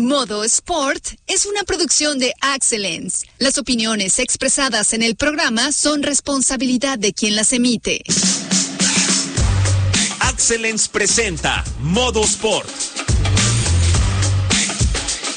Modo 0.00 0.44
Sport 0.44 1.14
es 1.26 1.46
una 1.46 1.62
producción 1.64 2.18
de 2.18 2.32
Excellence. 2.54 3.26
Las 3.38 3.58
opiniones 3.58 4.18
expresadas 4.18 4.92
en 4.92 5.02
el 5.02 5.16
programa 5.16 5.72
son 5.72 6.02
responsabilidad 6.02 6.98
de 6.98 7.12
quien 7.12 7.36
las 7.36 7.52
emite. 7.52 8.02
Excellence 10.30 10.88
presenta 10.90 11.64
Modo 11.80 12.24
Sport. 12.24 12.68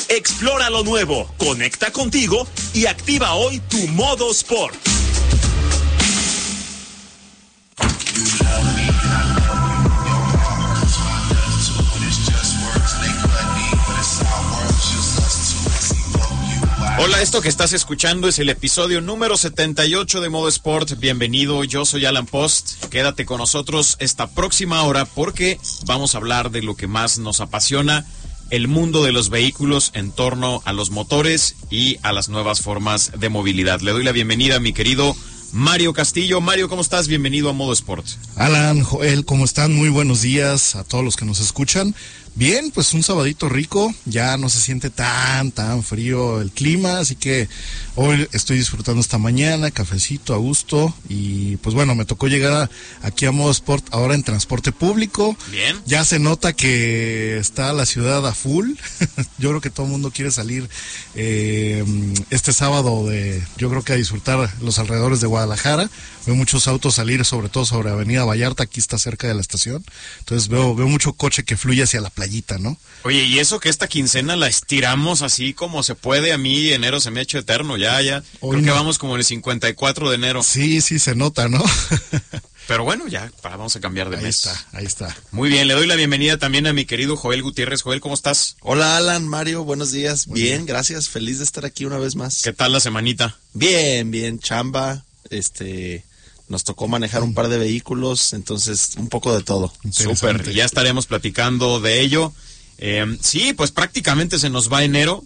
Explora 0.09 0.70
lo 0.70 0.84
nuevo, 0.84 1.34
conecta 1.38 1.91
contigo 1.91 2.48
y 2.73 2.86
activa 2.86 3.34
hoy 3.34 3.59
tu 3.70 3.88
modo 3.89 4.31
sport. 4.31 4.75
Hola, 16.99 17.22
esto 17.23 17.41
que 17.41 17.49
estás 17.49 17.73
escuchando 17.73 18.27
es 18.27 18.38
el 18.38 18.49
episodio 18.49 19.02
número 19.02 19.36
78 19.36 20.22
de 20.22 20.30
Modo 20.30 20.47
Sport. 20.47 20.99
Bienvenido, 20.99 21.63
yo 21.63 21.86
soy 21.86 22.05
Alan 22.05 22.27
Post. 22.27 22.86
Quédate 22.86 23.25
con 23.25 23.39
nosotros 23.39 23.97
esta 23.99 24.27
próxima 24.27 24.83
hora 24.83 25.05
porque 25.05 25.59
vamos 25.86 26.14
a 26.14 26.19
hablar 26.19 26.52
de 26.52 26.61
lo 26.61 26.75
que 26.75 26.86
más 26.86 27.17
nos 27.17 27.41
apasiona, 27.41 28.05
el 28.52 28.67
mundo 28.67 29.03
de 29.03 29.11
los 29.11 29.30
vehículos 29.30 29.89
en 29.95 30.11
torno 30.11 30.61
a 30.66 30.73
los 30.73 30.91
motores 30.91 31.55
y 31.71 31.97
a 32.03 32.14
las 32.14 32.30
nuevas 32.30 32.61
formas 32.61 33.11
de 33.17 33.30
movilidad. 33.30 33.81
Le 33.81 33.91
doy 33.91 34.03
la 34.03 34.11
bienvenida 34.11 34.58
a 34.58 34.59
mi 34.59 34.71
querido 34.71 35.16
Mario 35.52 35.94
Castillo. 35.94 36.41
Mario, 36.41 36.69
¿cómo 36.69 36.81
estás? 36.81 37.08
Bienvenido 37.08 37.49
a 37.49 37.53
Modo 37.53 37.73
Sport. 37.73 38.05
Alan, 38.36 38.83
Joel, 38.83 39.25
¿cómo 39.25 39.45
están? 39.45 39.73
Muy 39.73 39.89
buenos 39.89 40.21
días 40.21 40.75
a 40.75 40.83
todos 40.83 41.03
los 41.03 41.16
que 41.16 41.25
nos 41.25 41.39
escuchan. 41.39 41.95
Bien, 42.36 42.72
pues 42.72 42.94
un 42.95 43.03
sabadito 43.03 43.48
rico, 43.48 43.94
ya 44.06 44.38
no 44.38 44.50
se 44.50 44.59
siente 44.59 44.89
tan, 44.89 45.52
tan 45.52 45.84
frío 45.84 46.42
el 46.42 46.50
clima, 46.50 46.98
así 46.98 47.16
que 47.16 47.48
hoy 47.95 48.28
estoy 48.31 48.58
disfrutando 48.58 49.02
esta 49.02 49.20
mañana, 49.20 49.70
cafecito 49.70 50.34
a 50.34 50.38
gusto 50.38 50.95
y 51.08 51.58
pues 51.58 51.76
bueno, 51.76 51.94
me 51.94 52.06
tocó 52.06 52.28
llegar 52.28 52.72
aquí 53.04 53.28
a 53.28 53.31
Modo 53.31 53.52
Sport 53.52 53.86
ahora 53.92 54.16
en 54.16 54.23
transporte 54.23 54.72
público. 54.72 55.38
Bien. 55.52 55.80
Ya 55.86 56.04
se 56.06 56.17
nota 56.17 56.54
que 56.54 57.38
está 57.38 57.72
la 57.72 57.86
ciudad 57.86 58.26
a 58.26 58.34
full, 58.34 58.72
yo 59.38 59.50
creo 59.50 59.61
que 59.61 59.70
todo 59.70 59.86
el 59.86 59.92
mundo 59.92 60.09
quiere 60.09 60.31
salir 60.31 60.67
eh, 61.14 61.86
este 62.31 62.52
sábado 62.52 63.06
de, 63.06 63.44
yo 63.58 63.70
creo 63.70 63.84
que 63.84 63.94
a 63.94 63.98
disfrutar 63.98 64.52
los 64.59 64.80
alrededores 64.80 65.22
de 65.22 65.28
Guadalajara, 65.28 65.88
veo 66.26 66.36
muchos 66.36 66.67
autos 66.67 66.95
salir, 66.95 67.23
sobre 67.26 67.50
todo 67.50 67.64
sobre 67.66 67.92
Avenida 67.92 68.26
Vallarta, 68.26 68.64
aquí 68.64 68.80
está 68.80 68.98
cerca 68.98 69.28
de 69.28 69.36
la 69.36 69.42
estación, 69.42 69.86
entonces 70.17 70.48
veo, 70.48 70.73
veo 70.73 70.88
mucho 70.88 71.14
coche 71.14 71.44
que 71.44 71.58
fluye 71.58 71.84
hacia 71.84 72.02
la 72.02 72.09
playita, 72.24 72.58
¿no? 72.58 72.78
Oye, 73.04 73.26
y 73.26 73.40
eso 73.40 73.60
que 73.60 73.68
esta 73.68 73.88
quincena 73.88 74.38
la 74.38 74.48
estiramos 74.48 75.22
así 75.22 75.54
como 75.54 75.84
se 75.84 75.94
puede, 75.94 76.32
a 76.32 76.38
mí 76.38 76.72
enero 76.72 77.02
se 77.02 77.12
me 77.12 77.20
ha 77.20 77.24
hecho 77.24 77.38
eterno, 77.38 77.76
ya, 77.76 78.02
ya. 78.02 78.24
Hoy 78.40 78.52
Creo 78.62 78.64
que 78.64 78.72
vamos 78.80 78.98
como 78.98 79.16
en 79.16 79.20
el 79.20 79.26
54 79.26 80.10
de 80.10 80.16
enero. 80.16 80.42
Sí, 80.42 80.80
sí, 80.80 81.00
se 81.00 81.14
nota, 81.16 81.50
¿no? 81.50 81.62
Pero 82.67 82.86
bueno, 82.86 83.10
ya, 83.10 83.30
para- 83.42 83.58
vamos 83.58 83.76
a 83.76 83.82
cambiar 83.82 84.10
de 84.10 84.16
ahí 84.17 84.23
mes. 84.23 84.38
está, 84.38 84.66
ahí 84.72 84.86
está. 84.86 85.14
Muy 85.32 85.50
bien, 85.50 85.67
le 85.67 85.73
doy 85.73 85.86
la 85.86 85.95
bienvenida 85.95 86.38
también 86.38 86.66
a 86.66 86.72
mi 86.72 86.86
querido 86.86 87.17
Joel 87.17 87.44
Gutiérrez. 87.44 87.82
Joel, 87.82 88.00
¿cómo 88.00 88.16
estás? 88.16 88.56
Hola 88.62 88.95
Alan, 88.95 89.28
Mario, 89.28 89.66
buenos 89.66 89.92
días. 89.92 90.28
Bien, 90.28 90.66
gracias, 90.66 91.10
feliz 91.10 91.39
de 91.39 91.44
estar 91.44 91.66
aquí 91.66 91.83
una 91.83 91.98
vez 91.98 92.16
más. 92.16 92.42
¿Qué 92.42 92.54
tal 92.54 92.72
la 92.72 92.80
semanita? 92.80 93.38
Bien, 93.54 94.12
bien, 94.12 94.39
chamba, 94.39 95.04
este, 95.30 96.06
nos 96.53 96.64
tocó 96.64 96.87
manejar 96.87 97.23
un 97.23 97.33
par 97.33 97.49
de 97.49 97.58
vehículos, 97.58 98.31
entonces 98.31 98.91
un 98.97 99.09
poco 99.09 99.36
de 99.36 99.43
todo. 99.43 99.73
Súper, 99.91 100.53
ya 100.53 100.64
estaremos 100.64 101.08
platicando 101.08 101.80
de 101.80 101.99
ello. 101.99 102.31
Eh, 102.77 103.17
sí, 103.21 103.53
pues 103.53 103.71
prácticamente 103.71 104.37
se 104.37 104.52
nos 104.52 104.71
va 104.71 104.83
enero. 104.83 105.23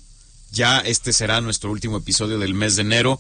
Ya 0.53 0.79
este 0.79 1.11
será 1.11 1.41
nuestro 1.41 1.69
último 1.69 1.97
episodio 1.97 2.39
del 2.39 2.53
mes 2.53 2.77
de 2.77 2.83
enero. 2.83 3.19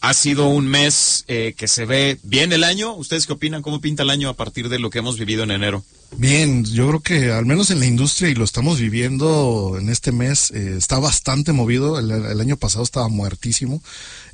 Ha 0.00 0.14
sido 0.14 0.46
un 0.46 0.68
mes 0.68 1.24
eh, 1.26 1.54
que 1.56 1.66
se 1.66 1.84
ve 1.84 2.20
bien 2.22 2.52
el 2.52 2.62
año. 2.62 2.94
¿Ustedes 2.94 3.26
qué 3.26 3.32
opinan? 3.32 3.62
¿Cómo 3.62 3.80
pinta 3.80 4.04
el 4.04 4.10
año 4.10 4.28
a 4.28 4.34
partir 4.34 4.68
de 4.68 4.78
lo 4.78 4.88
que 4.88 5.00
hemos 5.00 5.18
vivido 5.18 5.42
en 5.42 5.50
enero? 5.50 5.84
Bien, 6.16 6.64
yo 6.64 6.88
creo 6.88 7.00
que 7.00 7.32
al 7.32 7.44
menos 7.44 7.70
en 7.70 7.80
la 7.80 7.86
industria 7.86 8.30
y 8.30 8.34
lo 8.34 8.44
estamos 8.44 8.80
viviendo 8.80 9.76
en 9.78 9.90
este 9.90 10.10
mes, 10.10 10.50
eh, 10.50 10.76
está 10.78 10.98
bastante 10.98 11.52
movido. 11.52 11.98
El, 11.98 12.10
el 12.10 12.40
año 12.40 12.56
pasado 12.56 12.82
estaba 12.82 13.08
muertísimo. 13.08 13.82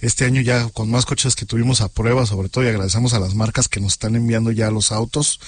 Este 0.00 0.24
año 0.24 0.40
ya 0.40 0.68
con 0.68 0.90
más 0.90 1.04
coches 1.04 1.34
que 1.34 1.46
tuvimos 1.46 1.80
a 1.80 1.88
prueba, 1.88 2.26
sobre 2.26 2.48
todo, 2.48 2.64
y 2.64 2.68
agradecemos 2.68 3.12
a 3.12 3.18
las 3.18 3.34
marcas 3.34 3.68
que 3.68 3.80
nos 3.80 3.94
están 3.94 4.14
enviando 4.16 4.52
ya 4.52 4.70
los 4.70 4.92
autos 4.92 5.40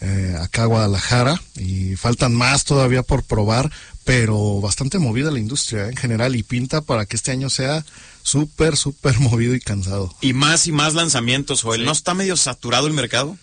eh, 0.00 0.36
acá 0.40 0.62
a 0.62 0.66
Guadalajara 0.66 1.42
y 1.56 1.96
faltan 1.96 2.34
más 2.34 2.64
todavía 2.64 3.02
por 3.02 3.24
probar, 3.24 3.70
pero 4.04 4.60
bastante 4.60 4.98
movida 4.98 5.30
la 5.30 5.38
industria 5.38 5.86
eh, 5.86 5.90
en 5.90 5.96
general 5.96 6.36
y 6.36 6.42
pinta 6.42 6.80
para 6.80 7.06
que 7.06 7.16
este 7.16 7.32
año 7.32 7.50
sea 7.50 7.84
súper, 8.22 8.76
súper 8.76 9.18
movido 9.20 9.54
y 9.54 9.60
cansado. 9.60 10.14
Y 10.20 10.32
más 10.32 10.66
y 10.66 10.72
más 10.72 10.94
lanzamientos, 10.94 11.62
Joel. 11.62 11.80
Sí. 11.80 11.86
¿No 11.86 11.92
está 11.92 12.14
medio 12.14 12.36
saturado 12.36 12.86
el 12.86 12.92
mercado? 12.92 13.36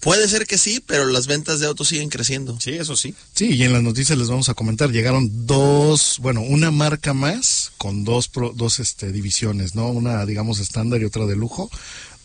Puede 0.00 0.26
ser 0.28 0.46
que 0.46 0.56
sí, 0.58 0.82
pero 0.86 1.06
las 1.06 1.26
ventas 1.26 1.60
de 1.60 1.66
autos 1.66 1.88
siguen 1.88 2.08
creciendo. 2.08 2.58
Sí, 2.58 2.70
eso 2.70 2.96
sí. 2.96 3.14
Sí, 3.34 3.50
y 3.54 3.62
en 3.64 3.72
las 3.74 3.82
noticias 3.82 4.18
les 4.18 4.28
vamos 4.28 4.48
a 4.48 4.54
comentar, 4.54 4.90
llegaron 4.90 5.46
dos, 5.46 6.16
bueno, 6.20 6.40
una 6.40 6.70
marca 6.70 7.12
más 7.12 7.72
con 7.76 8.04
dos, 8.04 8.28
pro- 8.28 8.52
dos 8.56 8.80
este, 8.80 9.12
divisiones, 9.12 9.74
¿no? 9.74 9.88
Una, 9.88 10.24
digamos, 10.24 10.58
estándar 10.58 11.00
y 11.02 11.04
otra 11.04 11.26
de 11.26 11.36
lujo, 11.36 11.70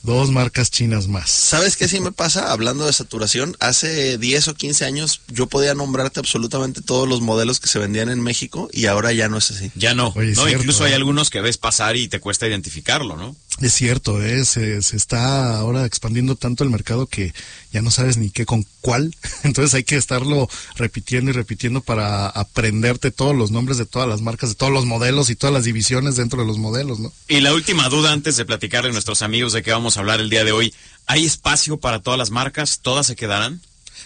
dos 0.06 0.32
marcas 0.32 0.72
chinas 0.72 1.08
más. 1.08 1.30
¿Sabes 1.30 1.76
qué 1.76 1.88
sí 1.88 2.00
me 2.00 2.12
pasa? 2.12 2.52
Hablando 2.52 2.86
de 2.86 2.94
saturación, 2.94 3.58
hace 3.60 4.18
10 4.18 4.48
o 4.50 4.54
15 4.54 4.86
años 4.86 5.22
yo 5.28 5.48
podía 5.48 5.74
nombrarte 5.74 6.20
absolutamente 6.20 6.82
todos 6.82 7.08
los 7.10 7.22
modelos 7.22 7.60
que 7.60 7.68
se 7.68 7.80
vendían 7.80 8.10
en 8.10 8.22
México 8.22 8.70
y 8.72 8.86
ahora 8.86 9.12
ya 9.12 9.28
no 9.28 9.38
es 9.38 9.52
así. 9.52 9.72
Ya 9.76 9.94
no. 9.94 10.14
Oye, 10.16 10.34
no, 10.34 10.44
cierto, 10.44 10.60
incluso 10.60 10.84
hay 10.84 10.94
¿eh? 10.94 10.96
algunos 10.96 11.30
que 11.30 11.42
ves 11.42 11.58
pasar 11.58 11.96
y 11.96 12.08
te 12.08 12.20
cuesta 12.20 12.48
identificarlo, 12.48 13.18
¿no? 13.18 13.36
Es 13.62 13.74
cierto, 13.74 14.22
¿eh? 14.22 14.46
se, 14.46 14.82
se 14.82 14.98
está 14.98 15.58
ahora 15.58 15.86
expandiendo 15.86 16.36
tanto 16.36 16.64
el 16.64 16.70
mercado 16.70 17.08
que 17.08 17.34
ya 17.72 17.82
no 17.82 17.90
sabes 17.90 18.18
ni 18.18 18.30
qué 18.30 18.46
con 18.46 18.66
cuál, 18.82 19.16
entonces 19.44 19.74
hay 19.74 19.84
que 19.84 19.96
estarlo 19.96 20.48
repitiendo 20.76 21.32
y 21.32 21.34
repitiendo 21.34 21.82
para 21.82 22.28
aprenderte 22.28 23.12
todos 23.12 23.36
los 23.36 23.52
nombres 23.52 23.78
de 23.78 23.86
todas 23.86 24.08
las 24.08 24.22
marcas, 24.22 24.50
de 24.50 24.56
todos 24.56 24.72
los 24.72 24.86
modelos 24.86 25.30
y 25.30 25.36
todas 25.36 25.54
las 25.54 25.64
divisiones 25.64 26.16
dentro 26.16 26.42
de 26.42 26.48
los 26.48 26.58
modelos, 26.58 27.00
¿no? 27.00 27.12
Y 27.28 27.42
la 27.42 27.54
última 27.54 27.90
duda 27.90 28.12
antes 28.12 28.38
de 28.38 28.46
platicarle 28.46 28.90
a 28.90 28.94
nuestros 28.94 29.22
amigos 29.22 29.54
de 29.54 29.64
qué 29.64 29.72
vamos 29.72 29.95
hablar 29.98 30.20
el 30.20 30.30
día 30.30 30.44
de 30.44 30.52
hoy. 30.52 30.74
¿Hay 31.06 31.26
espacio 31.26 31.78
para 31.78 32.02
todas 32.02 32.18
las 32.18 32.32
marcas? 32.32 32.80
¿Todas 32.82 33.08
se 33.08 33.16
quedarán? 33.16 33.62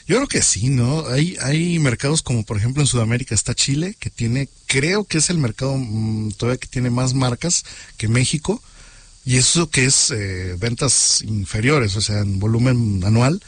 Yo 0.07 0.15
creo 0.15 0.27
que 0.27 0.41
sí, 0.41 0.69
¿no? 0.69 1.07
Hay, 1.07 1.37
hay 1.41 1.77
mercados 1.79 2.23
como 2.23 2.43
por 2.43 2.57
ejemplo 2.57 2.81
en 2.81 2.87
Sudamérica 2.87 3.35
está 3.35 3.53
Chile, 3.53 3.95
que 3.99 4.09
tiene, 4.09 4.49
creo 4.65 5.03
que 5.03 5.19
es 5.19 5.29
el 5.29 5.37
mercado 5.37 5.77
mm, 5.77 6.31
todavía 6.31 6.59
que 6.59 6.67
tiene 6.67 6.89
más 6.89 7.13
marcas 7.13 7.63
que 7.97 8.07
México, 8.07 8.61
y 9.25 9.37
eso 9.37 9.69
que 9.69 9.85
es 9.85 10.09
eh, 10.11 10.55
ventas 10.57 11.21
inferiores, 11.21 11.95
o 11.95 12.01
sea, 12.01 12.19
en 12.19 12.39
volumen 12.39 13.03
anual, 13.05 13.43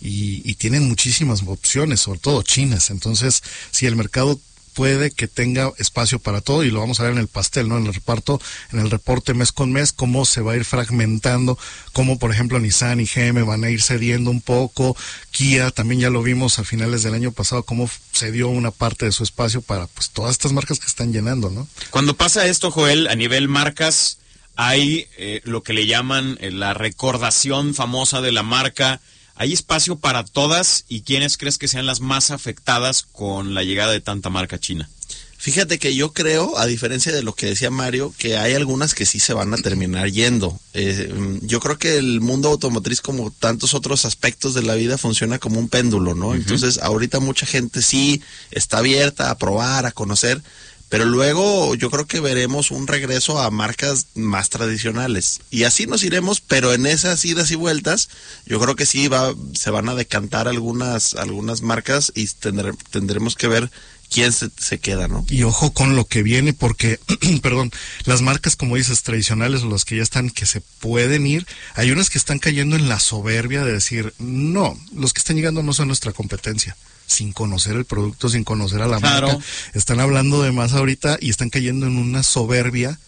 y, 0.00 0.42
y 0.44 0.54
tienen 0.54 0.88
muchísimas 0.88 1.42
opciones, 1.46 2.00
sobre 2.00 2.18
todo 2.18 2.42
chinas. 2.42 2.90
Entonces, 2.90 3.42
si 3.70 3.86
el 3.86 3.94
mercado 3.96 4.40
puede 4.80 5.10
que 5.10 5.28
tenga 5.28 5.70
espacio 5.76 6.20
para 6.20 6.40
todo 6.40 6.64
y 6.64 6.70
lo 6.70 6.80
vamos 6.80 7.00
a 7.00 7.02
ver 7.02 7.12
en 7.12 7.18
el 7.18 7.28
pastel, 7.28 7.68
¿no? 7.68 7.76
En 7.76 7.84
el 7.84 7.92
reparto, 7.92 8.40
en 8.72 8.78
el 8.78 8.90
reporte 8.90 9.34
mes 9.34 9.52
con 9.52 9.70
mes, 9.70 9.92
cómo 9.92 10.24
se 10.24 10.40
va 10.40 10.52
a 10.52 10.56
ir 10.56 10.64
fragmentando, 10.64 11.58
cómo 11.92 12.18
por 12.18 12.32
ejemplo 12.32 12.58
Nissan 12.58 12.98
y 12.98 13.04
GM 13.04 13.44
van 13.44 13.62
a 13.62 13.68
ir 13.68 13.82
cediendo 13.82 14.30
un 14.30 14.40
poco, 14.40 14.96
Kia 15.32 15.70
también 15.70 16.00
ya 16.00 16.08
lo 16.08 16.22
vimos 16.22 16.58
a 16.58 16.64
finales 16.64 17.02
del 17.02 17.12
año 17.12 17.30
pasado, 17.30 17.62
cómo 17.62 17.90
cedió 18.14 18.48
una 18.48 18.70
parte 18.70 19.04
de 19.04 19.12
su 19.12 19.22
espacio 19.22 19.60
para 19.60 19.86
pues 19.86 20.08
todas 20.08 20.30
estas 20.30 20.52
marcas 20.52 20.78
que 20.78 20.86
están 20.86 21.12
llenando, 21.12 21.50
¿no? 21.50 21.68
Cuando 21.90 22.16
pasa 22.16 22.46
esto, 22.46 22.70
Joel, 22.70 23.08
a 23.08 23.14
nivel 23.16 23.48
marcas, 23.48 24.16
hay 24.56 25.08
eh, 25.18 25.42
lo 25.44 25.62
que 25.62 25.74
le 25.74 25.86
llaman 25.86 26.38
eh, 26.40 26.50
la 26.50 26.72
recordación 26.72 27.74
famosa 27.74 28.22
de 28.22 28.32
la 28.32 28.42
marca. 28.42 29.02
¿Hay 29.40 29.54
espacio 29.54 29.96
para 29.96 30.22
todas 30.22 30.84
y 30.86 31.00
quiénes 31.00 31.38
crees 31.38 31.56
que 31.56 31.66
sean 31.66 31.86
las 31.86 32.00
más 32.00 32.30
afectadas 32.30 33.04
con 33.04 33.54
la 33.54 33.64
llegada 33.64 33.90
de 33.90 34.02
tanta 34.02 34.28
marca 34.28 34.58
china? 34.58 34.90
Fíjate 35.38 35.78
que 35.78 35.94
yo 35.94 36.12
creo, 36.12 36.58
a 36.58 36.66
diferencia 36.66 37.10
de 37.10 37.22
lo 37.22 37.34
que 37.34 37.46
decía 37.46 37.70
Mario, 37.70 38.12
que 38.18 38.36
hay 38.36 38.52
algunas 38.52 38.94
que 38.94 39.06
sí 39.06 39.18
se 39.18 39.32
van 39.32 39.54
a 39.54 39.56
terminar 39.56 40.10
yendo. 40.10 40.60
Eh, 40.74 41.38
yo 41.40 41.58
creo 41.58 41.78
que 41.78 41.96
el 41.96 42.20
mundo 42.20 42.50
automotriz, 42.50 43.00
como 43.00 43.30
tantos 43.30 43.72
otros 43.72 44.04
aspectos 44.04 44.52
de 44.52 44.62
la 44.62 44.74
vida, 44.74 44.98
funciona 44.98 45.38
como 45.38 45.58
un 45.58 45.70
péndulo, 45.70 46.14
¿no? 46.14 46.34
Entonces, 46.34 46.76
ahorita 46.76 47.18
mucha 47.18 47.46
gente 47.46 47.80
sí 47.80 48.20
está 48.50 48.76
abierta 48.76 49.30
a 49.30 49.38
probar, 49.38 49.86
a 49.86 49.92
conocer, 49.92 50.42
pero 50.90 51.04
luego 51.04 51.74
yo 51.76 51.88
creo 51.88 52.06
que 52.06 52.20
veremos 52.20 52.70
un 52.70 52.86
regreso 52.86 53.40
a 53.40 53.50
marcas 53.50 54.08
más 54.14 54.50
tradicionales. 54.50 55.40
Y 55.50 55.62
así 55.62 55.86
nos 55.86 56.02
iremos, 56.02 56.40
pero 56.40 56.74
en 56.74 56.84
esas 56.84 57.24
idas 57.24 57.50
y 57.52 57.54
vueltas, 57.54 58.10
yo 58.44 58.60
creo 58.60 58.74
que 58.76 58.86
sí 58.86 59.06
va, 59.08 59.32
se 59.54 59.70
van 59.70 59.88
a 59.88 59.94
decantar 59.94 60.48
algunas, 60.48 61.14
algunas 61.14 61.62
marcas 61.62 62.12
y 62.14 62.26
tendremos 62.26 63.36
que 63.36 63.46
ver 63.46 63.70
quién 64.10 64.32
se, 64.32 64.50
se 64.58 64.78
queda, 64.78 65.06
¿no? 65.06 65.24
Y 65.30 65.44
ojo 65.44 65.72
con 65.72 65.94
lo 65.94 66.06
que 66.06 66.24
viene, 66.24 66.52
porque, 66.52 66.98
perdón, 67.42 67.70
las 68.04 68.20
marcas, 68.20 68.56
como 68.56 68.74
dices, 68.74 69.02
tradicionales, 69.02 69.62
o 69.62 69.70
las 69.70 69.84
que 69.84 69.96
ya 69.96 70.02
están, 70.02 70.28
que 70.28 70.44
se 70.44 70.60
pueden 70.80 71.24
ir, 71.24 71.46
hay 71.76 71.92
unas 71.92 72.10
que 72.10 72.18
están 72.18 72.40
cayendo 72.40 72.74
en 72.74 72.88
la 72.88 72.98
soberbia 72.98 73.64
de 73.64 73.72
decir, 73.72 74.12
no, 74.18 74.76
los 74.92 75.12
que 75.12 75.20
están 75.20 75.36
llegando 75.36 75.62
no 75.62 75.72
son 75.72 75.86
nuestra 75.86 76.12
competencia. 76.12 76.76
Sin 77.10 77.32
conocer 77.32 77.74
el 77.74 77.84
producto, 77.86 78.28
sin 78.28 78.44
conocer 78.44 78.80
a 78.82 78.86
la 78.86 78.98
Claro. 79.00 79.26
marca. 79.26 79.44
Están 79.74 79.98
hablando 79.98 80.42
de 80.42 80.52
más 80.52 80.72
ahorita 80.74 81.18
y 81.20 81.28
están 81.30 81.50
cayendo 81.50 81.86
en 81.86 81.96
una 81.96 82.22
soberbia 82.22 83.00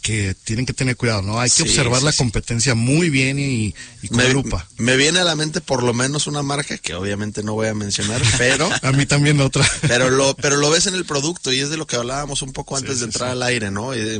que 0.00 0.34
tienen 0.44 0.64
que 0.64 0.72
tener 0.72 0.96
cuidado, 0.96 1.20
¿no? 1.20 1.38
Hay 1.38 1.50
que 1.50 1.56
Sí, 1.56 1.62
observar 1.64 1.98
sí, 1.98 2.06
la 2.06 2.12
sí. 2.12 2.16
competencia 2.16 2.74
muy 2.74 3.10
bien 3.10 3.38
y, 3.38 3.74
y 4.00 4.08
con 4.08 4.16
Me, 4.16 4.30
lupa. 4.32 4.66
me 4.78 4.96
viene 4.96 5.18
a 5.18 5.24
la 5.24 5.36
mente 5.36 5.60
por 5.60 5.82
lo 5.82 5.92
menos 5.92 6.26
una 6.26 6.42
marca 6.42 6.78
que 6.78 6.94
obviamente 6.94 7.42
no 7.42 7.52
voy 7.52 7.68
a 7.68 7.74
mencionar, 7.74 8.22
pero 8.38 8.66
A 8.82 8.92
mí 8.92 9.04
también 9.04 9.38
otra. 9.42 9.62
pero 9.82 10.08
lo 10.08 10.34
pero 10.36 10.56
lo 10.56 10.70
ves 10.70 10.86
en 10.86 10.94
el 10.94 11.04
producto 11.04 11.52
y 11.52 11.60
es 11.60 11.68
de 11.68 11.76
lo 11.76 11.86
que 11.86 11.96
hablábamos 11.96 12.40
un 12.40 12.54
poco 12.54 12.78
antes 12.78 13.00
de 13.00 13.04
entrar 13.04 13.28
al 13.28 13.42
aire, 13.42 13.70
¿no? 13.70 13.92
Eh, 13.92 14.18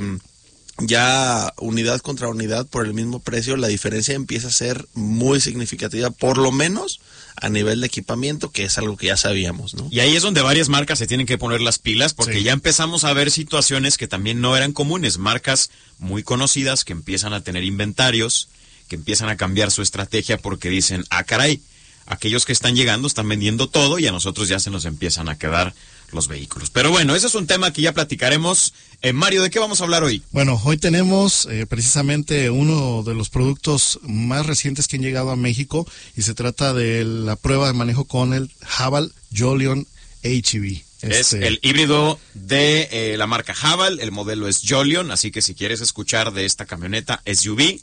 ya 0.80 1.52
unidad 1.58 2.00
contra 2.00 2.28
unidad 2.28 2.66
por 2.66 2.84
el 2.86 2.92
mismo 2.94 3.18
precio, 3.20 3.56
la 3.56 3.68
diferencia 3.68 4.14
empieza 4.14 4.48
a 4.48 4.52
ser 4.52 4.86
muy 4.94 5.40
significativa, 5.40 6.10
por 6.10 6.36
lo 6.38 6.52
menos 6.52 7.00
a 7.36 7.48
nivel 7.48 7.80
de 7.80 7.86
equipamiento, 7.86 8.50
que 8.50 8.64
es 8.64 8.76
algo 8.78 8.96
que 8.96 9.06
ya 9.06 9.16
sabíamos, 9.16 9.74
¿no? 9.74 9.88
Y 9.90 10.00
ahí 10.00 10.16
es 10.16 10.22
donde 10.22 10.40
varias 10.42 10.68
marcas 10.68 10.98
se 10.98 11.06
tienen 11.06 11.26
que 11.26 11.38
poner 11.38 11.60
las 11.60 11.78
pilas 11.78 12.12
porque 12.14 12.38
Sí. 12.38 12.42
ya 12.44 12.52
empezamos 12.52 13.04
a 13.04 13.12
ver 13.12 13.30
situaciones 13.30 13.96
que 13.96 14.08
también 14.08 14.40
no 14.40 14.56
eran 14.56 14.72
comunes. 14.72 15.18
Marcas 15.18 15.70
muy 15.98 16.22
conocidas 16.22 16.84
que 16.84 16.92
empiezan 16.92 17.32
a 17.32 17.42
tener 17.42 17.64
inventarios, 17.64 18.48
que 18.88 18.96
empiezan 18.96 19.28
a 19.28 19.36
cambiar 19.36 19.70
su 19.70 19.82
estrategia 19.82 20.36
porque 20.38 20.68
dicen, 20.68 21.04
ah, 21.10 21.24
caray, 21.24 21.60
aquellos 22.06 22.44
que 22.44 22.52
están 22.52 22.74
llegando 22.74 23.06
están 23.06 23.28
vendiendo 23.28 23.68
todo 23.68 23.98
y 23.98 24.06
a 24.06 24.12
nosotros 24.12 24.48
ya 24.48 24.58
se 24.58 24.70
nos 24.70 24.84
empiezan 24.84 25.28
a 25.28 25.38
quedar 25.38 25.74
los 26.12 26.26
vehículos. 26.26 26.70
Pero 26.70 26.90
bueno, 26.90 27.14
ese 27.14 27.28
es 27.28 27.34
un 27.36 27.46
tema 27.46 27.72
que 27.72 27.82
ya 27.82 27.92
platicaremos. 27.92 28.74
Eh, 29.02 29.14
Mario, 29.14 29.42
¿de 29.42 29.48
qué 29.48 29.58
vamos 29.58 29.80
a 29.80 29.84
hablar 29.84 30.02
hoy? 30.02 30.22
Bueno, 30.30 30.60
hoy 30.62 30.76
tenemos 30.76 31.46
eh, 31.50 31.66
precisamente 31.66 32.50
uno 32.50 33.02
de 33.02 33.14
los 33.14 33.30
productos 33.30 33.98
más 34.02 34.44
recientes 34.44 34.88
que 34.88 34.96
han 34.96 35.02
llegado 35.02 35.30
a 35.30 35.36
México 35.36 35.86
y 36.16 36.22
se 36.22 36.34
trata 36.34 36.74
de 36.74 37.04
la 37.04 37.36
prueba 37.36 37.66
de 37.66 37.72
manejo 37.72 38.04
con 38.04 38.34
el 38.34 38.50
Haval 38.78 39.12
Jolion 39.34 39.86
HEV. 40.22 40.82
Es 41.00 41.32
Este, 41.32 41.46
el 41.46 41.60
híbrido 41.62 42.18
de 42.34 42.88
eh, 42.92 43.16
la 43.16 43.26
marca 43.26 43.54
Haval, 43.58 44.00
el 44.00 44.12
modelo 44.12 44.48
es 44.48 44.60
Jolion, 44.68 45.10
así 45.10 45.30
que 45.30 45.40
si 45.40 45.54
quieres 45.54 45.80
escuchar 45.80 46.34
de 46.34 46.44
esta 46.44 46.66
camioneta 46.66 47.22
SUV 47.24 47.80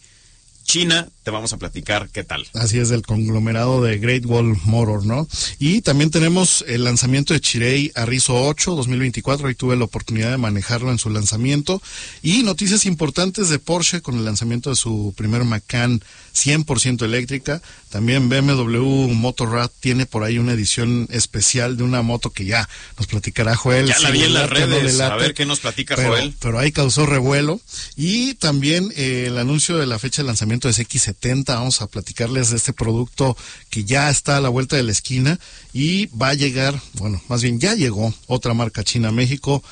China, 0.68 1.08
te 1.24 1.31
vamos 1.31 1.54
a 1.54 1.58
platicar 1.58 2.10
qué 2.10 2.25
tal. 2.25 2.46
Así 2.54 2.78
es, 2.78 2.90
del 2.90 3.02
conglomerado 3.02 3.81
de 3.81 3.98
Great 4.00 4.25
Wall 4.25 4.58
Motor, 4.66 5.06
¿no? 5.06 5.25
Y 5.60 5.81
también 5.81 6.12
tenemos 6.12 6.64
el 6.68 6.84
lanzamiento 6.84 7.34
de 7.34 7.40
Chirei 7.40 7.92
Arrizo 7.96 8.36
8 8.36 8.75
2024. 8.75 9.48
Ahí 9.48 9.56
tuve 9.56 9.78
la 9.78 9.86
oportunidad 9.86 10.30
de 10.30 10.38
manejarlo 10.38 10.92
en 10.92 11.00
su 11.00 11.10
lanzamiento. 11.10 11.81
Y 12.22 12.44
noticias 12.44 12.86
importantes 12.86 13.48
de 13.48 13.60
Porsche 13.60 14.02
con 14.02 14.18
el 14.18 14.25
lanzamiento 14.25 14.69
de 14.69 14.75
su 14.75 15.14
primer 15.16 15.46
Macan 15.46 16.02
100% 16.45 17.04
eléctrica. 17.04 17.62
También 17.89 18.30
BMW 18.30 19.07
Motorrad 19.13 19.72
tiene 19.80 20.06
por 20.06 20.24
ahí 20.24 20.38
una 20.38 20.54
edición 20.54 21.07
especial 21.12 21.78
de 21.78 21.84
una 21.84 22.01
moto 22.01 22.30
que 22.30 22.45
ya 22.45 22.68
nos 22.98 23.07
platicará 23.07 23.56
Joel. 23.56 23.88
Ya 23.88 24.00
la 24.00 24.12
vi 24.12 24.24
en 24.24 24.34
las 24.34 24.50
no 24.50 24.56
redes, 24.56 25.00
a 25.00 25.16
ver 25.16 25.34
qué 25.34 25.45
nos 25.45 25.60
platica 25.60 25.95
pero, 25.95 26.10
Joel. 26.10 26.36
Pero 26.39 26.60
ahí 26.60 26.72
causó 26.72 27.06
revuelo. 27.06 27.60
Y 27.95 28.36
también 28.36 28.92
eh, 28.95 29.25
el 29.28 29.38
anuncio 29.38 29.78
de 29.78 29.88
la 29.88 30.00
fecha 30.00 30.22
de 30.22 30.28
lanzamiento 30.28 30.68
de 30.68 30.74
X70. 30.74 31.45
Vamos 31.45 31.81
a 31.81 31.88
platicarles 31.88 32.50
de 32.50 32.57
este 32.57 32.74
producto 32.74 33.38
que 33.69 33.83
ya 33.83 34.10
está 34.10 34.38
a 34.38 34.42
la 34.42 34.50
vuelta 34.50 34.75
de 34.75 34.83
la 34.83 34.92
esquina 34.92 35.40
y 35.74 36.07
va 36.07 36.30
a 36.30 36.33
llegar, 36.33 36.80
bueno, 36.94 37.22
más 37.28 37.42
bien 37.42 37.60
ya 37.60 37.75
llegó 37.75 38.13
otra 38.28 38.54
marca 38.54 38.83
china 38.83 39.10
a 39.10 39.12
México. 39.12 39.63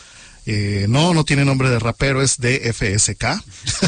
Eh, 0.48 0.86
no, 0.90 1.14
no 1.14 1.24
tiene 1.24 1.44
nombre 1.46 1.70
de 1.70 1.80
rapero, 1.80 2.22
es 2.22 2.38
DFSK. 2.38 3.26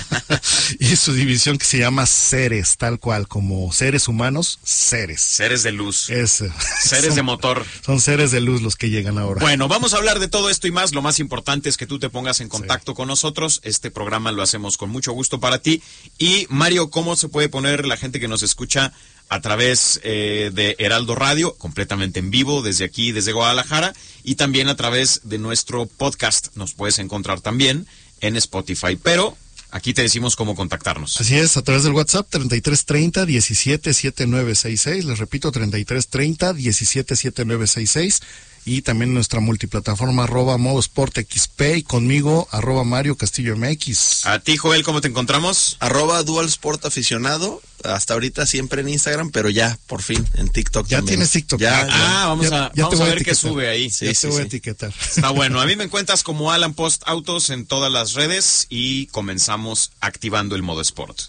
y 0.79 0.95
su 0.95 1.13
división 1.13 1.57
que 1.57 1.65
se 1.65 1.77
llama 1.79 2.05
Ceres, 2.05 2.77
tal 2.77 2.99
cual, 2.99 3.27
como 3.27 3.71
seres 3.71 4.07
humanos, 4.07 4.59
Ceres. 4.63 5.21
Seres 5.21 5.63
de 5.63 5.71
luz, 5.71 6.09
Es, 6.09 6.43
seres 6.81 7.05
son- 7.07 7.15
de 7.15 7.21
motor. 7.21 7.65
Son 7.85 8.01
seres 8.01 8.31
de 8.31 8.41
luz 8.41 8.61
los 8.61 8.75
que 8.75 8.89
llegan 8.89 9.17
ahora. 9.17 9.41
Bueno, 9.41 9.67
vamos 9.67 9.93
a 9.93 9.97
hablar 9.97 10.19
de 10.19 10.27
todo 10.27 10.49
esto 10.49 10.67
y 10.67 10.71
más. 10.71 10.93
Lo 10.93 11.01
más 11.01 11.19
importante 11.19 11.69
es 11.69 11.77
que 11.77 11.85
tú 11.87 11.99
te 11.99 12.09
pongas 12.09 12.41
en 12.41 12.49
contacto 12.49 12.93
con 12.95 13.07
nosotros. 13.07 13.59
Este 13.63 13.91
programa 13.91 14.31
lo 14.31 14.41
hacemos 14.41 14.77
con 14.77 14.89
mucho 14.89 15.11
gusto 15.11 15.39
para 15.39 15.59
ti. 15.59 15.81
Y 16.17 16.47
Mario, 16.49 16.89
¿cómo 16.89 17.15
se 17.15 17.29
puede 17.29 17.49
poner 17.49 17.85
la 17.85 17.97
gente 17.97 18.19
que 18.19 18.27
nos 18.27 18.43
escucha 18.43 18.93
a 19.29 19.41
través 19.41 19.99
eh, 20.03 20.51
de 20.53 20.75
Heraldo 20.79 21.15
Radio, 21.15 21.55
completamente 21.55 22.19
en 22.19 22.31
vivo 22.31 22.61
desde 22.61 22.85
aquí, 22.85 23.11
desde 23.11 23.33
Guadalajara, 23.33 23.93
y 24.23 24.35
también 24.35 24.67
a 24.67 24.75
través 24.75 25.21
de 25.23 25.37
nuestro 25.37 25.85
podcast? 25.85 26.55
Nos 26.55 26.73
puedes 26.73 26.99
encontrar 26.99 27.41
también 27.41 27.87
en 28.21 28.35
Spotify. 28.37 28.97
Pero 29.01 29.37
aquí 29.71 29.93
te 29.93 30.01
decimos 30.01 30.35
cómo 30.35 30.55
contactarnos. 30.55 31.19
Así 31.19 31.37
es, 31.37 31.57
a 31.57 31.61
través 31.61 31.83
del 31.83 31.93
WhatsApp 31.93 32.27
3330 32.29 33.25
177966, 33.25 35.05
les 35.05 35.19
repito 35.19 35.51
3330 35.51 36.53
177966 36.53 38.21
y 38.67 38.81
también 38.81 39.13
nuestra 39.13 39.39
multiplataforma 39.39 40.23
arroba 40.25 40.57
modo 40.57 40.79
sport 40.81 41.17
XP 41.17 41.61
y 41.77 41.83
conmigo 41.83 42.47
arroba 42.51 42.83
Mario 42.83 43.15
Castillo 43.15 43.55
MX. 43.55 44.25
A 44.25 44.39
ti, 44.39 44.57
Joel, 44.57 44.83
¿cómo 44.83 44.99
te 44.99 45.07
encontramos? 45.07 45.77
Arroba 45.79 46.21
Dual 46.23 46.47
Sport 46.47 46.85
aficionado, 46.85 47.61
hasta 47.85 48.13
ahorita 48.13 48.45
siempre 48.45 48.81
en 48.81 48.89
Instagram, 48.89 49.31
pero 49.31 49.49
ya, 49.49 49.79
por 49.87 50.01
fin, 50.01 50.27
en 50.35 50.49
TikTok 50.49 50.85
Ya 50.87 50.97
también. 50.97 51.15
tienes 51.15 51.31
TikTok. 51.31 51.59
Ya, 51.61 51.87
Ya- 51.87 52.23
Ah, 52.23 52.27
vamos 52.27 52.49
ya- 52.49 52.65
a, 52.65 52.71
ya 52.75 52.83
vamos 52.83 52.99
a 52.99 53.05
ver 53.05 53.23
qué 53.23 53.35
sube 53.35 53.69
ahí. 53.69 53.89
Sí, 53.89 54.05
ya 54.05 54.13
sí, 54.13 54.21
te 54.21 54.27
voy 54.33 54.41
a 54.41 54.45
etiquetar. 54.45 54.93
Está 55.15 55.29
bueno. 55.29 55.61
A 55.61 55.65
mí 55.65 55.75
me 55.77 55.85
encuentras 55.85 56.23
como 56.23 56.51
Alan 56.51 56.73
Post 56.73 57.03
Autos 57.05 57.49
en 57.49 57.65
todas 57.65 57.89
las 57.91 58.13
redes 58.15 58.67
y 58.69 59.05
comenzamos 59.07 59.91
activando 60.01 60.55
el 60.57 60.61
modo 60.63 60.81
Sport. 60.81 61.21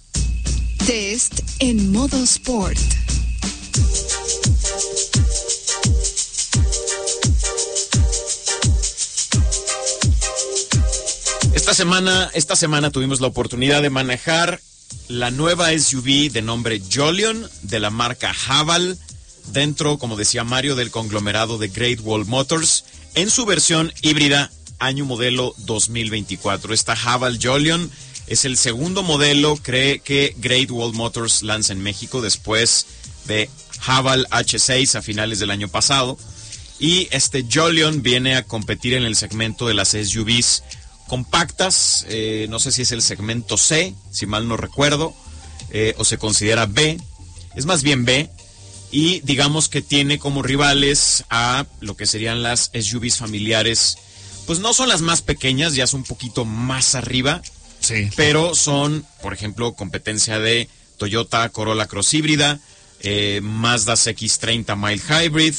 Test 0.86 1.40
en 1.60 1.92
modo 1.92 2.16
sport. 2.24 2.78
Esta 11.58 11.74
semana, 11.74 12.30
esta 12.34 12.54
semana 12.54 12.92
tuvimos 12.92 13.20
la 13.20 13.26
oportunidad 13.26 13.82
de 13.82 13.90
manejar 13.90 14.60
la 15.08 15.32
nueva 15.32 15.76
SUV 15.76 16.30
de 16.30 16.40
nombre 16.40 16.80
Jolion 16.80 17.50
de 17.62 17.80
la 17.80 17.90
marca 17.90 18.32
Haval 18.46 18.96
dentro, 19.52 19.98
como 19.98 20.16
decía 20.16 20.44
Mario, 20.44 20.76
del 20.76 20.92
conglomerado 20.92 21.58
de 21.58 21.66
Great 21.66 21.98
Wall 22.00 22.26
Motors 22.26 22.84
en 23.16 23.28
su 23.28 23.44
versión 23.44 23.92
híbrida 24.02 24.52
año 24.78 25.04
modelo 25.04 25.52
2024. 25.58 26.72
Esta 26.72 26.92
Haval 26.92 27.40
Jolion 27.42 27.90
es 28.28 28.44
el 28.44 28.56
segundo 28.56 29.02
modelo 29.02 29.56
cree 29.56 29.98
que 29.98 30.36
Great 30.38 30.70
Wall 30.70 30.94
Motors 30.94 31.42
lanza 31.42 31.72
en 31.72 31.82
México 31.82 32.22
después 32.22 32.86
de 33.26 33.50
Haval 33.84 34.28
H6 34.30 34.94
a 34.94 35.02
finales 35.02 35.40
del 35.40 35.50
año 35.50 35.66
pasado. 35.66 36.16
Y 36.78 37.08
este 37.10 37.44
Jolion 37.52 38.02
viene 38.02 38.36
a 38.36 38.44
competir 38.44 38.94
en 38.94 39.02
el 39.02 39.16
segmento 39.16 39.66
de 39.66 39.74
las 39.74 39.88
SUVs 39.88 40.62
compactas. 41.08 42.06
eh, 42.08 42.46
no 42.48 42.60
sé 42.60 42.70
si 42.70 42.82
es 42.82 42.92
el 42.92 43.02
segmento 43.02 43.56
C, 43.56 43.94
si 44.12 44.26
mal 44.26 44.46
no 44.46 44.56
recuerdo, 44.56 45.12
eh, 45.70 45.94
o 45.98 46.04
se 46.04 46.18
considera 46.18 46.66
B. 46.66 46.98
Es 47.56 47.66
más 47.66 47.82
bien 47.82 48.04
B. 48.04 48.30
Y 48.90 49.20
digamos 49.20 49.68
que 49.68 49.82
tiene 49.82 50.18
como 50.18 50.42
rivales 50.42 51.24
a 51.28 51.66
lo 51.80 51.96
que 51.96 52.06
serían 52.06 52.42
las 52.42 52.70
SUVs 52.72 53.16
familiares. 53.16 53.98
Pues 54.46 54.60
no 54.60 54.72
son 54.72 54.88
las 54.88 55.02
más 55.02 55.20
pequeñas, 55.20 55.74
ya 55.74 55.84
es 55.84 55.92
un 55.92 56.04
poquito 56.04 56.44
más 56.46 56.94
arriba, 56.94 57.42
Sí. 57.80 58.08
pero 58.16 58.54
son, 58.54 59.04
por 59.22 59.34
ejemplo, 59.34 59.74
competencia 59.74 60.38
de 60.38 60.68
Toyota 60.96 61.48
Corolla 61.50 61.86
Cross 61.86 62.14
híbrida, 62.14 62.60
eh, 63.00 63.40
Mazda 63.42 63.94
CX30 63.94 64.74
Mild 64.74 65.02
Hybrid, 65.02 65.54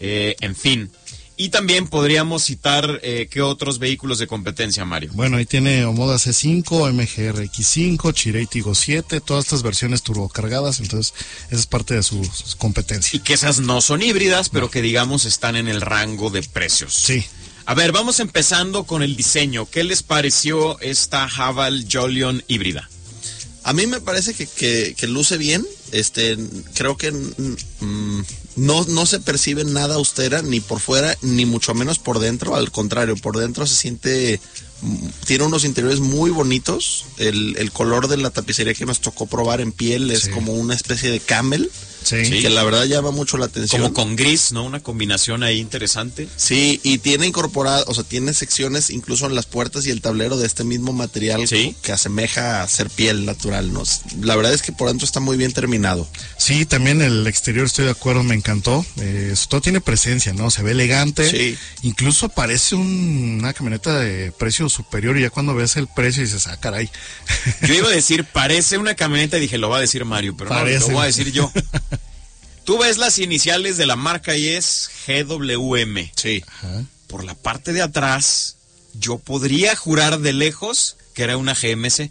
eh, 0.00 0.34
en 0.40 0.56
fin. 0.56 0.90
Y 1.36 1.48
también 1.48 1.88
podríamos 1.88 2.44
citar 2.44 3.00
eh, 3.02 3.28
qué 3.28 3.42
otros 3.42 3.80
vehículos 3.80 4.20
de 4.20 4.28
competencia, 4.28 4.84
Mario. 4.84 5.10
Bueno, 5.14 5.36
ahí 5.36 5.46
tiene 5.46 5.84
Omoda 5.84 6.16
C5, 6.16 6.64
MGRX5, 6.64 8.14
Chirei 8.14 8.46
Tigo 8.46 8.74
7, 8.74 9.20
todas 9.20 9.46
estas 9.46 9.64
versiones 9.64 10.02
turbocargadas, 10.02 10.78
entonces 10.78 11.12
esa 11.48 11.60
es 11.60 11.66
parte 11.66 11.94
de 11.94 12.04
su, 12.04 12.24
su 12.24 12.56
competencia. 12.56 13.16
Y 13.16 13.20
que 13.20 13.34
esas 13.34 13.58
no 13.58 13.80
son 13.80 14.02
híbridas, 14.02 14.48
pero 14.48 14.70
que 14.70 14.80
digamos 14.80 15.24
están 15.24 15.56
en 15.56 15.66
el 15.66 15.80
rango 15.80 16.30
de 16.30 16.42
precios. 16.44 16.94
Sí. 16.94 17.24
A 17.66 17.74
ver, 17.74 17.90
vamos 17.90 18.20
empezando 18.20 18.84
con 18.84 19.02
el 19.02 19.16
diseño. 19.16 19.68
¿Qué 19.68 19.82
les 19.82 20.02
pareció 20.02 20.78
esta 20.80 21.24
Haval 21.24 21.86
Jolion 21.90 22.44
híbrida? 22.46 22.88
A 23.64 23.72
mí 23.72 23.86
me 23.86 24.00
parece 24.00 24.34
que, 24.34 24.46
que, 24.46 24.94
que 24.96 25.06
luce 25.08 25.38
bien. 25.38 25.66
Este, 25.90 26.36
creo 26.74 26.96
que 26.96 27.10
mm, 27.10 28.22
no, 28.56 28.84
no 28.84 29.06
se 29.06 29.20
percibe 29.20 29.64
nada 29.64 29.96
austera 29.96 30.42
ni 30.42 30.60
por 30.60 30.80
fuera, 30.80 31.16
ni 31.22 31.46
mucho 31.46 31.74
menos 31.74 31.98
por 31.98 32.18
dentro. 32.18 32.54
Al 32.54 32.70
contrario, 32.70 33.16
por 33.16 33.38
dentro 33.38 33.66
se 33.66 33.74
siente 33.74 34.40
tiene 35.26 35.44
unos 35.44 35.64
interiores 35.64 36.00
muy 36.00 36.30
bonitos. 36.30 37.06
El, 37.18 37.56
el, 37.58 37.70
color 37.72 38.08
de 38.08 38.16
la 38.16 38.30
tapicería 38.30 38.74
que 38.74 38.86
nos 38.86 39.00
tocó 39.00 39.26
probar 39.26 39.60
en 39.60 39.72
piel 39.72 40.10
es 40.10 40.22
Sí. 40.22 40.30
como 40.30 40.52
una 40.54 40.74
especie 40.74 41.10
de 41.10 41.20
camel. 41.20 41.70
Sí. 42.04 42.16
Que 42.42 42.50
la 42.50 42.62
verdad 42.64 42.84
llama 42.84 43.12
mucho 43.12 43.38
la 43.38 43.46
atención. 43.46 43.80
Como 43.80 43.94
con 43.94 44.14
gris, 44.14 44.52
¿no? 44.52 44.62
Una 44.64 44.80
combinación 44.80 45.42
ahí 45.42 45.58
interesante. 45.58 46.28
Sí, 46.36 46.78
y 46.82 46.98
tiene 46.98 47.26
incorporado, 47.26 47.82
o 47.88 47.94
sea, 47.94 48.04
tiene 48.04 48.34
secciones 48.34 48.90
incluso 48.90 49.24
en 49.24 49.34
las 49.34 49.46
puertas 49.46 49.86
y 49.86 49.90
el 49.90 50.02
tablero 50.02 50.36
de 50.36 50.46
este 50.46 50.64
mismo 50.64 50.92
material 50.92 51.48
Sí. 51.48 51.74
que 51.80 51.92
asemeja 51.92 52.62
a 52.62 52.68
ser 52.68 52.90
piel 52.90 53.24
natural, 53.24 53.72
¿no? 53.72 53.84
La 54.20 54.36
verdad 54.36 54.52
es 54.52 54.60
que 54.60 54.70
por 54.72 54.88
dentro 54.88 55.06
está 55.06 55.20
muy 55.20 55.38
bien 55.38 55.54
terminado. 55.54 56.06
Sí, 56.36 56.66
también 56.66 57.00
el 57.00 57.26
exterior 57.26 57.64
estoy 57.64 57.86
de 57.86 57.92
acuerdo, 57.92 58.22
me 58.22 58.34
encantó. 58.34 58.84
Eh, 58.98 59.34
todo 59.48 59.62
tiene 59.62 59.80
presencia, 59.80 60.34
¿no? 60.34 60.50
Se 60.50 60.62
ve 60.62 60.72
elegante. 60.72 61.30
Sí. 61.30 61.56
Incluso 61.84 62.28
parece 62.28 62.74
un- 62.74 63.38
una 63.40 63.54
camioneta 63.54 63.98
de 63.98 64.30
precio 64.32 64.63
superior 64.68 65.16
y 65.18 65.22
ya 65.22 65.30
cuando 65.30 65.54
ves 65.54 65.76
el 65.76 65.86
precio 65.88 66.22
dices, 66.22 66.46
ah, 66.46 66.58
caray. 66.60 66.88
Yo 67.62 67.74
iba 67.74 67.88
a 67.88 67.92
decir, 67.94 68.24
parece 68.24 68.78
una 68.78 68.94
camioneta 68.94 69.36
y 69.36 69.40
dije, 69.40 69.58
lo 69.58 69.68
va 69.68 69.78
a 69.78 69.80
decir 69.80 70.04
Mario, 70.04 70.36
pero 70.36 70.50
no, 70.50 70.64
lo 70.64 70.88
voy 70.88 71.02
a 71.02 71.06
decir 71.06 71.30
yo. 71.32 71.50
Tú 72.64 72.78
ves 72.78 72.96
las 72.96 73.18
iniciales 73.18 73.76
de 73.76 73.86
la 73.86 73.96
marca 73.96 74.36
y 74.36 74.48
es 74.48 74.90
GWM. 75.06 76.10
Sí. 76.16 76.42
Ajá. 76.46 76.84
Por 77.08 77.24
la 77.24 77.34
parte 77.34 77.72
de 77.72 77.82
atrás, 77.82 78.56
yo 78.94 79.18
podría 79.18 79.76
jurar 79.76 80.20
de 80.20 80.32
lejos 80.32 80.96
que 81.14 81.22
era 81.24 81.36
una 81.36 81.54
GMC. 81.54 82.10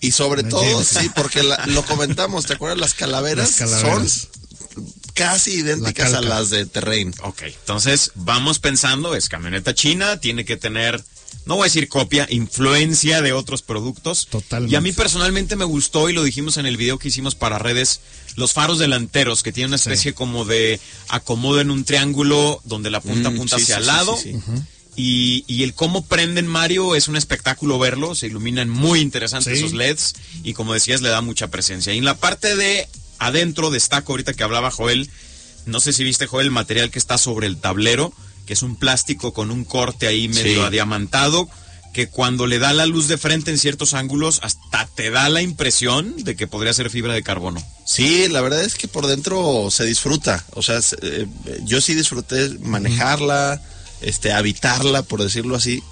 Y 0.00 0.10
sobre 0.12 0.40
Una 0.40 0.50
todo, 0.50 0.78
GMC. 0.78 1.00
sí, 1.02 1.10
porque 1.14 1.42
la- 1.44 1.64
lo 1.66 1.84
comentamos, 1.84 2.46
¿te 2.46 2.54
acuerdas? 2.54 2.78
Las 2.78 2.94
calaveras, 2.94 3.60
Las 3.60 3.70
calaveras. 3.70 4.10
son 4.12 4.88
casi 5.14 5.52
idénticas 5.60 6.10
La 6.10 6.18
a 6.18 6.22
las 6.22 6.50
de 6.50 6.66
Terrain. 6.66 7.14
Ok, 7.22 7.42
entonces 7.42 8.10
vamos 8.16 8.58
pensando, 8.58 9.14
es 9.14 9.28
camioneta 9.28 9.74
china, 9.74 10.18
tiene 10.18 10.44
que 10.44 10.56
tener, 10.56 11.02
no 11.46 11.56
voy 11.56 11.62
a 11.62 11.64
decir 11.64 11.88
copia, 11.88 12.26
influencia 12.30 13.22
de 13.22 13.32
otros 13.32 13.62
productos. 13.62 14.26
Totalmente. 14.30 14.72
Y 14.72 14.76
a 14.76 14.80
mí 14.80 14.92
personalmente 14.92 15.56
me 15.56 15.64
gustó, 15.64 16.08
y 16.08 16.12
lo 16.12 16.22
dijimos 16.22 16.56
en 16.56 16.66
el 16.66 16.76
video 16.76 16.98
que 16.98 17.08
hicimos 17.08 17.34
para 17.34 17.58
redes, 17.58 18.00
los 18.36 18.52
faros 18.52 18.78
delanteros, 18.78 19.42
que 19.42 19.52
tienen 19.52 19.70
una 19.70 19.76
especie 19.76 20.14
como 20.14 20.44
de 20.44 20.80
acomodo 21.08 21.60
en 21.60 21.70
un 21.70 21.84
triángulo 21.84 22.60
donde 22.64 22.90
la 22.90 23.00
punta 23.00 23.30
Mm, 23.30 23.36
punta 23.36 23.56
sí, 23.56 23.62
hacia 23.62 23.76
el 23.76 23.82
sí, 23.82 23.86
lado. 23.86 24.18
Y, 24.94 25.44
y 25.46 25.62
el 25.62 25.72
cómo 25.72 26.04
prenden 26.04 26.46
Mario 26.46 26.94
es 26.94 27.08
un 27.08 27.16
espectáculo 27.16 27.78
verlo, 27.78 28.14
se 28.14 28.26
iluminan 28.26 28.68
muy 28.68 29.00
interesantes 29.00 29.58
esos 29.58 29.72
LEDs 29.72 30.14
y 30.42 30.52
como 30.52 30.74
decías 30.74 31.00
le 31.00 31.08
da 31.08 31.22
mucha 31.22 31.48
presencia. 31.48 31.94
Y 31.94 31.98
en 31.98 32.04
la 32.04 32.18
parte 32.18 32.56
de 32.56 32.86
adentro 33.18 33.70
destaco 33.70 34.12
ahorita 34.12 34.34
que 34.34 34.42
hablaba 34.42 34.70
Joel, 34.70 35.08
no 35.64 35.80
sé 35.80 35.94
si 35.94 36.04
viste 36.04 36.26
Joel 36.26 36.46
el 36.46 36.50
material 36.52 36.90
que 36.90 36.98
está 36.98 37.16
sobre 37.16 37.46
el 37.46 37.56
tablero, 37.56 38.12
que 38.46 38.52
es 38.54 38.62
un 38.62 38.76
plástico 38.76 39.32
con 39.32 39.50
un 39.50 39.64
corte 39.64 40.06
ahí 40.06 40.28
medio 40.28 40.60
Sí. 40.60 40.66
adiamantado, 40.66 41.48
que 41.92 42.08
cuando 42.08 42.46
le 42.46 42.58
da 42.58 42.72
la 42.72 42.86
luz 42.86 43.06
de 43.08 43.18
frente 43.18 43.50
en 43.50 43.58
ciertos 43.58 43.92
ángulos 43.92 44.40
hasta 44.42 44.86
te 44.94 45.10
da 45.10 45.28
la 45.28 45.42
impresión 45.42 46.14
de 46.24 46.36
que 46.36 46.46
podría 46.46 46.72
ser 46.72 46.88
fibra 46.88 47.12
de 47.12 47.22
carbono. 47.22 47.62
Sí, 47.84 48.28
la 48.28 48.40
verdad 48.40 48.62
es 48.64 48.76
que 48.76 48.88
por 48.88 49.06
dentro 49.06 49.68
se 49.70 49.84
disfruta. 49.84 50.42
O 50.54 50.62
sea, 50.62 50.80
se- 50.80 50.96
eh, 51.02 51.26
yo 51.64 51.80
sí 51.82 51.92
disfruté 51.94 52.48
manejarla, 52.60 53.60
este, 54.00 54.32
habitarla, 54.32 55.02
por 55.02 55.22
decirlo 55.22 55.54
así. 55.54 55.82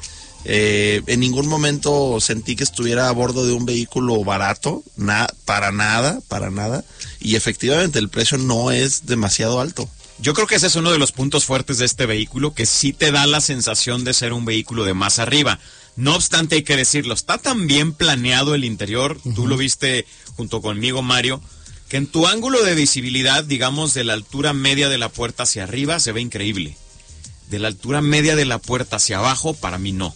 Eh, 0.46 1.02
en 1.06 1.20
ningún 1.20 1.46
momento 1.48 2.18
sentí 2.18 2.56
que 2.56 2.64
estuviera 2.64 3.08
a 3.08 3.12
bordo 3.12 3.44
de 3.46 3.52
un 3.52 3.66
vehículo 3.66 4.24
barato, 4.24 4.82
na- 4.96 5.28
para 5.44 5.70
nada, 5.70 6.20
para 6.28 6.50
nada. 6.50 6.82
Y 7.20 7.36
efectivamente 7.36 7.98
el 7.98 8.08
precio 8.08 8.38
no 8.38 8.70
es 8.70 9.04
demasiado 9.04 9.60
alto. 9.60 9.86
Yo 10.22 10.34
creo 10.34 10.46
que 10.46 10.56
ese 10.56 10.66
es 10.66 10.76
uno 10.76 10.92
de 10.92 10.98
los 10.98 11.12
puntos 11.12 11.46
fuertes 11.46 11.78
de 11.78 11.86
este 11.86 12.04
vehículo, 12.04 12.52
que 12.52 12.66
sí 12.66 12.92
te 12.92 13.10
da 13.10 13.26
la 13.26 13.40
sensación 13.40 14.04
de 14.04 14.12
ser 14.12 14.34
un 14.34 14.44
vehículo 14.44 14.84
de 14.84 14.92
más 14.92 15.18
arriba. 15.18 15.58
No 15.96 16.14
obstante, 16.14 16.56
hay 16.56 16.62
que 16.62 16.76
decirlo, 16.76 17.14
está 17.14 17.38
tan 17.38 17.66
bien 17.66 17.92
planeado 17.92 18.54
el 18.54 18.64
interior, 18.64 19.18
tú 19.34 19.46
lo 19.46 19.56
viste 19.56 20.06
junto 20.36 20.60
conmigo, 20.60 21.02
Mario, 21.02 21.40
que 21.88 21.96
en 21.96 22.06
tu 22.06 22.26
ángulo 22.26 22.62
de 22.62 22.74
visibilidad, 22.74 23.44
digamos, 23.44 23.94
de 23.94 24.04
la 24.04 24.12
altura 24.12 24.52
media 24.52 24.88
de 24.88 24.98
la 24.98 25.08
puerta 25.08 25.44
hacia 25.44 25.64
arriba, 25.64 25.98
se 26.00 26.12
ve 26.12 26.20
increíble. 26.20 26.76
De 27.48 27.58
la 27.58 27.68
altura 27.68 28.02
media 28.02 28.36
de 28.36 28.44
la 28.44 28.58
puerta 28.58 28.96
hacia 28.96 29.18
abajo, 29.18 29.54
para 29.54 29.78
mí 29.78 29.92
no. 29.92 30.14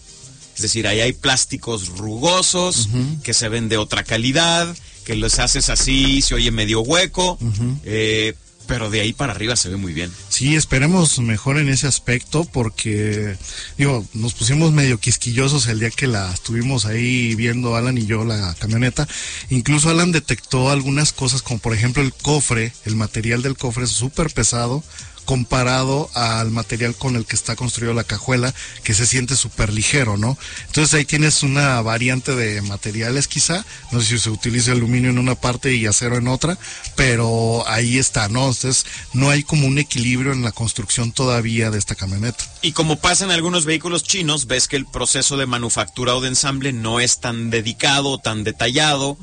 Es 0.55 0.63
decir, 0.63 0.87
ahí 0.87 1.01
hay 1.01 1.13
plásticos 1.13 1.89
rugosos 1.89 2.89
que 3.25 3.35
se 3.35 3.49
ven 3.49 3.69
de 3.69 3.77
otra 3.77 4.05
calidad, 4.05 4.77
que 5.05 5.17
los 5.17 5.39
haces 5.39 5.69
así, 5.69 6.23
se 6.23 6.35
oye 6.35 6.51
medio 6.51 6.81
hueco, 6.81 7.39
eh, 7.85 8.35
pero 8.67 8.91
de 8.91 9.01
ahí 9.01 9.13
para 9.13 9.33
arriba 9.33 9.57
se 9.57 9.69
ve 9.69 9.77
muy 9.77 9.93
bien. 9.93 10.11
Sí, 10.29 10.57
esperemos 10.57 11.19
mejor 11.19 11.59
en 11.59 11.69
ese 11.69 11.87
aspecto 11.87 12.45
porque, 12.45 13.37
digo, 13.79 14.07
nos 14.15 14.35
pusimos 14.35 14.73
medio 14.73 14.99
quisquillosos 14.99 15.67
el 15.67 15.81
día 15.81 15.91
que 15.91 16.07
la 16.07 16.33
estuvimos 16.33 16.87
ahí 16.87 17.35
viendo 17.35 17.77
Alan 17.77 17.99
y 17.99 18.07
yo 18.07 18.25
la 18.25 18.55
camioneta. 18.59 19.07
Incluso 19.51 19.91
Alan 19.91 20.13
detectó 20.13 20.71
algunas 20.71 21.13
cosas 21.13 21.43
como 21.43 21.61
por 21.61 21.75
ejemplo 21.75 22.03
el 22.03 22.13
cofre, 22.13 22.73
el 22.85 22.97
material 22.97 23.43
del 23.43 23.57
cofre 23.57 23.85
es 23.85 23.91
súper 23.91 24.31
pesado 24.31 24.83
comparado 25.25 26.11
al 26.15 26.51
material 26.51 26.95
con 26.95 27.17
el 27.17 27.27
que 27.27 27.37
está 27.37 27.57
construido 27.57 27.95
la 27.95 28.05
cajuela, 28.05 28.55
que 28.83 28.95
se 28.95 29.07
siente 29.07 29.37
súper 29.37 29.73
ligero, 29.73 30.17
¿no? 30.17 30.39
Entonces 30.67 30.95
ahí 30.95 31.05
tienes 31.05 31.43
una 31.43 31.81
variante 31.83 32.35
de 32.35 32.63
materiales 32.63 33.29
quizá, 33.29 33.65
no 33.93 34.01
sé 34.01 34.07
si 34.07 34.19
se 34.19 34.31
utiliza 34.31 34.73
aluminio 34.73 35.11
en 35.11 35.19
una 35.19 35.35
parte 35.35 35.75
y 35.75 35.87
acero 35.87 36.17
en 36.17 36.29
otra, 36.29 36.59
pero 36.97 37.65
ahí 37.69 37.99
está, 37.99 38.29
¿no? 38.29 38.47
Entonces 38.47 38.87
no 39.13 39.31
hay 39.31 39.43
como 39.43 39.67
un 39.67 39.79
equilibrio 39.79 40.33
en 40.33 40.43
la 40.43 40.53
construcción 40.53 41.13
todavía 41.13 41.71
de 41.71 41.79
esta 41.79 41.95
camioneta. 41.95 42.45
Y 42.63 42.73
como 42.73 42.97
pasa 42.97 43.25
en 43.25 43.31
algunos 43.31 43.65
vehículos 43.65 44.03
chinos, 44.03 44.47
ves 44.47 44.69
que 44.69 44.77
el 44.77 44.87
proceso 44.87 45.37
de 45.37 45.47
manufactura 45.47 46.15
o 46.15 46.21
de 46.21 46.29
ensamble 46.29 46.73
no 46.73 47.01
es 47.01 47.21
tan 47.21 47.51
dedicado, 47.51 48.19
tan 48.19 48.45
detallado. 48.45 49.17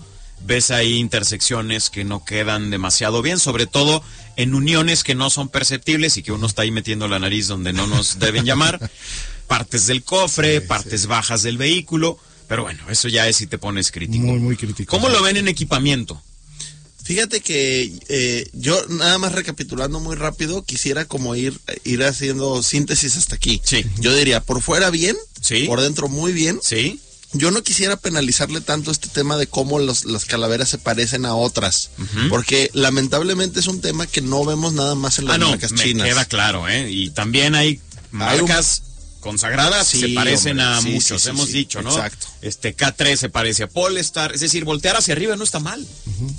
Ves 0.44 0.72
ahí 0.72 0.98
intersecciones 0.98 1.90
que 1.90 2.04
no 2.04 2.26
quedan 2.26 2.72
demasiado 2.72 3.22
bien, 3.22 3.38
sobre 3.38 3.68
todo 3.68 4.04
en 4.36 4.54
uniones 4.54 5.04
que 5.04 5.16
no 5.16 5.30
son 5.30 5.50
perceptibles 5.50 6.18
y 6.18 6.24
que 6.24 6.32
uno 6.32 6.48
está 6.48 6.62
ahí 6.64 6.72
metiendo 6.72 7.08
la 7.08 7.20
nariz 7.20 7.48
donde 7.48 7.74
no 7.74 7.88
nos 7.88 8.20
deben 8.20 8.46
llamar. 8.46 8.90
Partes 9.48 9.86
del 9.88 10.04
cofre, 10.04 10.62
partes 10.62 11.08
bajas 11.08 11.44
del 11.44 11.58
vehículo. 11.58 12.18
Pero 12.48 12.64
bueno, 12.64 12.84
eso 12.90 13.10
ya 13.10 13.28
es 13.28 13.36
si 13.38 13.48
te 13.48 13.58
pones 13.58 13.92
crítico. 13.92 14.24
Muy, 14.26 14.40
muy 14.40 14.56
crítico. 14.56 14.90
¿Cómo 14.96 15.10
lo 15.10 15.22
ven 15.22 15.36
en 15.38 15.48
equipamiento? 15.50 16.22
Fíjate 17.04 17.42
que 17.42 17.92
eh, 18.08 18.50
yo 18.54 18.82
nada 18.88 19.18
más 19.18 19.34
recapitulando 19.34 20.00
muy 20.00 20.16
rápido, 20.16 20.64
quisiera 20.64 21.04
como 21.06 21.36
ir, 21.36 21.60
ir 21.84 22.04
haciendo 22.04 22.62
síntesis 22.64 23.18
hasta 23.18 23.36
aquí. 23.36 23.62
Sí. 23.66 23.86
Yo 24.00 24.16
diría, 24.16 24.40
por 24.42 24.62
fuera 24.62 24.90
bien, 24.90 25.18
Sí. 25.42 25.66
por 25.66 25.82
dentro 25.82 26.08
muy 26.08 26.32
bien. 26.32 26.60
¿Sí? 26.62 27.02
Yo 27.34 27.50
no 27.52 27.64
quisiera 27.64 27.96
penalizarle 27.96 28.60
tanto 28.60 28.92
este 28.92 29.08
tema 29.08 29.38
de 29.38 29.48
cómo 29.48 29.80
los- 29.80 30.04
las 30.06 30.26
calaveras 30.26 30.68
se 30.70 30.78
parecen 30.78 31.26
a 31.26 31.34
otras, 31.36 31.92
porque 32.30 32.70
lamentablemente 32.74 33.60
es 33.62 33.68
un 33.68 33.80
tema 33.80 34.06
que 34.06 34.22
no 34.22 34.44
vemos 34.44 34.74
nada 34.74 34.96
más 34.96 35.18
en 35.18 35.26
las 35.26 35.36
Ah, 35.36 35.38
no, 35.38 35.50
marcas 35.52 35.72
me 35.72 35.82
chinas. 35.84 36.08
queda 36.08 36.26
claro, 36.26 36.68
¿eh? 36.68 36.92
Y 36.92 37.10
también 37.12 37.56
hay 37.56 37.68
Hay 37.68 37.80
un- 38.12 38.18
marcas 38.48 38.84
consagradas 39.22 39.90
que 39.92 39.98
Sí, 39.98 40.10
se 40.10 40.14
parecen 40.16 40.60
hombre, 40.60 40.66
a 40.78 40.82
sí, 40.82 40.90
muchos, 40.90 41.22
sí, 41.24 41.30
hemos 41.30 41.52
dicho, 41.54 41.82
¿no? 41.82 41.92
exacto. 41.92 42.28
Este 42.42 42.76
K3 42.76 43.16
se 43.20 43.30
parece 43.30 43.64
a 43.64 43.68
Polestar, 43.70 44.34
es 44.34 44.42
decir, 44.42 44.66
voltear 44.66 44.98
hacia 44.98 45.14
arriba 45.14 45.36
no 45.38 45.44
está 45.46 45.60
mal, 45.60 45.88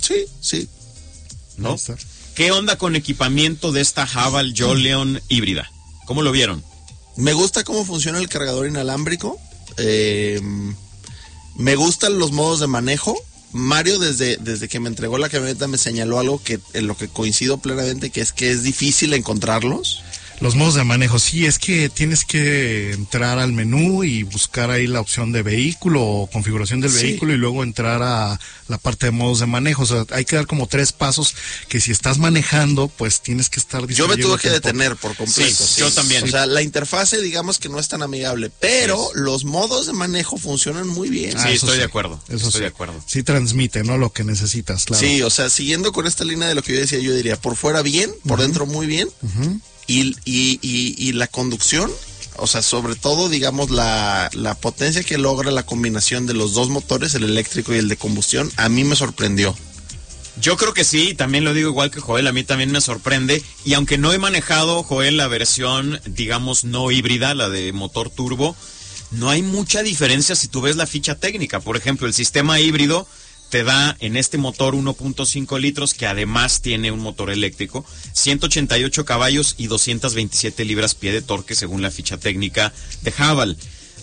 Sí, 0.01 0.25
sí. 0.41 0.67
¿no? 1.57 1.75
¿Qué 2.35 2.51
onda 2.51 2.77
con 2.77 2.95
equipamiento 2.95 3.71
de 3.71 3.81
esta 3.81 4.03
Haval 4.03 4.53
Joleon 4.57 5.21
híbrida? 5.29 5.71
¿Cómo 6.05 6.21
lo 6.21 6.31
vieron? 6.31 6.63
Me 7.15 7.33
gusta 7.33 7.63
cómo 7.63 7.83
funciona 7.85 8.17
el 8.19 8.27
cargador 8.29 8.67
inalámbrico. 8.67 9.39
Eh, 9.77 10.41
me 11.55 11.75
gustan 11.75 12.19
los 12.19 12.31
modos 12.31 12.59
de 12.59 12.67
manejo. 12.67 13.15
Mario 13.51 13.99
desde, 13.99 14.37
desde 14.37 14.67
que 14.67 14.79
me 14.79 14.89
entregó 14.89 15.19
la 15.19 15.29
camioneta 15.29 15.67
me 15.67 15.77
señaló 15.77 16.17
algo 16.17 16.41
que 16.41 16.59
en 16.73 16.87
lo 16.87 16.97
que 16.97 17.07
coincido 17.07 17.59
plenamente, 17.59 18.09
que 18.09 18.21
es 18.21 18.33
que 18.33 18.49
es 18.49 18.63
difícil 18.63 19.13
encontrarlos. 19.13 20.01
Los 20.41 20.55
modos 20.55 20.75
de 20.75 20.83
manejo, 20.83 21.19
sí, 21.19 21.45
es 21.45 21.57
que 21.59 21.87
tienes 21.89 22.25
que 22.25 22.91
entrar 22.91 23.39
al 23.39 23.53
menú 23.53 24.03
y 24.03 24.23
buscar 24.23 24.71
ahí 24.71 24.87
la 24.87 24.99
opción 24.99 25.31
de 25.31 25.41
vehículo 25.43 26.01
o 26.03 26.27
configuración 26.29 26.81
del 26.81 26.91
Sí. 26.91 27.03
vehículo 27.03 27.33
y 27.33 27.37
luego 27.37 27.63
entrar 27.63 28.01
a 28.03 28.39
la 28.67 28.77
parte 28.77 29.05
de 29.05 29.11
modos 29.11 29.39
de 29.39 29.45
manejo. 29.45 29.83
O 29.83 29.85
sea, 29.85 30.05
hay 30.11 30.25
que 30.25 30.35
dar 30.35 30.45
como 30.47 30.67
tres 30.67 30.91
pasos 30.91 31.33
que 31.69 31.79
si 31.79 31.91
estás 31.91 32.17
manejando, 32.17 32.89
pues 32.89 33.21
tienes 33.21 33.49
que 33.49 33.59
estar 33.59 33.87
Yo 33.87 34.07
me 34.07 34.17
tuve 34.17 34.37
que 34.37 34.49
detener 34.49 34.95
por 34.97 35.15
completo. 35.15 35.63
Sí, 35.65 35.79
yo 35.79 35.91
también. 35.91 36.23
O 36.23 36.27
sea, 36.27 36.45
la 36.45 36.61
interfase 36.61 37.21
digamos 37.21 37.57
que 37.59 37.69
no 37.69 37.79
es 37.79 37.87
tan 37.87 38.01
amigable, 38.03 38.51
pero 38.59 39.09
los 39.13 39.45
modos 39.45 39.87
de 39.87 39.93
manejo 39.93 40.37
funcionan 40.37 40.87
muy 40.87 41.09
bien. 41.09 41.31
Sí, 41.31 41.37
Ah, 41.39 41.51
estoy 41.51 41.77
de 41.77 41.83
acuerdo, 41.83 42.21
Eso 42.27 42.47
estoy 42.47 42.51
sí. 42.51 42.59
de 42.61 42.67
acuerdo. 42.67 43.01
Sí 43.05 43.23
transmite, 43.23 43.83
¿no? 43.83 43.97
Lo 43.97 44.11
que 44.11 44.23
necesitas, 44.23 44.85
claro. 44.85 44.99
Sí, 45.05 45.21
o 45.21 45.29
sea, 45.29 45.49
siguiendo 45.49 45.91
con 45.93 46.05
esta 46.07 46.25
línea 46.25 46.47
de 46.47 46.55
lo 46.55 46.63
que 46.63 46.73
yo 46.73 46.79
decía, 46.79 46.99
yo 46.99 47.13
diría, 47.15 47.39
por 47.39 47.55
fuera 47.55 47.81
bien, 47.81 48.11
por 48.27 48.41
dentro 48.41 48.65
muy 48.65 48.87
bien, 48.87 49.07
y, 49.87 50.15
y, 50.25 50.59
y, 50.61 50.95
y 50.97 51.11
la 51.13 51.27
conducción 51.27 51.91
o 52.37 52.47
sea, 52.47 52.61
sobre 52.61 52.95
todo, 52.95 53.29
digamos, 53.29 53.69
la, 53.69 54.29
la 54.33 54.55
potencia 54.55 55.03
que 55.03 55.17
logra 55.17 55.51
la 55.51 55.65
combinación 55.65 56.25
de 56.25 56.33
los 56.33 56.53
dos 56.53 56.69
motores, 56.69 57.13
el 57.13 57.23
eléctrico 57.23 57.73
y 57.73 57.77
el 57.77 57.89
de 57.89 57.97
combustión, 57.97 58.51
a 58.57 58.69
mí 58.69 58.83
me 58.83 58.95
sorprendió. 58.95 59.55
Yo 60.41 60.57
creo 60.57 60.73
que 60.73 60.83
sí, 60.83 61.13
también 61.13 61.43
lo 61.43 61.53
digo 61.53 61.69
igual 61.69 61.91
que 61.91 61.99
Joel, 61.99 62.25
a 62.25 62.33
mí 62.33 62.43
también 62.43 62.71
me 62.71 62.81
sorprende. 62.81 63.43
Y 63.65 63.75
aunque 63.75 63.99
no 63.99 64.11
he 64.11 64.17
manejado, 64.17 64.81
Joel, 64.81 65.17
la 65.17 65.27
versión, 65.27 66.01
digamos, 66.05 66.63
no 66.63 66.89
híbrida, 66.89 67.35
la 67.35 67.49
de 67.49 67.71
motor 67.71 68.09
turbo, 68.09 68.55
no 69.11 69.29
hay 69.29 69.43
mucha 69.43 69.83
diferencia 69.83 70.35
si 70.35 70.47
tú 70.47 70.61
ves 70.61 70.75
la 70.75 70.87
ficha 70.87 71.15
técnica. 71.15 71.59
Por 71.59 71.77
ejemplo, 71.77 72.07
el 72.07 72.15
sistema 72.15 72.59
híbrido 72.59 73.07
te 73.53 73.63
da 73.63 73.95
en 73.99 74.17
este 74.17 74.39
motor 74.39 74.73
1.5 74.73 75.59
litros, 75.59 75.93
que 75.93 76.07
además 76.07 76.61
tiene 76.61 76.89
un 76.89 77.01
motor 77.01 77.29
eléctrico, 77.29 77.85
188 78.13 79.05
caballos 79.05 79.53
y 79.59 79.67
227 79.67 80.65
libras 80.65 80.95
pie 80.95 81.11
de 81.11 81.21
torque 81.21 81.53
según 81.53 81.83
la 81.83 81.91
ficha 81.91 82.17
técnica 82.17 82.73
de 83.03 83.13
Haval. 83.15 83.55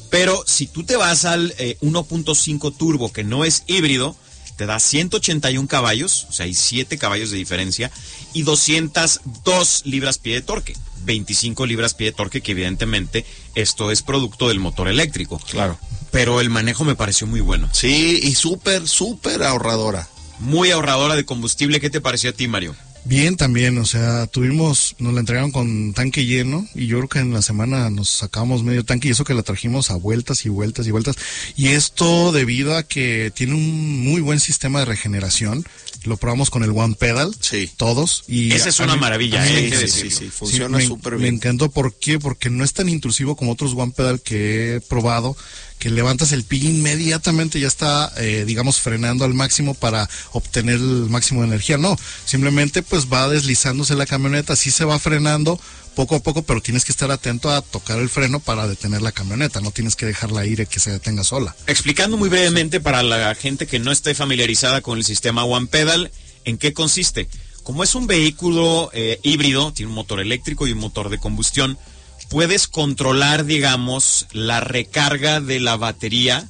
Pero 0.09 0.45
si 0.47 0.69
tú 0.69 0.85
te 0.85 0.95
vas 0.95 1.25
al 1.25 1.52
1.5 1.57 2.69
eh, 2.71 2.75
turbo, 2.78 3.12
que 3.12 3.25
no 3.25 3.45
es 3.45 3.64
híbrido, 3.66 4.14
te 4.54 4.66
da 4.66 4.78
181 4.78 5.66
caballos, 5.66 6.28
o 6.28 6.33
sea, 6.33 6.45
hay 6.45 6.54
7 6.54 6.97
caballos 6.97 7.33
de 7.33 7.38
diferencia, 7.38 7.90
y 8.33 8.42
202 8.42 9.83
libras 9.85 10.19
pie 10.19 10.35
de 10.35 10.42
torque. 10.42 10.76
25 11.07 11.66
libras 11.66 11.95
pie 11.95 12.07
de 12.07 12.12
torque, 12.12 12.40
que 12.40 12.52
evidentemente 12.52 13.26
esto 13.57 13.90
es 13.90 14.02
producto 14.02 14.47
del 14.47 14.61
motor 14.61 14.87
eléctrico. 14.87 15.40
Claro. 15.50 15.76
Pero 16.11 16.40
el 16.40 16.50
manejo 16.50 16.85
me 16.85 16.97
pareció 16.97 17.26
muy 17.26 17.40
bueno. 17.40 17.69
Sí, 17.73 18.21
y 18.23 18.35
súper, 18.35 18.88
súper 18.88 19.43
ahorradora. 19.43 20.09
Muy 20.38 20.71
ahorradora 20.71 21.17
de 21.17 21.25
combustible. 21.25 21.81
¿Qué 21.81 21.90
te 21.90 22.00
pareció 22.00 22.31
a 22.31 22.33
ti, 22.33 22.49
Mario? 22.49 22.75
Bien, 23.05 23.37
también, 23.37 23.79
o 23.79 23.87
sea, 23.87 24.26
tuvimos, 24.26 24.95
nos 24.99 25.14
la 25.14 25.21
entregaron 25.21 25.52
con 25.52 25.95
tanque 25.95 26.26
lleno 26.26 26.67
y 26.75 26.87
yo 26.87 26.99
creo 26.99 27.09
que 27.09 27.19
en 27.21 27.33
la 27.33 27.40
semana 27.40 27.88
nos 27.88 28.11
sacamos 28.11 28.62
medio 28.62 28.85
tanque 28.85 29.09
y 29.09 29.12
eso 29.12 29.25
que 29.25 29.33
la 29.33 29.43
trajimos 29.43 29.90
a 29.90 29.97
vueltas 29.97 30.45
y 30.45 30.50
vueltas 30.50 30.87
y 30.87 30.90
vueltas. 30.90 31.17
Y 31.57 31.69
esto 31.69 32.31
debido 32.31 32.76
a 32.76 32.83
que 32.83 33.33
tiene 33.35 33.55
un 33.55 34.05
muy 34.05 34.21
buen 34.21 34.38
sistema 34.38 34.81
de 34.81 34.85
regeneración. 34.85 35.64
Lo 36.04 36.16
probamos 36.16 36.50
con 36.50 36.62
el 36.62 36.71
One 36.71 36.95
Pedal, 36.99 37.35
sí. 37.40 37.71
todos. 37.76 38.25
Y 38.26 38.52
Esa 38.52 38.71
es 38.71 38.80
una 38.80 38.97
maravilla, 38.97 39.47
¿eh? 39.47 39.88
Sí, 39.88 40.11
sí, 40.11 40.30
funciona 40.30 40.80
súper 40.80 41.16
bien. 41.16 41.23
Me 41.23 41.37
encantó, 41.37 41.71
¿por 41.71 41.95
qué? 41.95 42.19
Porque 42.19 42.49
no 42.50 42.64
es 42.64 42.73
tan 42.73 42.88
intrusivo 42.88 43.37
como 43.37 43.52
otros 43.52 43.75
One 43.75 43.92
Pedal 43.95 44.21
que 44.21 44.76
he 44.76 44.80
probado 44.80 45.37
que 45.80 45.90
levantas 45.90 46.33
el 46.33 46.45
pin 46.45 46.76
inmediatamente 46.76 47.59
ya 47.59 47.66
está, 47.66 48.12
eh, 48.19 48.45
digamos, 48.47 48.80
frenando 48.80 49.25
al 49.25 49.33
máximo 49.33 49.73
para 49.73 50.09
obtener 50.33 50.75
el 50.76 51.09
máximo 51.09 51.40
de 51.40 51.49
energía. 51.49 51.78
No, 51.78 51.97
simplemente 52.26 52.83
pues 52.83 53.11
va 53.11 53.28
deslizándose 53.30 53.95
la 53.95 54.04
camioneta, 54.04 54.57
sí 54.57 54.71
se 54.71 54.85
va 54.85 54.99
frenando 54.99 55.59
poco 55.95 56.17
a 56.17 56.21
poco, 56.21 56.43
pero 56.43 56.61
tienes 56.61 56.85
que 56.85 56.93
estar 56.93 57.11
atento 57.11 57.51
a 57.51 57.63
tocar 57.63 57.99
el 57.99 58.09
freno 58.09 58.41
para 58.41 58.67
detener 58.67 59.03
la 59.03 59.13
camioneta, 59.13 59.61
no 59.61 59.71
tienes 59.71 59.97
que 59.97 60.07
dejarla 60.07 60.47
ir 60.47 60.61
y 60.61 60.67
que 60.67 60.81
se 60.81 60.91
detenga 60.91 61.25
sola. 61.25 61.55
Explicando 61.67 62.17
muy 62.17 62.29
brevemente 62.29 62.81
para 62.81 63.03
la 63.03 63.35
gente 63.35 63.67
que 63.67 63.79
no 63.79 63.93
esté 63.93 64.15
familiarizada 64.15 64.81
con 64.81 64.99
el 64.99 65.05
sistema 65.05 65.45
One 65.45 65.67
Pedal, 65.67 66.11
¿en 66.45 66.59
qué 66.59 66.73
consiste? 66.73 67.29
Como 67.63 67.85
es 67.85 67.95
un 67.95 68.07
vehículo 68.07 68.91
eh, 68.93 69.21
híbrido, 69.23 69.73
tiene 69.73 69.91
un 69.91 69.95
motor 69.95 70.21
eléctrico 70.21 70.67
y 70.67 70.73
un 70.73 70.79
motor 70.79 71.11
de 71.11 71.19
combustión, 71.19 71.79
puedes 72.31 72.69
controlar, 72.69 73.45
digamos, 73.45 74.27
la 74.33 74.61
recarga 74.61 75.41
de 75.41 75.61
la 75.61 75.77
batería 75.77 76.49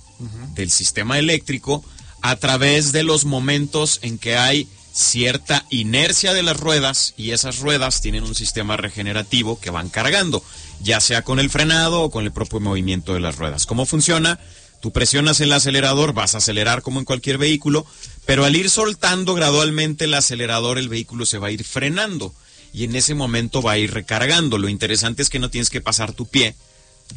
del 0.55 0.71
sistema 0.71 1.19
eléctrico 1.19 1.83
a 2.21 2.37
través 2.37 2.93
de 2.93 3.03
los 3.03 3.25
momentos 3.25 3.99
en 4.03 4.19
que 4.19 4.37
hay 4.37 4.69
cierta 4.93 5.65
inercia 5.71 6.33
de 6.33 6.43
las 6.43 6.59
ruedas 6.59 7.15
y 7.17 7.31
esas 7.31 7.61
ruedas 7.61 8.01
tienen 8.01 8.25
un 8.25 8.35
sistema 8.35 8.77
regenerativo 8.77 9.61
que 9.61 9.71
van 9.71 9.89
cargando, 9.89 10.43
ya 10.81 11.01
sea 11.01 11.23
con 11.23 11.39
el 11.39 11.51
frenado 11.51 12.03
o 12.03 12.11
con 12.11 12.25
el 12.25 12.33
propio 12.33 12.61
movimiento 12.61 13.15
de 13.15 13.21
las 13.21 13.37
ruedas. 13.37 13.67
¿Cómo 13.67 13.87
funciona? 13.87 14.39
Tú 14.81 14.93
presionas 14.93 15.41
el 15.41 15.53
acelerador, 15.53 16.15
vas 16.15 16.35
a 16.35 16.39
acelerar 16.39 16.83
como 16.83 16.99
en 16.99 17.05
cualquier 17.05 17.39
vehículo, 17.39 17.87
pero 18.25 18.45
al 18.45 18.57
ir 18.57 18.71
soltando 18.71 19.35
gradualmente 19.35 20.07
el 20.07 20.15
acelerador 20.15 20.79
el 20.79 20.89
vehículo 20.89 21.27
se 21.27 21.39
va 21.39 21.49
a 21.49 21.53
ir 21.53 21.65
frenando 21.65 22.35
y 22.73 22.85
en 22.85 22.97
ese 22.97 23.15
momento 23.15 23.63
va 23.63 23.73
a 23.73 23.79
ir 23.79 23.93
recargando. 23.93 24.57
Lo 24.57 24.69
interesante 24.69 25.23
es 25.23 25.29
que 25.29 25.39
no 25.39 25.51
tienes 25.51 25.71
que 25.71 25.81
pasar 25.81 26.13
tu 26.13 26.27
pie 26.27 26.55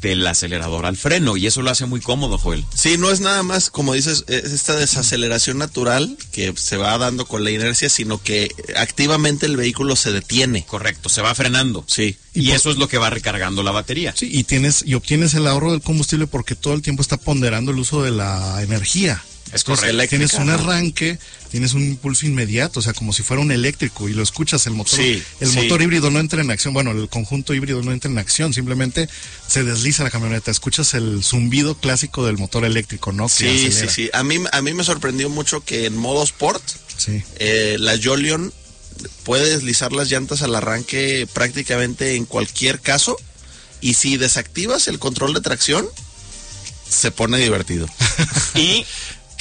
del 0.02 0.26
acelerador 0.26 0.86
al 0.86 0.98
freno 0.98 1.38
y 1.38 1.48
eso 1.48 1.62
lo 1.62 1.72
hace 1.72 1.86
muy 1.86 2.02
cómodo, 2.02 2.38
Joel. 2.38 2.66
Sí, 2.74 2.98
no 2.98 3.12
es 3.12 3.20
nada 3.22 3.44
más, 3.44 3.70
como 3.70 3.94
dices, 3.94 4.26
es 4.28 4.52
esta 4.52 4.76
desaceleración 4.76 5.58
natural 5.58 6.18
que 6.32 6.54
se 6.56 6.78
va 6.78 6.98
dando 6.98 7.26
con 7.26 7.44
la 7.44 7.52
inercia, 7.52 7.90
sino 7.90 8.22
que 8.22 8.50
activamente 8.76 9.46
el 9.46 9.58
vehículo 9.58 9.96
se 9.96 10.12
detiene. 10.12 10.66
Correcto, 10.66 11.10
se 11.10 11.22
va 11.22 11.36
frenando. 11.36 11.84
Sí. 11.88 12.18
Y, 12.34 12.52
eso 12.52 12.72
es 12.72 12.78
lo 12.78 12.88
que 12.88 12.98
va 12.98 13.10
recargando 13.10 13.62
la 13.64 13.72
batería. 13.72 14.14
Sí, 14.16 14.30
y 14.32 14.44
tienes 14.44 14.84
y 14.86 14.96
obtienes 14.96 15.34
el 15.36 15.48
ahorro 15.48 15.72
del 15.72 15.82
combustible 15.82 16.28
porque 16.28 16.56
todo 16.56 16.74
el 16.74 16.82
tiempo 16.82 17.02
está 17.02 17.18
ponderando 17.18 17.72
el 17.72 17.80
uso 17.80 18.02
de 18.02 18.12
la 18.12 18.62
energía. 18.64 19.24
Es 19.52 19.64
correcto. 19.64 20.08
Tienes 20.08 20.34
un 20.34 20.50
arranque, 20.50 21.20
tienes 21.52 21.74
un 21.74 21.84
impulso 21.84 22.26
inmediato, 22.26 22.80
o 22.80 22.84
sea, 22.84 22.94
como 22.94 23.14
si 23.14 23.22
fuera 23.24 23.42
un 23.42 23.52
eléctrico 23.52 24.10
y 24.10 24.14
lo 24.14 24.24
escuchas, 24.24 24.66
el 24.66 24.74
motor, 24.74 25.00
el 25.00 25.52
motor 25.54 25.82
híbrido 25.82 26.10
no 26.10 26.20
entra 26.20 26.42
en 26.42 26.50
acción, 26.50 26.74
bueno, 26.74 26.92
el 26.92 27.08
conjunto 27.10 27.54
híbrido 27.54 27.82
no 27.84 27.92
entra 27.92 28.10
en 28.10 28.18
acción, 28.18 28.54
simplemente 28.54 29.08
se 29.48 29.64
desliza 29.64 30.04
la 30.04 30.10
camioneta, 30.10 30.50
escuchas 30.50 30.94
el 30.96 31.24
zumbido 31.24 31.76
clásico 31.76 32.26
del 32.26 32.38
motor 32.38 32.66
eléctrico, 32.66 33.12
¿no? 33.12 33.30
sí, 33.30 33.72
sí, 33.72 33.88
sí. 33.90 34.10
A 34.14 34.24
mí, 34.24 34.38
a 34.52 34.62
mí 34.62 34.74
me 34.74 34.84
sorprendió 34.84 35.30
mucho 35.30 35.62
que 35.62 35.86
en 35.86 35.98
modo 35.98 36.24
sport, 36.24 36.64
eh, 37.40 37.78
la 37.80 38.00
Jolion 38.02 38.54
puede 39.24 39.50
deslizar 39.50 39.92
las 39.94 40.10
llantas 40.10 40.42
al 40.42 40.56
arranque 40.56 41.28
prácticamente 41.32 42.16
en 42.16 42.26
cualquier 42.26 42.80
caso. 42.80 43.18
Y 43.82 43.96
si 43.96 44.18
desactivas 44.18 44.88
el 44.88 45.00
control 45.00 45.34
de 45.34 45.42
tracción, 45.42 45.86
se 46.88 47.12
pone 47.12 47.38
divertido. 47.38 47.88
y 48.56 48.86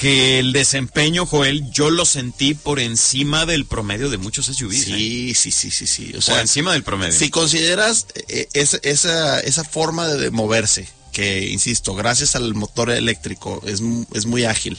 que 0.03 0.41
el 0.41 0.53
desempeño, 0.53 1.27
Joel, 1.27 1.71
yo 1.71 1.89
lo 1.89 2.05
sentí 2.05 2.55
por 2.55 2.81
encima 2.81 3.47
del 3.47 3.67
promedio 3.67 4.11
de 4.11 4.19
muchos 4.19 4.47
SUVs. 4.47 4.83
Sí, 4.83 5.31
¿eh? 5.31 5.35
sí, 5.37 5.53
sí, 5.53 5.71
sí, 5.71 5.87
sí. 5.87 6.13
O 6.17 6.21
sea, 6.21 6.35
por 6.35 6.41
encima 6.41 6.73
del 6.73 6.83
promedio. 6.83 7.13
Si 7.13 7.31
consideras 7.31 8.09
eh, 8.27 8.49
esa, 8.53 8.81
esa, 8.83 9.39
esa 9.39 9.63
forma 9.63 10.09
de 10.09 10.33
moverse, 10.33 10.89
que 11.13 11.49
insisto, 11.49 11.95
gracias 11.95 12.35
al 12.35 12.53
motor 12.55 12.91
eléctrico 12.91 13.63
es, 13.65 13.81
es 14.13 14.27
muy 14.27 14.45
ágil, 14.45 14.77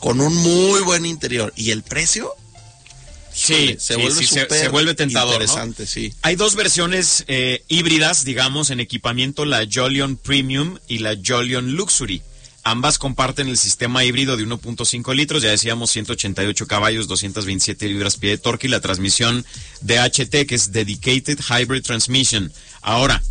con 0.00 0.22
un 0.22 0.34
muy 0.34 0.80
buen 0.80 1.04
interior 1.04 1.52
y 1.54 1.70
el 1.70 1.82
precio, 1.82 2.32
Sí, 3.34 3.76
se, 3.78 3.96
vuelve 3.96 4.26
se, 4.26 4.68
vuelve 4.68 4.94
tentador. 4.94 5.34
Interesante, 5.34 5.86
sí. 5.86 6.14
Hay 6.22 6.36
dos 6.36 6.54
versiones 6.54 7.24
eh, 7.28 7.62
híbridas, 7.68 8.24
digamos, 8.24 8.70
en 8.70 8.80
equipamiento, 8.80 9.44
la 9.44 9.68
Jolion 9.70 10.16
Premium 10.16 10.78
y 10.88 11.00
la 11.00 11.14
Jolion 11.22 11.72
Luxury. 11.72 12.22
Ambas 12.66 12.98
comparten 12.98 13.46
el 13.46 13.58
sistema 13.58 14.04
híbrido 14.04 14.36
de 14.36 14.44
1.5 14.44 15.14
litros, 15.14 15.40
ya 15.40 15.50
decíamos 15.50 15.88
188 15.92 16.66
caballos, 16.66 17.06
227 17.06 17.86
libras 17.86 18.16
pie 18.16 18.30
de 18.30 18.38
torque 18.38 18.66
y 18.66 18.70
la 18.70 18.80
transmisión 18.80 19.46
DHT, 19.82 20.48
que 20.48 20.56
es 20.56 20.72
Dedicated 20.72 21.38
Hybrid 21.48 21.84
Transmission. 21.84 22.52
Ahora, 22.82 23.22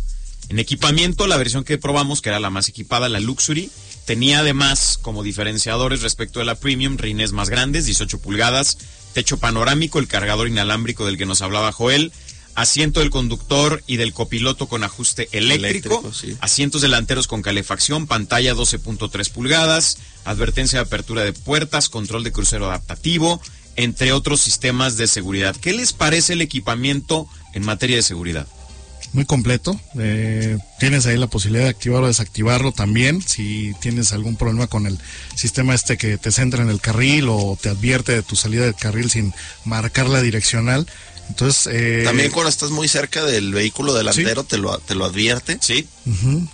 en 0.48 0.58
equipamiento, 0.58 1.26
la 1.26 1.36
versión 1.36 1.64
que 1.64 1.76
probamos, 1.76 2.22
que 2.22 2.30
era 2.30 2.40
la 2.40 2.48
más 2.48 2.70
equipada, 2.70 3.10
la 3.10 3.20
Luxury, 3.20 3.70
tenía 4.06 4.38
además 4.38 4.98
como 5.02 5.22
diferenciadores 5.22 6.00
respecto 6.00 6.38
de 6.38 6.46
la 6.46 6.54
Premium, 6.54 6.96
rines 6.96 7.32
más 7.32 7.50
grandes, 7.50 7.84
18 7.84 8.18
pulgadas, 8.22 8.78
techo 9.12 9.36
panorámico, 9.36 9.98
el 9.98 10.08
cargador 10.08 10.48
inalámbrico 10.48 11.04
del 11.04 11.18
que 11.18 11.26
nos 11.26 11.42
hablaba 11.42 11.72
Joel, 11.72 12.10
asiento 12.56 13.00
del 13.00 13.10
conductor 13.10 13.84
y 13.86 13.98
del 13.98 14.12
copiloto 14.12 14.66
con 14.66 14.82
ajuste 14.82 15.28
eléctrico, 15.32 16.02
asientos 16.40 16.82
delanteros 16.82 17.28
con 17.28 17.42
calefacción, 17.42 18.06
pantalla 18.06 18.54
12.3 18.54 19.30
pulgadas, 19.30 19.98
advertencia 20.24 20.78
de 20.78 20.86
apertura 20.86 21.22
de 21.22 21.34
puertas, 21.34 21.88
control 21.88 22.24
de 22.24 22.32
crucero 22.32 22.66
adaptativo, 22.66 23.40
entre 23.76 24.12
otros 24.12 24.40
sistemas 24.40 24.96
de 24.96 25.06
seguridad. 25.06 25.54
¿Qué 25.54 25.74
les 25.74 25.92
parece 25.92 26.32
el 26.32 26.40
equipamiento 26.40 27.28
en 27.52 27.64
materia 27.64 27.96
de 27.96 28.02
seguridad? 28.02 28.46
Muy 29.12 29.26
completo. 29.26 29.78
Eh, 29.98 30.58
tienes 30.78 31.06
ahí 31.06 31.16
la 31.16 31.26
posibilidad 31.26 31.64
de 31.64 31.70
activarlo 31.70 32.06
o 32.06 32.08
desactivarlo 32.08 32.72
también. 32.72 33.22
Si 33.22 33.74
tienes 33.80 34.12
algún 34.12 34.36
problema 34.36 34.66
con 34.66 34.86
el 34.86 34.98
sistema 35.34 35.74
este 35.74 35.96
que 35.98 36.16
te 36.16 36.32
centra 36.32 36.62
en 36.62 36.70
el 36.70 36.80
carril 36.80 37.28
o 37.28 37.58
te 37.60 37.68
advierte 37.68 38.12
de 38.12 38.22
tu 38.22 38.34
salida 38.34 38.64
del 38.64 38.74
carril 38.74 39.10
sin 39.10 39.32
marcar 39.64 40.08
la 40.08 40.22
direccional, 40.22 40.86
entonces, 41.28 41.66
eh, 41.72 42.02
También 42.04 42.30
cuando 42.30 42.48
estás 42.48 42.70
muy 42.70 42.88
cerca 42.88 43.24
del 43.24 43.52
vehículo 43.52 43.94
delantero 43.94 44.44
te, 44.44 44.58
lo, 44.58 44.78
te 44.78 44.94
lo 44.94 45.04
advierte. 45.04 45.58
Sí. 45.60 45.86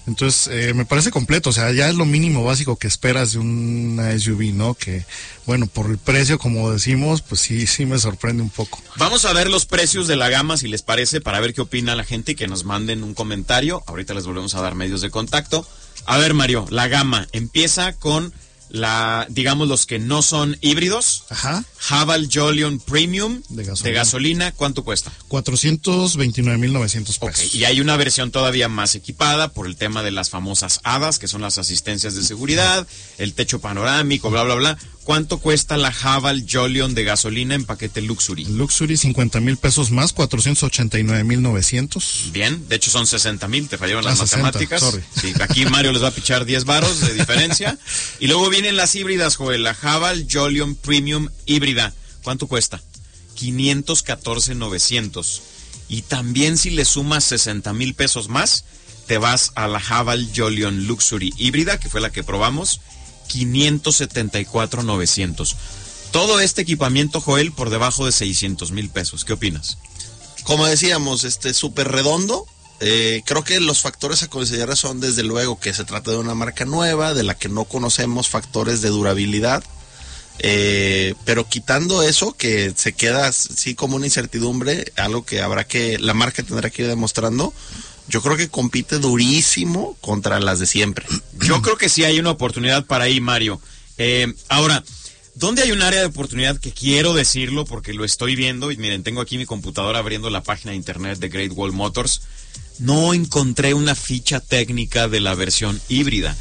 Entonces, 0.06 0.48
eh, 0.52 0.74
me 0.74 0.84
parece 0.84 1.10
completo. 1.10 1.50
O 1.50 1.52
sea, 1.52 1.72
ya 1.72 1.88
es 1.88 1.94
lo 1.94 2.04
mínimo 2.04 2.42
básico 2.44 2.76
que 2.76 2.86
esperas 2.86 3.32
de 3.32 3.38
una 3.38 4.18
SUV, 4.18 4.54
¿no? 4.54 4.74
Que, 4.74 5.04
bueno, 5.46 5.66
por 5.66 5.90
el 5.90 5.98
precio, 5.98 6.38
como 6.38 6.70
decimos, 6.70 7.22
pues 7.22 7.40
sí, 7.40 7.66
sí 7.66 7.84
me 7.84 7.98
sorprende 7.98 8.42
un 8.42 8.50
poco. 8.50 8.82
Vamos 8.96 9.24
a 9.24 9.32
ver 9.32 9.50
los 9.50 9.66
precios 9.66 10.08
de 10.08 10.16
la 10.16 10.30
gama, 10.30 10.56
si 10.56 10.68
les 10.68 10.82
parece, 10.82 11.20
para 11.20 11.40
ver 11.40 11.52
qué 11.52 11.60
opina 11.60 11.94
la 11.94 12.04
gente 12.04 12.32
y 12.32 12.34
que 12.34 12.48
nos 12.48 12.64
manden 12.64 13.02
un 13.02 13.14
comentario. 13.14 13.82
Ahorita 13.86 14.14
les 14.14 14.26
volvemos 14.26 14.54
a 14.54 14.62
dar 14.62 14.74
medios 14.74 15.02
de 15.02 15.10
contacto. 15.10 15.66
A 16.06 16.18
ver, 16.18 16.34
Mario, 16.34 16.66
la 16.70 16.88
gama 16.88 17.28
empieza 17.32 17.92
con 17.92 18.32
la, 18.72 19.26
digamos, 19.28 19.68
los 19.68 19.84
que 19.86 19.98
no 19.98 20.22
son 20.22 20.56
híbridos. 20.62 21.24
Ajá. 21.28 21.62
Haval 21.90 22.28
Jolion 22.32 22.80
Premium 22.80 23.42
De 23.50 23.92
gasolina. 23.92 24.52
¿cuánto 24.52 24.82
cuesta? 24.82 25.12
429.900 25.28 27.16
Ok, 27.20 27.30
pesos. 27.32 27.54
y 27.54 27.64
hay 27.64 27.80
una 27.80 27.96
versión 27.96 28.30
todavía 28.30 28.68
más 28.68 28.94
equipada 28.94 29.48
por 29.52 29.66
el 29.66 29.76
tema 29.76 30.02
de 30.02 30.10
las 30.10 30.30
famosas 30.30 30.80
HADAS, 30.84 31.18
que 31.18 31.28
son 31.28 31.42
las 31.42 31.58
asistencias 31.58 32.14
de 32.14 32.22
seguridad, 32.22 32.86
el 33.18 33.34
techo 33.34 33.60
panorámico, 33.60 34.30
bla, 34.30 34.42
bla, 34.44 34.54
bla. 34.54 34.78
¿Cuánto 35.04 35.38
cuesta 35.38 35.76
la 35.76 35.88
Haval 36.02 36.46
Jolion 36.48 36.94
de 36.94 37.02
gasolina 37.02 37.56
en 37.56 37.64
paquete 37.64 38.00
Luxury? 38.02 38.44
Luxury 38.44 38.96
50 38.96 39.40
mil 39.40 39.56
pesos 39.56 39.90
más, 39.90 40.14
489.900. 40.14 42.30
Bien, 42.30 42.68
de 42.68 42.76
hecho 42.76 42.88
son 42.90 43.06
60 43.08 43.48
mil, 43.48 43.68
te 43.68 43.78
fallaron 43.78 44.06
Ah, 44.06 44.10
las 44.10 44.20
60, 44.20 44.42
matemáticas. 44.46 44.80
sorry. 44.80 45.02
Sí, 45.20 45.32
aquí 45.40 45.66
Mario 45.66 45.90
les 45.92 46.02
va 46.04 46.08
a 46.08 46.12
pichar 46.12 46.44
10 46.44 46.64
varos 46.64 47.00
de 47.00 47.14
diferencia. 47.14 47.76
Y 48.20 48.28
luego 48.28 48.48
vienen 48.50 48.76
las 48.76 48.94
híbridas, 48.94 49.34
Joel, 49.36 49.64
la 49.64 49.76
Haval 49.82 50.28
Jolion 50.30 50.76
Premium 50.76 51.28
híbrida. 51.46 51.92
¿Cuánto 52.22 52.46
cuesta? 52.46 52.80
514,900. 53.34 55.42
Y 55.88 56.02
también 56.02 56.56
si 56.58 56.70
le 56.70 56.84
sumas 56.84 57.24
60 57.24 57.72
mil 57.72 57.94
pesos 57.94 58.28
más, 58.28 58.64
te 59.08 59.18
vas 59.18 59.50
a 59.56 59.66
la 59.66 59.78
Haval 59.78 60.28
Jolion 60.34 60.86
Luxury 60.86 61.32
híbrida, 61.36 61.80
que 61.80 61.88
fue 61.88 62.00
la 62.00 62.10
que 62.10 62.22
probamos, 62.22 62.80
574,900. 63.28 65.56
Todo 66.10 66.40
este 66.40 66.62
equipamiento, 66.62 67.20
Joel, 67.20 67.52
por 67.52 67.70
debajo 67.70 68.06
de 68.06 68.12
600 68.12 68.72
mil 68.72 68.90
pesos. 68.90 69.24
¿Qué 69.24 69.32
opinas? 69.32 69.78
Como 70.44 70.66
decíamos, 70.66 71.24
este 71.24 71.54
súper 71.54 71.88
redondo. 71.88 72.46
Eh, 72.80 73.22
creo 73.24 73.44
que 73.44 73.60
los 73.60 73.80
factores 73.80 74.22
a 74.22 74.28
considerar 74.28 74.76
son 74.76 75.00
desde 75.00 75.22
luego 75.22 75.60
que 75.60 75.72
se 75.72 75.84
trata 75.84 76.10
de 76.10 76.18
una 76.18 76.34
marca 76.34 76.64
nueva, 76.64 77.14
de 77.14 77.22
la 77.22 77.36
que 77.36 77.48
no 77.48 77.64
conocemos 77.64 78.28
factores 78.28 78.82
de 78.82 78.88
durabilidad. 78.88 79.62
Eh, 80.38 81.14
pero 81.24 81.48
quitando 81.48 82.02
eso, 82.02 82.32
que 82.32 82.72
se 82.76 82.92
queda 82.92 83.28
así 83.28 83.74
como 83.74 83.96
una 83.96 84.06
incertidumbre, 84.06 84.92
algo 84.96 85.24
que 85.24 85.40
habrá 85.40 85.64
que, 85.64 85.98
la 85.98 86.14
marca 86.14 86.42
tendrá 86.42 86.70
que 86.70 86.82
ir 86.82 86.88
demostrando, 86.88 87.52
yo 88.08 88.20
creo 88.22 88.36
que 88.36 88.48
compite 88.48 88.98
durísimo 88.98 89.96
contra 90.00 90.40
las 90.40 90.58
de 90.58 90.66
siempre. 90.66 91.06
Yo 91.40 91.62
creo 91.62 91.76
que 91.76 91.88
sí 91.88 92.04
hay 92.04 92.18
una 92.18 92.30
oportunidad 92.30 92.84
para 92.86 93.04
ahí, 93.04 93.20
Mario. 93.20 93.60
Eh, 93.98 94.32
ahora, 94.48 94.82
¿dónde 95.34 95.62
hay 95.62 95.72
un 95.72 95.82
área 95.82 96.00
de 96.00 96.06
oportunidad 96.06 96.58
que 96.58 96.72
quiero 96.72 97.14
decirlo 97.14 97.64
porque 97.64 97.94
lo 97.94 98.04
estoy 98.04 98.36
viendo? 98.36 98.70
Y 98.70 98.76
miren, 98.76 99.02
tengo 99.02 99.20
aquí 99.20 99.38
mi 99.38 99.46
computadora 99.46 99.98
abriendo 99.98 100.30
la 100.30 100.42
página 100.42 100.72
de 100.72 100.76
internet 100.76 101.18
de 101.18 101.28
Great 101.28 101.52
Wall 101.54 101.72
Motors. 101.72 102.22
No 102.78 103.14
encontré 103.14 103.74
una 103.74 103.94
ficha 103.94 104.40
técnica 104.40 105.08
de 105.08 105.20
la 105.20 105.34
versión 105.34 105.80
híbrida. 105.88 106.36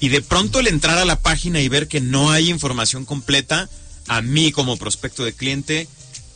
Y 0.00 0.10
de 0.10 0.20
pronto 0.20 0.60
el 0.60 0.66
entrar 0.66 0.98
a 0.98 1.06
la 1.06 1.20
página 1.20 1.60
y 1.60 1.68
ver 1.68 1.88
que 1.88 2.00
no 2.00 2.30
hay 2.30 2.50
información 2.50 3.06
completa, 3.06 3.70
a 4.08 4.20
mí 4.20 4.52
como 4.52 4.76
prospecto 4.76 5.24
de 5.24 5.32
cliente, 5.32 5.88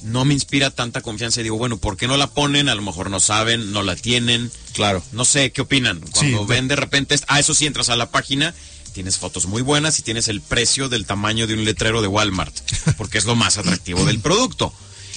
no 0.03 0.25
me 0.25 0.35
inspira 0.35 0.71
tanta 0.71 1.01
confianza. 1.01 1.41
Y 1.41 1.45
digo, 1.45 1.59
bueno, 1.59 1.79
¿por 1.79 1.97
qué 1.97 2.07
no 2.07 2.17
la 2.17 2.29
ponen? 2.29 2.69
A 2.69 2.75
lo 2.75 2.83
mejor 2.83 3.11
no 3.11 3.21
saben, 3.21 3.73
no 3.73 3.83
la 3.83 3.97
tienen. 3.97 4.51
Claro. 4.73 5.03
No 5.13 5.25
sé, 5.25 5.53
¿qué 5.53 5.63
opinan? 5.63 6.01
Cuando 6.01 6.39
Sí, 6.41 6.45
ven 6.49 6.69
de 6.69 6.77
repente, 6.77 7.17
ah, 7.29 7.41
eso 7.41 7.55
sí, 7.55 7.67
entras 7.67 7.89
a 7.89 7.97
la 7.97 8.11
página, 8.11 8.55
tienes 8.93 9.19
fotos 9.19 9.47
muy 9.47 9.63
buenas 9.63 9.99
y 9.99 10.03
tienes 10.03 10.29
el 10.29 10.41
precio 10.41 10.89
del 10.89 11.07
tamaño 11.07 11.47
de 11.47 11.55
un 11.55 11.65
letrero 11.65 12.03
de 12.03 12.09
Walmart, 12.09 12.55
porque 12.97 13.19
es 13.19 13.25
lo 13.25 13.37
más 13.37 13.59
atractivo 13.59 14.05
del 14.05 14.21
producto. 14.21 14.73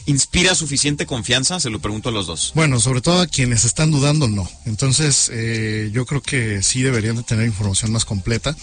¿Inspira 0.06 0.54
suficiente 0.54 1.06
confianza? 1.06 1.62
Se 1.62 1.70
lo 1.70 1.80
pregunto 1.80 2.10
a 2.10 2.12
los 2.12 2.28
dos. 2.28 2.52
Bueno, 2.56 2.80
sobre 2.82 3.00
todo 3.00 3.22
a 3.22 3.28
quienes 3.28 3.64
están 3.64 3.90
dudando, 3.90 4.28
no. 4.28 4.50
Entonces, 4.66 5.32
eh, 5.32 5.92
yo 5.94 6.06
creo 6.06 6.22
que 6.22 6.62
sí 6.62 6.82
deberían 6.82 7.16
de 7.16 7.24
tener 7.24 7.46
información 7.46 7.94
más 7.94 8.04
completa, 8.04 8.54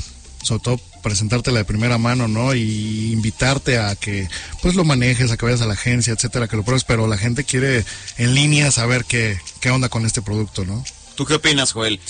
sobre 0.42 0.62
todo 0.62 0.80
presentártela 1.02 1.58
de 1.58 1.64
primera 1.64 1.98
mano, 1.98 2.28
¿no? 2.28 2.54
Y 2.54 3.12
invitarte 3.12 3.78
a 3.78 3.96
que, 3.96 4.28
pues, 4.62 4.74
lo 4.74 4.84
manejes, 4.84 5.30
a 5.30 5.36
que 5.36 5.44
vayas 5.44 5.62
a 5.62 5.66
la 5.66 5.74
agencia, 5.74 6.12
etcétera, 6.12 6.48
que 6.48 6.56
lo 6.56 6.62
pruebes, 6.62 6.84
pero 6.84 7.06
la 7.06 7.18
gente 7.18 7.44
quiere 7.44 7.84
en 8.18 8.34
línea 8.34 8.70
saber 8.70 9.04
qué, 9.04 9.38
qué 9.60 9.70
onda 9.70 9.88
con 9.88 10.06
este 10.06 10.22
producto, 10.22 10.64
¿no? 10.64 10.84
¿Tú 11.14 11.26
qué 11.26 11.34
opinas, 11.34 11.72
Joel? 11.72 12.00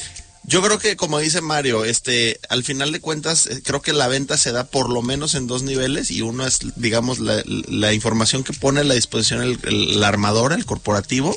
Yo 0.44 0.62
creo 0.62 0.78
que, 0.78 0.96
como 0.96 1.18
dice 1.18 1.42
Mario, 1.42 1.84
este, 1.84 2.40
al 2.48 2.64
final 2.64 2.92
de 2.92 3.00
cuentas, 3.00 3.46
eh, 3.46 3.62
creo 3.64 3.82
que 3.82 3.92
la 3.92 4.08
venta 4.08 4.36
se 4.38 4.52
da 4.52 4.64
por 4.64 4.88
lo 4.90 5.02
menos 5.02 5.34
en 5.34 5.46
dos 5.46 5.62
niveles 5.62 6.10
y 6.10 6.22
uno 6.22 6.46
es, 6.46 6.60
digamos, 6.76 7.18
la, 7.18 7.42
la 7.46 7.92
información 7.92 8.42
que 8.42 8.52
pone 8.54 8.80
a 8.80 8.84
la 8.84 8.94
disposición 8.94 9.42
el, 9.42 9.58
el- 9.64 10.00
la 10.00 10.08
armadora, 10.08 10.56
el 10.56 10.64
corporativo, 10.64 11.36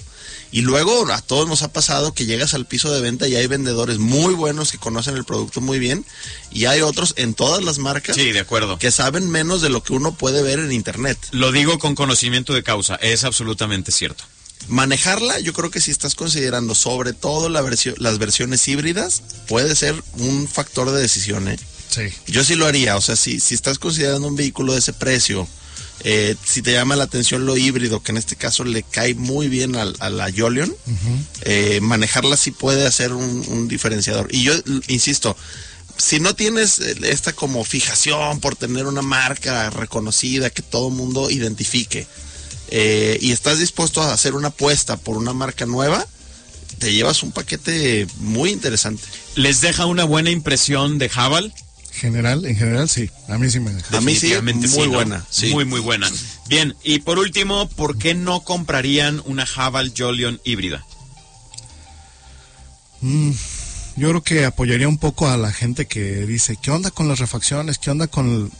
y 0.52 0.62
luego 0.62 1.12
a 1.12 1.22
todos 1.22 1.48
nos 1.50 1.64
ha 1.64 1.74
pasado 1.74 2.14
que 2.14 2.26
llegas 2.26 2.54
al 2.54 2.66
piso 2.66 2.92
de 2.94 3.02
venta 3.02 3.28
y 3.28 3.36
hay 3.36 3.46
vendedores 3.48 3.98
muy 3.98 4.36
buenos 4.36 4.72
que 4.72 4.78
conocen 4.78 5.16
el 5.18 5.26
producto 5.26 5.62
muy 5.62 5.80
bien 5.80 6.06
y 6.52 6.66
hay 6.66 6.82
otros 6.82 7.14
en 7.18 7.34
todas 7.34 7.64
las 7.64 7.80
marcas 7.80 8.16
Sí, 8.16 8.32
de 8.32 8.40
acuerdo. 8.40 8.78
que 8.80 8.92
saben 8.92 9.30
menos 9.30 9.62
de 9.62 9.70
lo 9.70 9.84
que 9.84 9.94
uno 9.94 10.14
puede 10.16 10.42
ver 10.44 10.60
en 10.60 10.72
internet. 10.72 11.18
Lo 11.32 11.52
digo 11.52 11.78
con 11.80 11.96
conocimiento 11.96 12.54
de 12.54 12.64
causa, 12.64 12.96
es 12.96 13.24
absolutamente 13.24 13.92
cierto. 13.92 14.24
Manejarla, 14.68 15.40
yo 15.40 15.54
creo 15.54 15.72
que 15.72 15.82
si 15.82 15.92
estás 15.92 16.16
considerando 16.16 16.76
sobre 16.76 17.14
todo 17.14 17.50
la 17.50 17.62
versión, 17.62 17.96
las 17.98 18.18
versiones 18.18 18.68
híbridas, 18.68 19.22
puede 19.48 19.76
ser 19.76 20.02
un 20.18 20.48
factor 20.48 20.92
de 20.92 21.02
decisión, 21.02 21.48
¿eh? 21.48 21.58
Sí. 21.90 22.04
Yo 22.28 22.44
sí 22.44 22.56
lo 22.56 22.66
haría, 22.66 22.96
o 22.96 23.02
sea, 23.02 23.16
si, 23.16 23.40
si 23.40 23.54
estás 23.54 23.78
considerando 23.78 24.28
un 24.28 24.36
vehículo 24.36 24.74
de 24.74 24.80
ese 24.80 24.94
precio, 24.94 25.48
eh, 26.04 26.36
si 26.44 26.62
te 26.62 26.74
llama 26.74 26.96
la 26.96 27.04
atención 27.04 27.46
lo 27.46 27.56
híbrido, 27.56 28.02
que 28.02 28.12
en 28.12 28.18
este 28.18 28.36
caso 28.36 28.64
le 28.64 28.84
cae 28.84 29.14
muy 29.14 29.48
bien 29.48 29.76
a, 29.76 30.10
la 30.10 30.32
Jolion, 30.36 30.76
eh, 31.42 31.80
manejarla 31.82 32.36
sí 32.36 32.52
puede 32.52 32.86
hacer 32.88 33.14
un, 33.14 33.46
un 33.48 33.68
diferenciador. 33.68 34.28
Y 34.32 34.44
yo 34.44 34.54
insisto, 34.88 35.38
si 35.98 36.20
no 36.20 36.36
tienes 36.36 36.80
eh, 36.80 36.96
esta 37.04 37.34
como 37.34 37.64
fijación 37.64 38.40
por 38.40 38.56
tener 38.56 38.86
una 38.86 39.02
marca 39.02 39.70
reconocida 39.70 40.50
que 40.50 40.62
todo 40.62 40.90
mundo 40.90 41.30
identifique, 41.30 42.08
eh, 42.70 43.18
y 43.22 43.32
estás 43.32 43.60
dispuesto 43.60 44.02
a 44.02 44.14
hacer 44.14 44.34
una 44.36 44.50
apuesta 44.50 44.98
por 44.98 45.18
una 45.18 45.34
marca 45.34 45.66
nueva, 45.66 46.06
te 46.80 46.94
llevas 46.94 47.24
un 47.24 47.32
paquete 47.32 48.08
muy 48.18 48.52
interesante. 48.52 49.04
¿Les 49.36 49.62
deja 49.62 49.86
una 49.86 50.04
buena 50.04 50.30
impresión 50.30 50.98
de 50.98 51.10
Haval? 51.14 51.54
General, 51.92 52.44
en 52.46 52.56
general, 52.56 52.90
sí. 52.90 53.10
A 53.30 53.38
mí 53.38 53.50
sí 53.50 53.60
me 53.60 53.72
deja. 53.72 53.98
A 53.98 54.02
mí 54.02 54.16
sí, 54.16 54.34
muy 54.42 54.88
¿no? 54.88 54.94
buena, 54.94 55.26
sí. 55.30 55.52
Muy, 55.52 55.64
muy 55.64 55.80
buena. 55.80 56.12
Bien, 56.48 56.76
y 56.84 57.00
por 57.00 57.20
último, 57.20 57.70
¿por 57.70 57.98
qué 57.98 58.16
no 58.16 58.42
comprarían 58.42 59.22
una 59.26 59.48
Haval 59.56 59.94
Jolion 59.96 60.42
híbrida? 60.44 60.84
Mm, 63.02 63.32
yo 63.98 64.10
creo 64.10 64.24
que 64.24 64.46
apoyaría 64.46 64.88
un 64.88 64.98
poco 64.98 65.30
a 65.30 65.38
la 65.38 65.52
gente 65.52 65.86
que 65.86 66.26
dice, 66.26 66.58
¿qué 66.62 66.72
onda 66.72 66.90
con 66.90 67.08
las 67.08 67.20
refacciones? 67.20 67.78
¿Qué 67.78 67.92
onda 67.92 68.08
con 68.08 68.28
el... 68.28 68.52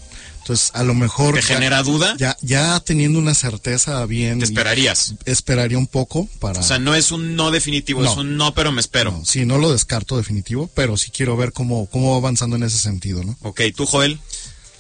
Entonces, 0.44 0.72
a 0.74 0.84
lo 0.84 0.94
mejor... 0.94 1.36
¿Te 1.36 1.42
ya- 1.42 1.48
genera 1.48 1.84
duda? 1.84 2.16
Ya, 2.18 2.38
ya 2.42 2.78
teniendo 2.82 3.18
una 3.18 3.34
certeza 3.34 4.06
bien... 4.06 4.40
¿Te 4.40 4.46
esperarías? 4.46 5.16
esperaría 5.24 5.78
un 5.78 5.88
poco 5.88 6.28
para... 6.40 6.60
O 6.60 6.64
sea, 6.64 6.80
no 6.80 6.94
es 6.96 7.12
un 7.12 7.38
no 7.38 7.50
definitivo, 7.50 8.02
No. 8.04 8.12
es 8.12 8.18
un 8.18 8.36
no, 8.36 8.54
pero 8.54 8.74
me 8.74 8.82
espero. 8.82 9.12
No, 9.12 9.24
sí, 9.26 9.46
no 9.46 9.58
lo 9.58 9.72
descarto 9.72 10.18
definitivo, 10.18 10.70
pero 10.76 10.98
sí 10.98 11.12
quiero 11.12 11.38
ver 11.38 11.54
cómo, 11.54 11.86
cómo 11.86 12.12
va 12.12 12.18
avanzando 12.18 12.58
en 12.58 12.64
ese 12.64 12.78
sentido, 12.78 13.24
¿no? 13.24 13.38
Ok, 13.42 13.62
tú, 13.76 13.86
Joel. 13.86 14.20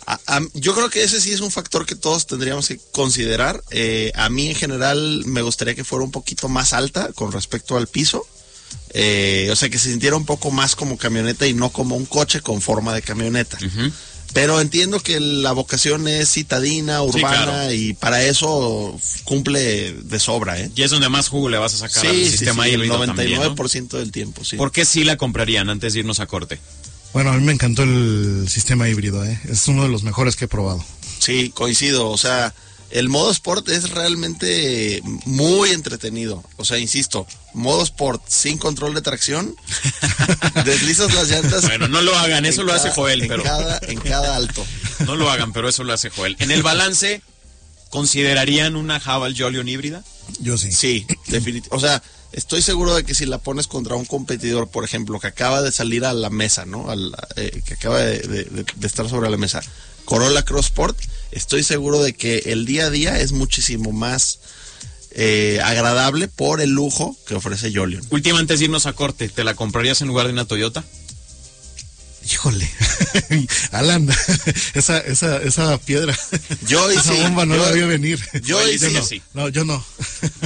A- 0.05 0.19
a- 0.27 0.41
yo 0.53 0.75
creo 0.75 0.89
que 0.89 1.01
ese 1.01 1.21
sí 1.21 1.31
es 1.31 1.39
un 1.39 1.49
factor 1.49 1.85
que 1.85 1.95
todos 1.95 2.27
tendríamos 2.27 2.67
que 2.67 2.77
considerar. 2.91 3.63
Eh, 3.71 4.11
a 4.15 4.27
mí 4.29 4.49
en 4.49 4.55
general 4.55 5.23
me 5.25 5.41
gustaría 5.41 5.75
que 5.75 5.85
fuera 5.85 6.03
un 6.03 6.11
poquito 6.11 6.49
más 6.49 6.73
alta 6.73 7.13
con 7.13 7.31
respecto 7.31 7.77
al 7.77 7.87
piso. 7.87 8.27
Eh, 8.95 9.47
o 9.51 9.55
sea, 9.55 9.69
que 9.69 9.79
se 9.79 9.89
sintiera 9.89 10.15
un 10.17 10.25
poco 10.25 10.51
más 10.51 10.75
como 10.75 10.97
camioneta 10.97 11.47
y 11.47 11.53
no 11.53 11.69
como 11.69 11.95
un 11.95 12.05
coche 12.05 12.41
con 12.41 12.61
forma 12.61 12.93
de 12.93 13.01
camioneta. 13.01 13.57
Ujú. 13.65 13.91
Pero 14.33 14.59
entiendo 14.59 14.99
que 14.99 15.19
la 15.19 15.51
vocación 15.51 16.07
es 16.07 16.29
citadina, 16.31 17.03
urbana 17.03 17.43
claro. 17.43 17.71
y 17.71 17.93
para 17.93 18.23
eso 18.23 18.99
cumple 19.23 19.93
de 19.93 20.19
sobra, 20.19 20.59
¿eh? 20.59 20.71
Y 20.75 20.81
es 20.81 20.91
donde 20.91 21.07
más 21.09 21.27
jugo 21.27 21.49
le 21.49 21.59
vas 21.59 21.75
a 21.75 21.87
sacar 21.87 22.07
al 22.07 22.15
Sí, 22.15 22.25
sí, 22.25 22.31
sistema 22.31 22.63
sí, 22.63 22.71
el 22.71 22.75
híbrido 22.85 22.97
99% 23.03 23.05
también, 23.05 23.39
¿no? 23.91 23.97
del 23.99 24.11
tiempo, 24.11 24.43
sí. 24.43 24.55
¿Por 24.57 24.71
qué 24.71 24.85
sí 24.85 25.03
la 25.03 25.17
comprarían 25.17 25.69
antes 25.69 25.93
de 25.93 25.99
irnos 25.99 26.19
a 26.19 26.25
corte? 26.25 26.59
Bueno, 27.13 27.29
a 27.29 27.33
mí 27.37 27.43
me 27.43 27.53
encantó 27.53 27.83
el 27.83 28.47
sistema 28.49 28.89
híbrido, 28.89 29.23
¿eh? 29.23 29.39
Es 29.47 29.67
uno 29.67 29.83
de 29.83 29.89
los 29.89 30.01
mejores 30.01 30.35
que 30.35 30.45
he 30.45 30.47
probado. 30.47 30.83
Sí, 31.19 31.51
coincido. 31.53 32.09
O 32.09 32.17
sea, 32.17 32.55
el 32.93 33.09
modo 33.09 33.31
sport 33.31 33.67
es 33.69 33.89
realmente 33.89 35.01
muy 35.25 35.71
entretenido. 35.71 36.43
O 36.57 36.63
sea, 36.65 36.77
insisto, 36.77 37.25
modo 37.53 37.81
sport 37.83 38.21
sin 38.27 38.57
control 38.57 38.93
de 38.93 39.01
tracción, 39.01 39.55
deslizas 40.65 41.13
las 41.13 41.29
llantas. 41.29 41.63
Bueno, 41.63 41.87
no 41.87 42.01
lo 42.01 42.15
hagan, 42.17 42.45
eso 42.45 42.63
lo 42.63 42.71
hace 42.73 42.91
Joel, 42.91 43.23
en 43.23 43.27
pero 43.27 43.43
Cada, 43.43 43.79
en 43.87 43.99
cada 43.99 44.35
alto. 44.35 44.65
no 45.05 45.15
lo 45.15 45.29
hagan, 45.29 45.53
pero 45.53 45.67
eso 45.69 45.83
lo 45.83 45.93
hace 45.93 46.09
Joel. 46.09 46.35
En 46.39 46.51
el 46.51 46.61
balance, 46.63 47.21
¿considerarían 47.89 48.75
una 48.75 48.97
Haval 48.97 49.35
Jolion 49.37 49.67
híbrida? 49.67 50.03
Yo 50.39 50.57
sí. 50.57 50.71
Sí, 50.71 51.05
definitivamente. 51.27 51.69
O 51.75 51.79
sea, 51.79 52.01
estoy 52.31 52.61
seguro 52.61 52.95
de 52.95 53.03
que 53.03 53.13
si 53.13 53.25
la 53.25 53.37
pones 53.39 53.67
contra 53.67 53.95
un 53.95 54.05
competidor, 54.05 54.67
por 54.69 54.83
ejemplo, 54.83 55.19
que 55.19 55.27
acaba 55.27 55.61
de 55.61 55.71
salir 55.71 56.05
a 56.05 56.13
la 56.13 56.29
mesa, 56.29 56.65
¿no? 56.65 56.87
Eh, 57.35 57.61
que 57.65 57.73
acaba 57.73 57.99
de, 57.99 58.19
de- 58.19 58.43
de- 58.45 58.65
de 58.75 58.87
estar 58.87 59.09
sobre 59.09 59.29
la 59.29 59.37
mesa, 59.37 59.61
Corolla 60.05 60.43
Cross 60.43 60.65
Sport, 60.67 60.97
estoy 61.31 61.63
seguro 61.63 62.01
de 62.03 62.13
que 62.13 62.43
el 62.47 62.65
día 62.65 62.85
a 62.85 62.89
día 62.89 63.19
es 63.19 63.31
muchísimo 63.31 63.91
más 63.91 64.39
eh, 65.11 65.59
agradable 65.63 66.27
por 66.27 66.61
el 66.61 66.71
lujo 66.71 67.15
que 67.27 67.35
ofrece 67.35 67.71
Jolion. 67.73 68.05
Última 68.09 68.39
antes 68.39 68.59
de 68.59 68.65
irnos 68.65 68.85
a 68.85 68.93
corte, 68.93 69.29
¿te 69.29 69.43
la 69.43 69.55
comprarías 69.55 70.01
en 70.01 70.07
lugar 70.07 70.27
de 70.27 70.33
una 70.33 70.45
Toyota? 70.45 70.83
Híjole, 72.25 72.69
Alan, 73.71 74.07
esa, 74.75 74.97
esa, 74.99 75.37
esa 75.41 75.77
piedra, 75.79 76.17
yo 76.67 76.89
esa 76.89 77.01
sí, 77.13 77.21
bomba 77.21 77.45
no 77.45 77.55
yo, 77.57 77.65
la 77.65 77.71
vio 77.73 77.87
venir. 77.89 78.17
Yo 78.43 78.65
y 78.65 78.79
sí. 78.79 78.97
sí. 79.07 79.21
No, 79.33 79.49
yo 79.49 79.65
no. 79.65 79.83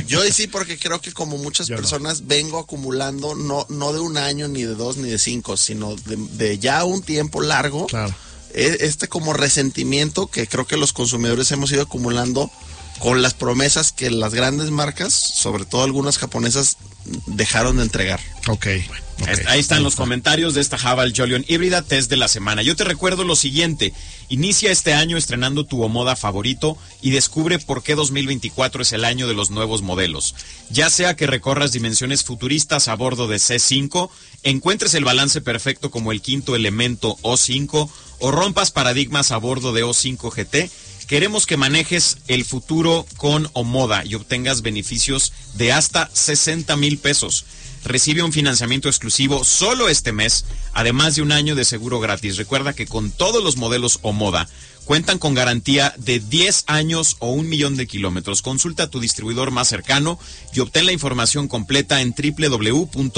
Yo 0.08 0.26
y 0.26 0.32
sí, 0.32 0.48
porque 0.48 0.80
creo 0.80 1.00
que 1.02 1.12
como 1.14 1.38
muchas 1.38 1.68
Yo 1.68 1.76
no. 1.76 1.82
personas 1.82 2.26
vengo 2.26 2.58
acumulando, 2.58 3.36
no, 3.36 3.68
no 3.70 3.94
de 3.94 4.00
un 4.00 4.18
año, 4.18 4.48
ni 4.48 4.64
de 4.64 4.74
dos, 4.74 4.98
ni 4.98 5.08
de 5.10 5.20
cinco, 5.20 5.56
sino 5.56 5.96
de, 5.96 6.18
de 6.18 6.58
ya 6.58 6.84
un 6.84 7.04
tiempo 7.04 7.42
largo, 7.42 7.86
Claro. 7.86 8.14
E- 8.54 8.78
este 8.82 9.08
como 9.08 9.34
resentimiento 9.34 10.28
que 10.28 10.48
creo 10.48 10.66
que 10.66 10.78
los 10.78 10.94
consumidores 10.94 11.52
hemos 11.52 11.72
ido 11.72 11.84
acumulando 11.84 12.52
con 13.00 13.22
las 13.22 13.34
promesas 13.34 13.92
que 13.92 14.10
las 14.10 14.34
grandes 14.34 14.72
marcas, 14.72 15.14
sobre 15.14 15.66
todo 15.66 15.84
algunas 15.84 16.18
japonesas, 16.18 16.78
dejaron 17.28 17.78
de 17.78 17.84
entregar. 17.84 18.20
Ok. 18.48 18.68
ok. 19.22 19.30
Ahí 19.48 19.60
están 19.60 19.84
los 19.84 19.96
comentarios 19.96 20.54
de 20.54 20.62
esta 20.62 20.78
Haval 20.78 21.14
Jolion 21.16 21.44
híbrida 21.48 21.82
test 21.82 22.10
de 22.10 22.18
la 22.18 22.28
semana. 22.28 22.62
Yo 22.62 22.76
te 22.76 22.84
recuerdo 22.84 23.24
lo 23.24 23.36
siguiente. 23.36 23.94
Inicia 24.30 24.72
este 24.72 24.94
año 24.94 25.18
estrenando 25.18 25.66
tu 25.66 25.82
Omoda 25.84 26.16
favorito 26.16 26.78
y 27.02 27.12
descubre 27.12 27.60
por 27.60 27.84
qué 27.84 27.96
2024 27.96 28.82
es 28.82 28.94
el 28.94 29.06
año 29.06 29.28
de 29.28 29.34
los 29.34 29.50
nuevos 29.50 29.82
modelos. 29.82 30.36
Ya 30.70 30.90
sea 30.90 31.16
que 31.16 31.28
recorras 31.28 31.72
dimensiones 31.72 32.24
futuristas 32.24 32.88
a 32.88 32.96
bordo 32.96 33.28
de 33.28 33.38
C5, 33.38 34.10
encuentres 34.44 34.94
el 34.94 35.06
balance 35.06 35.42
perfecto 35.42 35.92
como 35.92 36.12
el 36.12 36.22
quinto 36.22 36.56
elemento 36.56 37.18
O5 37.22 37.90
o 38.20 38.32
rompas 38.32 38.72
paradigmas 38.72 39.32
a 39.32 39.38
bordo 39.38 39.74
de 39.74 39.86
O5 39.86 40.32
GT, 40.32 40.72
Queremos 41.08 41.46
que 41.46 41.56
manejes 41.56 42.18
el 42.28 42.44
futuro 42.44 43.06
con 43.16 43.50
Omoda 43.54 44.04
y 44.04 44.16
obtengas 44.16 44.62
beneficios 44.62 45.32
de 45.54 45.72
hasta 45.72 46.10
60 46.12 46.76
mil 46.76 46.98
pesos. 46.98 47.46
Recibe 47.86 48.24
un 48.24 48.34
financiamiento 48.34 48.90
exclusivo 48.90 49.46
solo 49.46 49.88
este 49.88 50.12
mes, 50.12 50.44
además 50.74 51.16
de 51.16 51.22
un 51.22 51.32
año 51.32 51.56
de 51.56 51.64
seguro 51.64 52.02
gratis. 52.02 52.36
Recuerda 52.36 52.74
que 52.74 52.88
con 52.88 53.12
todos 53.12 53.42
los 53.42 53.56
modelos 53.56 54.00
Omoda 54.02 54.50
cuentan 54.84 55.18
con 55.18 55.34
garantía 55.34 55.94
de 55.98 56.20
10 56.20 56.66
años 56.68 57.16
o 57.20 57.32
un 57.32 57.48
millón 57.48 57.78
de 57.78 57.88
kilómetros. 57.88 58.42
Consulta 58.42 58.84
a 58.84 58.90
tu 58.90 59.00
distribuidor 59.00 59.50
más 59.52 59.70
cercano 59.70 60.20
y 60.54 60.60
obtén 60.60 60.86
la 60.86 60.92
información 60.92 61.48
completa 61.48 62.02
en 62.02 62.14
www.omoda.mx. 62.14 63.18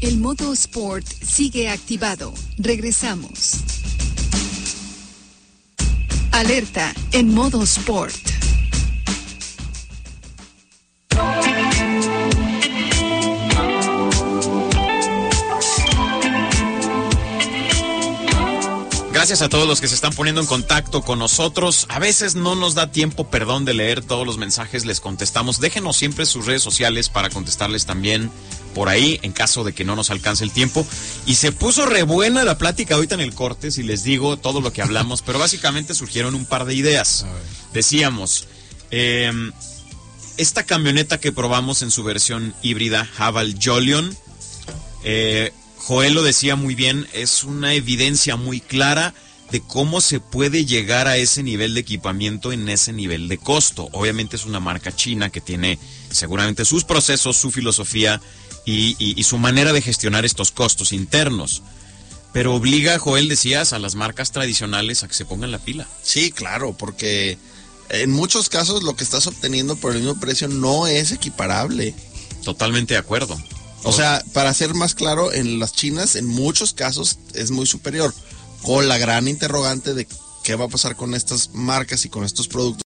El 0.00 0.16
modo 0.18 0.54
Sport 0.54 1.06
sigue 1.06 1.68
activado. 1.68 2.32
Regresamos. 2.56 3.60
Alerta 6.32 6.94
en 7.12 7.34
modo 7.34 7.62
Sport. 7.64 8.14
Gracias 19.20 19.42
a 19.42 19.50
todos 19.50 19.68
los 19.68 19.82
que 19.82 19.88
se 19.88 19.94
están 19.94 20.14
poniendo 20.14 20.40
en 20.40 20.46
contacto 20.46 21.02
con 21.02 21.18
nosotros. 21.18 21.84
A 21.90 21.98
veces 21.98 22.36
no 22.36 22.54
nos 22.54 22.74
da 22.74 22.90
tiempo, 22.90 23.28
perdón, 23.28 23.66
de 23.66 23.74
leer 23.74 24.02
todos 24.02 24.26
los 24.26 24.38
mensajes, 24.38 24.86
les 24.86 24.98
contestamos. 24.98 25.60
Déjenos 25.60 25.98
siempre 25.98 26.24
sus 26.24 26.46
redes 26.46 26.62
sociales 26.62 27.10
para 27.10 27.28
contestarles 27.28 27.84
también 27.84 28.30
por 28.74 28.88
ahí 28.88 29.20
en 29.20 29.32
caso 29.32 29.62
de 29.62 29.74
que 29.74 29.84
no 29.84 29.94
nos 29.94 30.08
alcance 30.08 30.42
el 30.42 30.52
tiempo. 30.52 30.86
Y 31.26 31.34
se 31.34 31.52
puso 31.52 31.84
re 31.84 32.02
buena 32.02 32.44
la 32.44 32.56
plática 32.56 32.94
ahorita 32.94 33.14
en 33.14 33.20
el 33.20 33.34
corte, 33.34 33.70
si 33.70 33.82
les 33.82 34.04
digo 34.04 34.38
todo 34.38 34.62
lo 34.62 34.72
que 34.72 34.80
hablamos, 34.80 35.20
pero 35.20 35.38
básicamente 35.38 35.92
surgieron 35.92 36.34
un 36.34 36.46
par 36.46 36.64
de 36.64 36.72
ideas. 36.72 37.26
Decíamos, 37.74 38.46
eh, 38.90 39.30
esta 40.38 40.64
camioneta 40.64 41.20
que 41.20 41.30
probamos 41.30 41.82
en 41.82 41.90
su 41.90 42.04
versión 42.04 42.54
híbrida, 42.62 43.06
Haval 43.18 43.54
Jolion, 43.62 44.16
eh, 45.04 45.52
Joel 45.80 46.14
lo 46.14 46.22
decía 46.22 46.56
muy 46.56 46.74
bien, 46.74 47.06
es 47.12 47.42
una 47.44 47.74
evidencia 47.74 48.36
muy 48.36 48.60
clara 48.60 49.14
de 49.50 49.60
cómo 49.60 50.00
se 50.00 50.20
puede 50.20 50.64
llegar 50.64 51.08
a 51.08 51.16
ese 51.16 51.42
nivel 51.42 51.74
de 51.74 51.80
equipamiento 51.80 52.52
en 52.52 52.68
ese 52.68 52.92
nivel 52.92 53.26
de 53.28 53.38
costo. 53.38 53.88
Obviamente 53.92 54.36
es 54.36 54.44
una 54.44 54.60
marca 54.60 54.94
china 54.94 55.30
que 55.30 55.40
tiene 55.40 55.78
seguramente 56.10 56.64
sus 56.64 56.84
procesos, 56.84 57.36
su 57.36 57.50
filosofía 57.50 58.20
y, 58.64 58.94
y- 58.98 59.18
y 59.18 59.24
su 59.24 59.38
manera 59.38 59.72
de 59.72 59.82
gestionar 59.82 60.24
estos 60.24 60.52
costos 60.52 60.92
internos. 60.92 61.62
Pero 62.32 62.54
obliga, 62.54 62.98
Joel, 63.00 63.28
decías, 63.28 63.72
a 63.72 63.80
las 63.80 63.96
marcas 63.96 64.30
tradicionales 64.30 65.02
a 65.02 65.08
que 65.08 65.14
se 65.14 65.24
pongan 65.24 65.50
la 65.50 65.58
pila. 65.58 65.88
Sí, 66.02 66.30
claro, 66.30 66.76
porque 66.78 67.36
en 67.88 68.12
muchos 68.12 68.48
casos 68.48 68.84
lo 68.84 68.94
que 68.94 69.02
estás 69.02 69.26
obteniendo 69.26 69.74
por 69.74 69.92
el 69.96 69.98
mismo 70.02 70.20
precio 70.20 70.46
no 70.46 70.86
es 70.86 71.10
equiparable. 71.10 71.92
Totalmente 72.44 72.94
de 72.94 73.00
acuerdo. 73.00 73.36
O 73.82 73.92
sea, 73.92 74.22
para 74.32 74.52
ser 74.52 74.74
más 74.74 74.94
claro, 74.94 75.32
en 75.32 75.58
las 75.58 75.72
chinas 75.72 76.16
en 76.16 76.26
muchos 76.26 76.74
casos 76.74 77.18
es 77.34 77.50
muy 77.50 77.66
superior, 77.66 78.14
con 78.62 78.88
la 78.88 78.98
gran 78.98 79.28
interrogante 79.28 79.94
de 79.94 80.06
qué 80.44 80.54
va 80.54 80.66
a 80.66 80.68
pasar 80.68 80.96
con 80.96 81.14
estas 81.14 81.50
marcas 81.54 82.04
y 82.04 82.08
con 82.08 82.24
estos 82.24 82.48
productos 82.48 82.84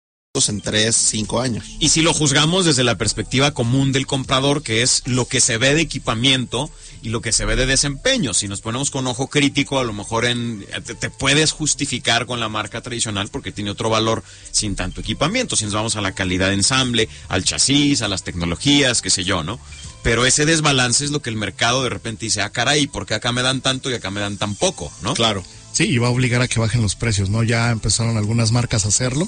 en 0.47 0.62
3, 0.62 0.95
5 0.95 1.41
años. 1.41 1.65
Y 1.80 1.89
si 1.89 2.02
lo 2.02 2.13
juzgamos 2.13 2.63
desde 2.63 2.84
la 2.84 2.97
perspectiva 2.97 3.52
común 3.52 3.91
del 3.91 4.08
comprador, 4.08 4.62
que 4.62 4.84
es 4.84 5.02
lo 5.06 5.25
que 5.25 5.41
se 5.41 5.58
ve 5.58 5.73
de 5.73 5.82
equipamiento 5.82 6.69
y 7.02 7.10
lo 7.10 7.21
que 7.21 7.32
se 7.32 7.45
ve 7.45 7.56
de 7.56 7.65
desempeño, 7.65 8.34
si 8.34 8.47
nos 8.47 8.62
ponemos 8.62 8.91
con 8.91 9.08
ojo 9.08 9.28
crítico, 9.28 9.80
a 9.80 9.84
lo 9.84 9.91
mejor 9.91 10.25
en, 10.25 10.65
te, 10.86 10.93
te 10.93 11.10
puedes 11.10 11.52
justificar 11.52 12.25
con 12.25 12.39
la 12.39 12.47
marca 12.47 12.82
tradicional 12.82 13.30
porque 13.30 13.52
tiene 13.52 13.71
otro 13.71 13.89
valor 13.89 14.23
sin 14.52 14.75
tanto 14.75 15.02
equipamiento. 15.02 15.56
Si 15.56 15.65
nos 15.65 15.73
vamos 15.73 15.95
a 15.95 16.02
la 16.02 16.13
calidad 16.13 16.49
de 16.49 16.54
ensamble, 16.54 17.10
al 17.28 17.43
chasis, 17.43 18.02
a 18.02 18.08
las 18.08 18.23
tecnologías, 18.23 19.02
qué 19.02 19.10
sé 19.10 19.23
yo, 19.23 19.43
¿no? 19.43 19.60
Pero 20.04 20.26
ese 20.26 20.46
desbalance 20.46 21.04
es 21.04 21.12
lo 21.12 21.22
que 21.22 21.30
el 21.30 21.36
mercado 21.36 21.84
de 21.84 21.90
repente 21.90 22.26
dice, 22.26 22.42
ah, 22.42 22.50
caray, 22.50 22.88
¿por 22.88 23.06
qué 23.06 23.16
acá 23.16 23.32
me 23.32 23.42
dan 23.42 23.62
tanto 23.62 23.90
y 23.92 23.94
acá 23.94 24.12
me 24.12 24.22
dan 24.22 24.38
tan 24.38 24.56
poco, 24.56 24.92
¿no? 25.02 25.14
Claro. 25.14 25.44
Sí, 25.74 25.86
y 25.86 25.98
va 25.98 26.08
a 26.08 26.12
obligar 26.12 26.42
a 26.42 26.48
que 26.48 26.60
bajen 26.60 26.82
los 26.82 26.96
precios, 26.96 27.30
¿no? 27.30 27.44
Ya 27.44 27.70
empezaron 27.72 28.18
algunas 28.18 28.52
marcas 28.52 28.86
a 28.86 28.90
hacerlo, 28.90 29.28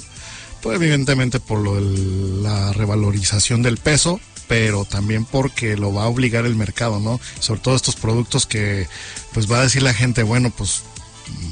pues 0.60 0.76
evidentemente 0.76 1.40
por 1.40 1.60
la 1.60 2.72
revalorización 2.72 3.62
del 3.62 3.78
peso, 3.78 4.20
pero 4.48 4.84
también 4.84 5.24
porque 5.24 5.76
lo 5.76 5.92
va 5.92 6.04
a 6.04 6.08
obligar 6.08 6.46
el 6.46 6.56
mercado, 6.56 7.00
¿no? 7.00 7.20
Sobre 7.38 7.60
todo 7.60 7.76
estos 7.76 7.96
productos 7.96 8.46
que 8.46 8.88
pues 9.32 9.50
va 9.50 9.60
a 9.60 9.62
decir 9.62 9.82
la 9.82 9.94
gente, 9.94 10.22
bueno, 10.22 10.50
pues 10.50 10.82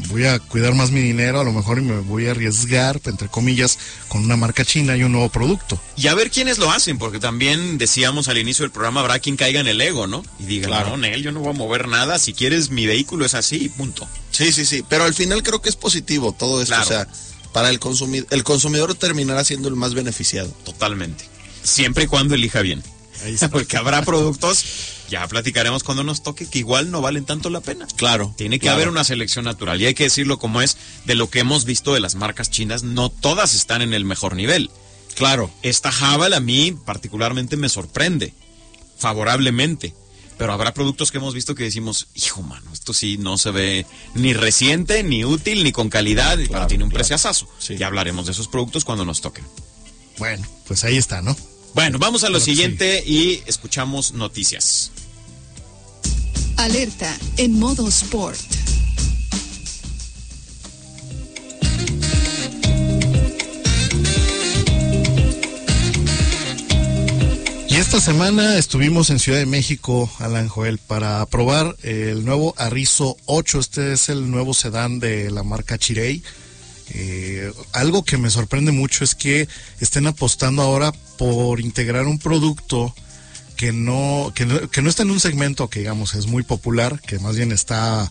voy 0.09 0.24
a 0.26 0.38
cuidar 0.38 0.74
más 0.74 0.90
mi 0.90 1.00
dinero, 1.00 1.40
a 1.40 1.44
lo 1.44 1.52
mejor 1.52 1.78
y 1.78 1.83
me 1.83 1.98
voy 2.00 2.26
a 2.26 2.33
arriesgar, 2.33 3.00
entre 3.04 3.28
comillas, 3.28 3.78
con 4.09 4.24
una 4.24 4.37
marca 4.37 4.64
china 4.64 4.96
y 4.96 5.02
un 5.04 5.12
nuevo 5.12 5.28
producto. 5.28 5.80
Y 5.96 6.09
a 6.09 6.14
ver 6.14 6.30
quiénes 6.30 6.59
lo 6.59 6.70
hacen, 6.70 6.98
porque 6.98 7.18
también 7.20 7.78
decíamos 7.78 8.28
al 8.28 8.38
inicio 8.38 8.64
del 8.64 8.72
programa, 8.72 9.00
habrá 9.00 9.18
quien 9.20 9.37
caiga 9.37 9.61
en 9.61 9.68
el 9.68 9.80
ego, 9.80 10.06
¿no? 10.06 10.24
Y 10.38 10.44
diga, 10.44 10.68
Claro. 10.68 10.90
no, 10.90 10.96
Nel, 10.96 11.22
yo 11.22 11.33
no 11.33 11.40
voy 11.40 11.50
a 11.50 11.56
mover 11.56 11.87
nada, 11.88 12.18
si 12.18 12.33
quieres 12.33 12.70
mi 12.70 12.87
vehículo 12.87 13.24
es 13.24 13.35
así, 13.35 13.56
y 13.64 13.68
punto. 13.68 14.09
Sí, 14.30 14.52
sí, 14.52 14.64
sí, 14.64 14.85
pero 14.88 15.04
al 15.04 15.14
final 15.14 15.42
creo 15.42 15.62
que 15.62 15.68
es 15.68 15.76
positivo 15.76 16.33
todo 16.33 16.61
esto, 16.62 16.74
Claro. 16.74 16.85
o 16.85 16.88
sea, 16.88 17.09
para 17.52 17.68
el 17.70 17.78
consumidor, 17.80 18.26
el 18.30 18.44
consumidor 18.44 18.94
terminará 18.94 19.44
siendo 19.44 19.68
el 19.68 19.76
más 19.76 19.94
beneficiado. 19.94 20.48
Totalmente. 20.64 21.24
Siempre 21.62 22.04
y 22.04 22.06
cuando 22.06 22.35
elija 22.35 22.61
bien. 22.62 22.83
Porque 23.50 23.76
habrá 23.76 24.02
productos 24.02 24.64
Ya 25.10 25.26
platicaremos 25.26 25.82
cuando 25.82 26.04
nos 26.04 26.22
toque 26.22 26.48
que 26.48 26.60
igual 26.60 26.92
no 26.92 27.02
valen 27.02 27.24
tanto 27.24 27.50
la 27.50 27.60
pena. 27.60 27.86
Claro. 27.96 28.32
Tiene 28.38 28.58
que 28.58 28.66
claro. 28.66 28.76
haber 28.76 28.88
una 28.88 29.02
selección 29.02 29.44
natural 29.44 29.82
y 29.82 29.86
hay 29.86 29.94
que 29.94 30.04
decirlo 30.04 30.38
como 30.38 30.62
es, 30.62 30.76
de 31.04 31.16
lo 31.16 31.28
que 31.28 31.40
hemos 31.40 31.64
visto 31.64 31.92
de 31.92 32.00
las 32.00 32.14
marcas 32.14 32.48
chinas, 32.50 32.84
no 32.84 33.10
todas 33.10 33.54
están 33.54 33.82
en 33.82 33.92
el 33.92 34.04
mejor 34.04 34.36
nivel. 34.36 34.70
Claro. 35.16 35.50
Esta 35.62 35.90
Haval 35.90 36.32
a 36.32 36.40
mí 36.40 36.76
particularmente 36.86 37.56
me 37.56 37.68
sorprende, 37.68 38.32
favorablemente. 38.98 39.94
Pero 40.38 40.52
habrá 40.54 40.72
productos 40.72 41.10
que 41.10 41.18
hemos 41.18 41.34
visto 41.34 41.54
que 41.54 41.64
decimos, 41.64 42.06
hijo 42.14 42.40
mano, 42.40 42.72
esto 42.72 42.94
sí 42.94 43.18
no 43.18 43.36
se 43.36 43.50
ve 43.50 43.84
ni 44.14 44.32
reciente, 44.32 45.02
ni 45.02 45.24
útil, 45.24 45.64
ni 45.64 45.72
con 45.72 45.90
calidad, 45.90 46.38
pero 46.48 46.66
tiene 46.66 46.84
un 46.84 46.90
claro. 46.90 47.00
preciazazo. 47.00 47.46
Sí. 47.58 47.76
Ya 47.76 47.88
hablaremos 47.88 48.24
de 48.24 48.32
esos 48.32 48.48
productos 48.48 48.86
cuando 48.86 49.04
nos 49.04 49.20
toquen. 49.20 49.44
Bueno, 50.18 50.46
pues 50.66 50.84
ahí 50.84 50.96
está, 50.96 51.20
¿no? 51.20 51.36
Bueno, 51.74 51.98
vamos 51.98 52.24
a 52.24 52.30
lo 52.30 52.40
Claro 52.40 52.44
siguiente 52.44 53.02
y 53.06 53.42
escuchamos 53.46 54.12
noticias. 54.12 54.90
Alerta 56.56 57.16
en 57.37 57.59
modo 57.59 57.88
sport. 57.88 58.38
Y 67.68 67.76
esta 67.76 68.00
semana 68.00 68.59
estuvimos 68.59 69.11
en 69.11 69.20
Ciudad 69.20 69.38
de 69.38 69.46
México, 69.46 70.11
Alan 70.18 70.48
Joel, 70.48 70.78
para 70.78 71.24
probar 71.26 71.76
el 71.85 72.24
nuevo 72.24 72.52
Arrizo 72.59 73.16
8. 73.26 73.61
Este 73.61 73.92
es 73.92 74.09
el 74.09 74.28
nuevo 74.28 74.54
sedán 74.54 74.98
de 74.98 75.30
la 75.30 75.44
marca 75.44 75.78
Chirey. 75.78 76.20
Eh, 76.92 77.52
algo 77.72 78.02
que 78.02 78.18
me 78.18 78.28
sorprende 78.28 78.72
mucho 78.72 79.04
es 79.04 79.14
que 79.14 79.46
estén 79.78 80.09
apostando 80.09 80.62
ahora 80.62 80.92
por 81.20 81.61
integrar 81.61 82.06
un 82.06 82.18
producto 82.18 82.94
que 83.54 83.72
no, 83.72 84.33
que 84.35 84.46
no, 84.46 84.70
que 84.70 84.80
no 84.80 84.88
está 84.88 85.02
en 85.02 85.11
un 85.11 85.20
segmento 85.20 85.68
que 85.68 85.80
digamos 85.80 86.14
es 86.14 86.26
muy 86.26 86.44
popular, 86.44 86.98
que 87.06 87.18
más 87.18 87.37
bien 87.37 87.52
está 87.52 88.11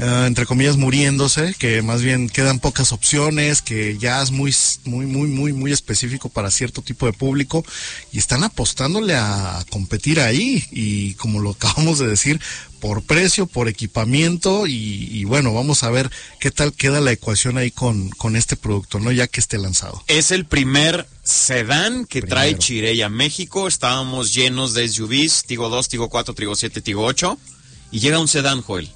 eh, 0.00 0.24
entre 0.26 0.46
comillas 0.46 0.78
muriéndose, 0.78 1.54
que 1.58 1.82
más 1.82 2.00
bien 2.00 2.30
quedan 2.30 2.58
pocas 2.58 2.90
opciones, 2.92 3.60
que 3.60 3.98
ya 3.98 4.22
es 4.22 4.30
muy 4.30 4.54
muy 4.84 5.04
muy 5.04 5.28
muy 5.28 5.52
muy 5.52 5.72
específico 5.72 6.30
para 6.30 6.50
cierto 6.50 6.80
tipo 6.80 7.04
de 7.04 7.12
público 7.12 7.64
y 8.10 8.18
están 8.18 8.42
apostándole 8.42 9.14
a 9.14 9.62
competir 9.68 10.20
ahí 10.20 10.64
y 10.70 11.14
como 11.14 11.40
lo 11.40 11.50
acabamos 11.60 11.98
de 11.98 12.06
decir 12.06 12.40
por 12.80 13.02
precio, 13.02 13.44
por 13.46 13.68
equipamiento 13.68 14.66
y, 14.66 14.72
y 14.72 15.24
bueno, 15.24 15.52
vamos 15.52 15.82
a 15.82 15.90
ver 15.90 16.10
qué 16.38 16.50
tal 16.50 16.72
queda 16.72 17.02
la 17.02 17.12
ecuación 17.12 17.58
ahí 17.58 17.70
con, 17.70 18.08
con 18.08 18.36
este 18.36 18.56
producto, 18.56 19.00
¿no? 19.00 19.12
Ya 19.12 19.26
que 19.26 19.38
esté 19.38 19.58
lanzado. 19.58 20.02
Es 20.06 20.30
el 20.30 20.46
primer 20.46 21.06
sedán 21.22 22.06
que 22.06 22.20
Primero. 22.22 22.36
trae 22.36 22.58
Chirey 22.58 23.02
a 23.02 23.10
México. 23.10 23.68
Estábamos 23.68 24.32
llenos 24.32 24.72
de 24.72 24.88
SUVs, 24.88 25.44
Tigo 25.44 25.68
2, 25.68 25.88
Tigo 25.90 26.08
4, 26.08 26.34
Tigo 26.34 26.56
7, 26.56 26.80
Tigo 26.80 27.04
8. 27.04 27.38
Y 27.92 28.00
llega 28.00 28.18
un 28.18 28.28
sedán, 28.28 28.62
Joel. 28.62 28.90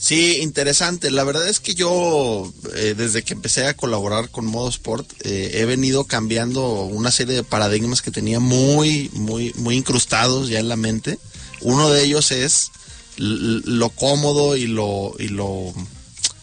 Sí, 0.00 0.38
interesante. 0.40 1.10
La 1.10 1.24
verdad 1.24 1.46
es 1.46 1.60
que 1.60 1.74
yo, 1.74 2.50
eh, 2.74 2.94
desde 2.96 3.22
que 3.22 3.34
empecé 3.34 3.66
a 3.66 3.74
colaborar 3.74 4.30
con 4.30 4.46
Modo 4.46 4.70
Sport, 4.70 5.06
eh, 5.24 5.50
he 5.56 5.66
venido 5.66 6.04
cambiando 6.04 6.84
una 6.84 7.10
serie 7.10 7.34
de 7.34 7.42
paradigmas 7.42 8.00
que 8.00 8.10
tenía 8.10 8.40
muy, 8.40 9.10
muy, 9.12 9.52
muy 9.56 9.76
incrustados 9.76 10.48
ya 10.48 10.58
en 10.58 10.70
la 10.70 10.76
mente. 10.76 11.18
Uno 11.60 11.90
de 11.90 12.02
ellos 12.02 12.32
es 12.32 12.70
lo 13.18 13.90
cómodo 13.90 14.56
y 14.56 14.66
lo, 14.66 15.12
y 15.18 15.28
lo, 15.28 15.74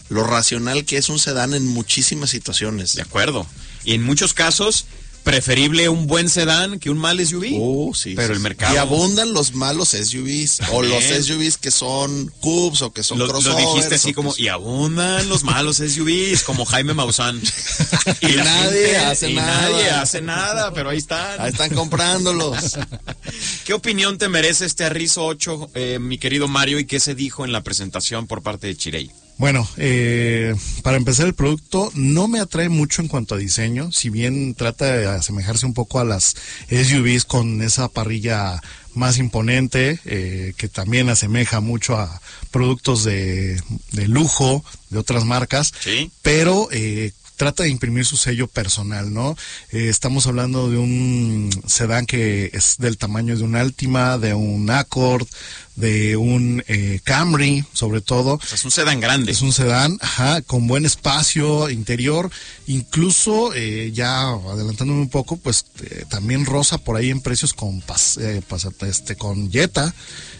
lo 0.10 0.24
racional 0.24 0.86
que 0.86 0.98
es 0.98 1.10
un 1.10 1.17
sedán 1.17 1.56
en 1.56 1.65
muchísimas 1.65 2.30
situaciones. 2.30 2.93
De 2.93 3.02
acuerdo. 3.02 3.48
Y 3.84 3.96
en 3.96 4.04
muchos 4.04 4.36
casos, 4.36 4.86
preferible 5.27 5.89
un 5.89 6.07
buen 6.07 6.29
sedán 6.29 6.79
que 6.79 6.89
un 6.89 6.97
mal 6.97 7.19
SUV. 7.25 7.47
Uh, 7.51 7.93
sí, 7.93 8.13
Pero 8.15 8.29
sí, 8.29 8.33
el 8.35 8.39
mercado. 8.39 8.73
Y 8.73 8.77
abundan 8.77 9.33
los 9.33 9.53
malos 9.53 9.89
SUVs. 9.89 10.61
o 10.71 10.81
los. 10.81 11.03
SUVs 11.03 11.57
que 11.57 11.69
son 11.69 12.31
cubs 12.39 12.81
o 12.81 12.93
que 12.93 13.03
son 13.03 13.19
Lo, 13.19 13.25
lo 13.25 13.33
crossovers. 13.33 13.67
dijiste 13.73 13.95
así 13.95 14.13
como, 14.13 14.33
y 14.37 14.47
abundan 14.47 15.27
los 15.27 15.43
malos 15.43 15.77
SUVs, 15.77 16.43
como 16.43 16.65
Jaime 16.65 16.93
Maussan. 16.93 17.41
Y 18.21 18.29
la 18.33 18.43
nadie 18.45 18.97
hace 18.97 19.29
y 19.29 19.35
nada. 19.35 19.61
nadie 19.69 19.89
hace 19.89 20.21
nada, 20.21 20.73
pero 20.73 20.89
ahí 20.89 20.97
están. 20.97 21.39
Ahí 21.41 21.51
están 21.51 21.73
comprándolos. 21.75 22.77
¿Qué 23.65 23.73
opinión 23.73 24.17
te 24.17 24.29
merece 24.29 24.65
este 24.65 24.83
Arrizo 24.85 25.25
8, 25.25 25.71
eh, 25.75 25.99
mi 25.99 26.17
querido 26.17 26.47
Mario, 26.47 26.79
y 26.79 26.85
qué 26.85 26.99
se 26.99 27.15
dijo 27.15 27.45
en 27.45 27.51
la 27.51 27.63
presentación 27.63 28.27
por 28.27 28.41
parte 28.41 28.67
de 28.67 28.75
Chirey? 28.77 29.11
Bueno, 29.37 29.69
eh, 29.77 30.55
para 30.81 30.97
empezar 30.97 31.27
el 31.27 31.35
producto 31.35 31.91
no 31.93 32.27
me 32.27 32.39
atrae 32.39 32.69
mucho 32.69 33.03
en 33.03 33.07
cuanto 33.07 33.35
a 33.35 33.37
diseño, 33.37 33.91
si 33.91 34.09
bien 34.09 34.55
trata 34.55 34.85
de 34.97 35.05
asemejarse 35.07 35.67
un 35.67 35.75
poco 35.75 35.99
a 35.99 36.05
las 36.05 36.35
SUVs 36.69 37.23
con 37.25 37.61
esa 37.61 37.87
parrilla 37.87 38.59
más 38.95 39.19
imponente, 39.19 39.99
eh, 40.05 40.53
que 40.57 40.69
también 40.69 41.09
asemeja 41.09 41.59
mucho 41.59 41.97
a 41.97 42.19
productos 42.49 43.03
de, 43.03 43.61
de 43.91 44.07
lujo 44.07 44.65
de 44.89 44.97
otras 44.97 45.23
marcas, 45.23 45.71
Sí. 45.81 46.09
pero 46.23 46.67
eh, 46.71 47.11
trata 47.38 47.63
de 47.63 47.69
imprimir 47.69 48.06
su 48.06 48.17
sello 48.17 48.47
personal, 48.47 49.13
¿no? 49.13 49.38
Eh, 49.71 49.88
estamos 49.88 50.28
hablando 50.28 50.69
de 50.69 50.78
un 50.78 51.50
sedán 51.65 52.06
que 52.06 52.50
es 52.54 52.76
del 52.80 52.97
tamaño 52.97 53.38
de 53.38 53.43
un 53.43 53.56
Altima, 53.56 54.17
de 54.17 54.34
un 54.34 54.69
Accord, 54.69 55.28
de 55.76 56.17
un 56.17 56.63
eh, 56.67 57.00
Camry, 57.04 57.63
sobre 57.71 58.02
todo. 58.02 58.34
O 58.34 58.41
sea, 58.41 58.56
es 58.56 58.65
un 58.65 58.71
sedán 58.71 59.00
grande. 59.00 59.32
Es 59.32 59.41
un 59.41 59.54
sedán, 59.54 59.97
ajá, 60.02 60.41
con 60.41 60.65
buen 60.67 60.86
espacio 60.86 61.69
interior, 61.69 62.32
incluso 62.65 63.54
eh, 63.54 63.91
ya 63.93 64.30
adelantándome 64.30 65.02
un 65.02 65.10
poco, 65.10 65.38
pues 65.38 65.65
eh, 65.84 66.06
también 66.10 66.45
rosa 66.45 66.80
por 66.80 66.95
ahí 66.97 67.12
en 67.12 67.21
precios 67.21 67.54
con 67.54 67.80
pas, 67.82 68.17
pas- 68.50 68.88
este 68.88 69.15
con 69.15 69.52
Jetta. 69.52 69.93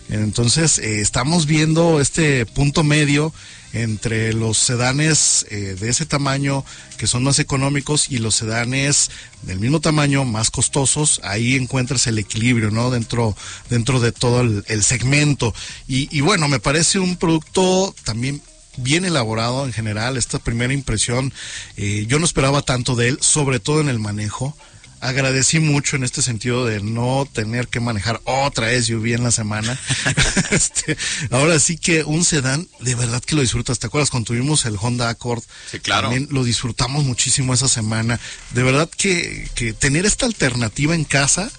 Entonces 0.10 0.78
estamos 0.80 1.46
viendo 1.46 2.00
este 2.00 2.46
punto 2.46 2.84
medio 2.84 3.34
entre 3.82 4.34
los 4.34 4.58
sedanes 4.58 5.46
eh, 5.50 5.76
de 5.80 5.90
ese 5.90 6.06
tamaño 6.06 6.64
que 6.98 7.08
son 7.08 7.24
más 7.24 7.40
económicos 7.40 8.12
y 8.12 8.20
los 8.20 8.36
sedanes 8.36 9.12
del 9.44 9.60
mismo 9.60 9.80
tamaño 9.80 10.26
más 10.26 10.52
costosos 10.52 11.22
ahí 11.24 11.56
encuentras 11.56 12.08
el 12.08 12.20
equilibrio 12.20 12.72
no 12.72 12.92
dentro 12.92 13.36
dentro 13.70 14.00
de 14.00 14.12
todo 14.12 14.42
el, 14.42 14.84
segmento. 14.84 15.54
Y, 15.88 16.16
y 16.16 16.22
bueno 16.22 16.48
me 16.48 16.60
parece 16.60 17.00
un 17.00 17.18
producto 17.18 17.94
también 18.04 18.42
bien 18.78 19.06
elaborado 19.06 19.66
en 19.66 19.74
general 19.74 20.18
esta 20.18 20.40
primera 20.40 20.74
impresión 20.74 21.34
eh, 21.76 22.06
yo 22.08 22.20
no 22.20 22.26
esperaba 22.26 22.62
tanto 22.62 22.96
de 22.96 23.10
él 23.10 23.18
sobre 23.22 23.60
todo 23.60 23.82
en 23.82 23.90
el 23.90 24.00
manejo 24.00 24.56
agradecí 25.00 25.60
mucho 25.60 25.96
en 25.96 26.04
este 26.04 26.22
sentido 26.22 26.66
de 26.66 26.82
no 26.82 27.28
tener 27.32 27.68
que 27.68 27.80
manejar 27.80 28.22
otra 28.24 28.70
SUV 28.82 29.14
en 29.14 29.24
la 29.24 29.32
semana. 29.32 29.80
este, 30.52 30.98
ahora 31.32 31.60
sí 31.60 31.78
que 31.78 32.04
un 32.04 32.24
sedán, 32.24 32.68
de 32.80 32.96
verdad 32.96 33.24
que 33.24 33.36
lo 33.36 33.42
disfrutas. 33.42 33.80
¿Te 33.80 33.88
acuerdas 33.88 34.10
cuando 34.10 34.28
tuvimos 34.28 34.66
el 34.66 34.78
Honda 34.80 35.10
Accord? 35.10 35.44
Sí, 35.72 35.80
claro. 35.80 36.10
También 36.10 36.28
lo 36.32 36.44
disfrutamos 36.44 37.06
muchísimo 37.06 37.54
esa 37.54 37.68
semana. 37.68 38.20
De 38.52 38.64
verdad 38.64 38.90
que, 38.90 39.50
que 39.56 39.74
tener 39.74 40.06
esta 40.06 40.26
alternativa 40.26 40.96
en 40.96 41.04
casa 41.04 41.52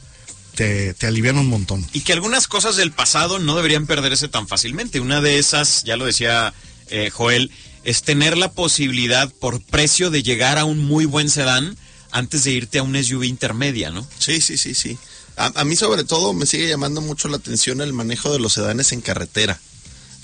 te, 0.55 0.95
te 0.95 1.07
alivian 1.07 1.39
un 1.39 1.49
montón. 1.49 1.87
Y 1.93 2.01
que 2.01 2.13
algunas 2.13 2.49
cosas 2.49 2.77
del 2.77 2.93
pasado 2.93 3.39
no 3.39 3.57
deberían 3.57 3.87
perderse 3.87 4.29
tan 4.29 4.49
fácilmente. 4.49 5.01
Una 5.01 5.21
de 5.21 5.39
esas, 5.39 5.85
ya 5.85 5.97
lo 5.97 6.05
decía 6.05 6.53
eh, 6.91 7.11
Joel, 7.11 7.51
es 7.85 8.03
tener 8.03 8.37
la 8.37 8.53
posibilidad 8.53 9.33
por 9.33 9.63
precio 9.63 10.11
de 10.11 10.23
llegar 10.23 10.59
a 10.59 10.65
un 10.65 10.79
muy 10.79 11.05
buen 11.05 11.31
sedán 11.31 11.77
antes 12.11 12.45
de 12.45 12.53
irte 12.53 12.79
a 12.79 12.83
un 12.83 13.03
SUV 13.03 13.25
intermedia, 13.25 13.91
¿no? 13.91 14.07
Sí, 14.19 14.41
sí, 14.41 14.57
sí, 14.57 14.75
sí. 14.75 14.99
A, 15.37 15.53
a 15.55 15.65
mí 15.65 15.77
sobre 15.77 16.05
todo 16.05 16.33
me 16.33 16.47
sigue 16.47 16.69
llamando 16.69 17.01
mucho 17.01 17.29
la 17.29 17.37
atención 17.37 17.81
el 17.81 17.93
manejo 17.93 18.33
de 18.33 18.39
los 18.41 18.53
sedanes 18.55 18.93
en 18.93 19.01
carretera. 19.01 19.59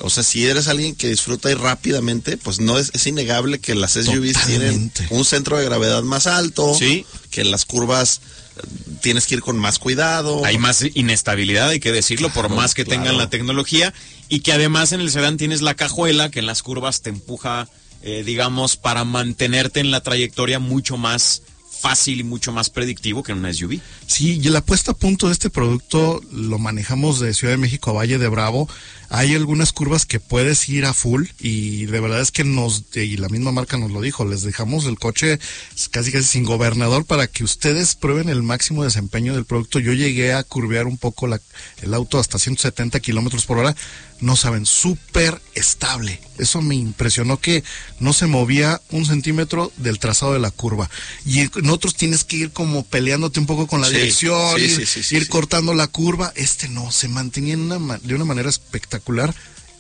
O 0.00 0.10
sea, 0.10 0.24
si 0.24 0.44
eres 0.44 0.66
alguien 0.66 0.96
que 0.96 1.08
disfruta 1.08 1.50
ir 1.52 1.58
rápidamente, 1.58 2.36
pues 2.36 2.58
no 2.58 2.78
es, 2.80 2.90
es 2.94 3.06
innegable 3.06 3.60
que 3.60 3.76
las 3.76 3.92
SUVs 3.92 4.46
tienen 4.46 4.90
un 5.10 5.24
centro 5.24 5.56
de 5.56 5.64
gravedad 5.64 6.02
más 6.02 6.26
alto, 6.26 6.74
Sí. 6.74 7.06
que 7.30 7.42
en 7.42 7.52
las 7.52 7.64
curvas 7.64 8.20
eh, 8.56 8.60
tienes 9.02 9.26
que 9.26 9.36
ir 9.36 9.40
con 9.40 9.56
más 9.56 9.78
cuidado. 9.78 10.44
Hay 10.44 10.58
más 10.58 10.84
inestabilidad, 10.94 11.68
hay 11.68 11.78
que 11.78 11.92
decirlo, 11.92 12.28
por 12.30 12.48
más 12.48 12.74
que 12.74 12.84
claro. 12.84 13.02
tengan 13.02 13.18
la 13.18 13.30
tecnología. 13.30 13.94
Y 14.28 14.40
que 14.40 14.52
además 14.52 14.90
en 14.90 15.00
el 15.00 15.12
sedán 15.12 15.36
tienes 15.36 15.62
la 15.62 15.74
cajuela 15.74 16.28
que 16.28 16.40
en 16.40 16.46
las 16.46 16.64
curvas 16.64 17.00
te 17.02 17.10
empuja, 17.10 17.68
eh, 18.02 18.24
digamos, 18.26 18.76
para 18.76 19.04
mantenerte 19.04 19.78
en 19.78 19.92
la 19.92 20.00
trayectoria 20.02 20.58
mucho 20.58 20.96
más 20.96 21.42
fácil 21.84 22.20
y 22.20 22.24
mucho 22.24 22.50
más 22.50 22.70
predictivo 22.70 23.22
que 23.22 23.32
en 23.32 23.38
una 23.40 23.52
SUV. 23.52 23.78
Sí, 24.06 24.40
y 24.42 24.48
la 24.48 24.62
puesta 24.62 24.92
a 24.92 24.94
punto 24.94 25.26
de 25.26 25.34
este 25.34 25.50
producto 25.50 26.22
lo 26.32 26.58
manejamos 26.58 27.20
de 27.20 27.34
Ciudad 27.34 27.52
de 27.52 27.58
México 27.58 27.90
a 27.90 27.92
Valle 27.92 28.16
de 28.16 28.26
Bravo. 28.28 28.70
Hay 29.16 29.36
algunas 29.36 29.72
curvas 29.72 30.06
que 30.06 30.18
puedes 30.18 30.68
ir 30.68 30.86
a 30.86 30.92
full 30.92 31.26
y 31.38 31.86
de 31.86 32.00
verdad 32.00 32.20
es 32.20 32.32
que 32.32 32.42
nos, 32.42 32.82
y 32.94 33.16
la 33.16 33.28
misma 33.28 33.52
marca 33.52 33.76
nos 33.76 33.92
lo 33.92 34.00
dijo, 34.00 34.24
les 34.24 34.42
dejamos 34.42 34.86
el 34.86 34.98
coche 34.98 35.38
casi 35.92 36.10
casi 36.10 36.24
sin 36.24 36.44
gobernador 36.44 37.04
para 37.04 37.28
que 37.28 37.44
ustedes 37.44 37.94
prueben 37.94 38.28
el 38.28 38.42
máximo 38.42 38.82
desempeño 38.82 39.36
del 39.36 39.44
producto. 39.44 39.78
Yo 39.78 39.92
llegué 39.92 40.32
a 40.32 40.42
curvear 40.42 40.88
un 40.88 40.98
poco 40.98 41.28
la, 41.28 41.40
el 41.82 41.94
auto 41.94 42.18
hasta 42.18 42.40
170 42.40 42.98
kilómetros 42.98 43.46
por 43.46 43.58
hora 43.58 43.76
no 44.20 44.36
saben, 44.36 44.64
súper 44.64 45.40
estable. 45.54 46.20
Eso 46.38 46.62
me 46.62 46.74
impresionó 46.74 47.40
que 47.40 47.62
no 48.00 48.12
se 48.12 48.26
movía 48.26 48.80
un 48.90 49.04
centímetro 49.04 49.70
del 49.76 49.98
trazado 49.98 50.32
de 50.32 50.38
la 50.38 50.50
curva. 50.50 50.88
Y 51.26 51.40
en 51.40 51.68
otros 51.68 51.94
tienes 51.94 52.24
que 52.24 52.36
ir 52.36 52.50
como 52.50 52.84
peleándote 52.84 53.40
un 53.40 53.46
poco 53.46 53.66
con 53.66 53.80
la 53.80 53.90
dirección, 53.90 54.58
ir, 55.10 55.28
cortando 55.28 55.74
la 55.74 55.88
curva. 55.88 56.32
Este 56.36 56.68
no, 56.68 56.90
se 56.90 57.08
mantenía 57.08 57.56
de 57.56 58.14
una 58.14 58.24
manera 58.24 58.48
espectacular 58.48 59.03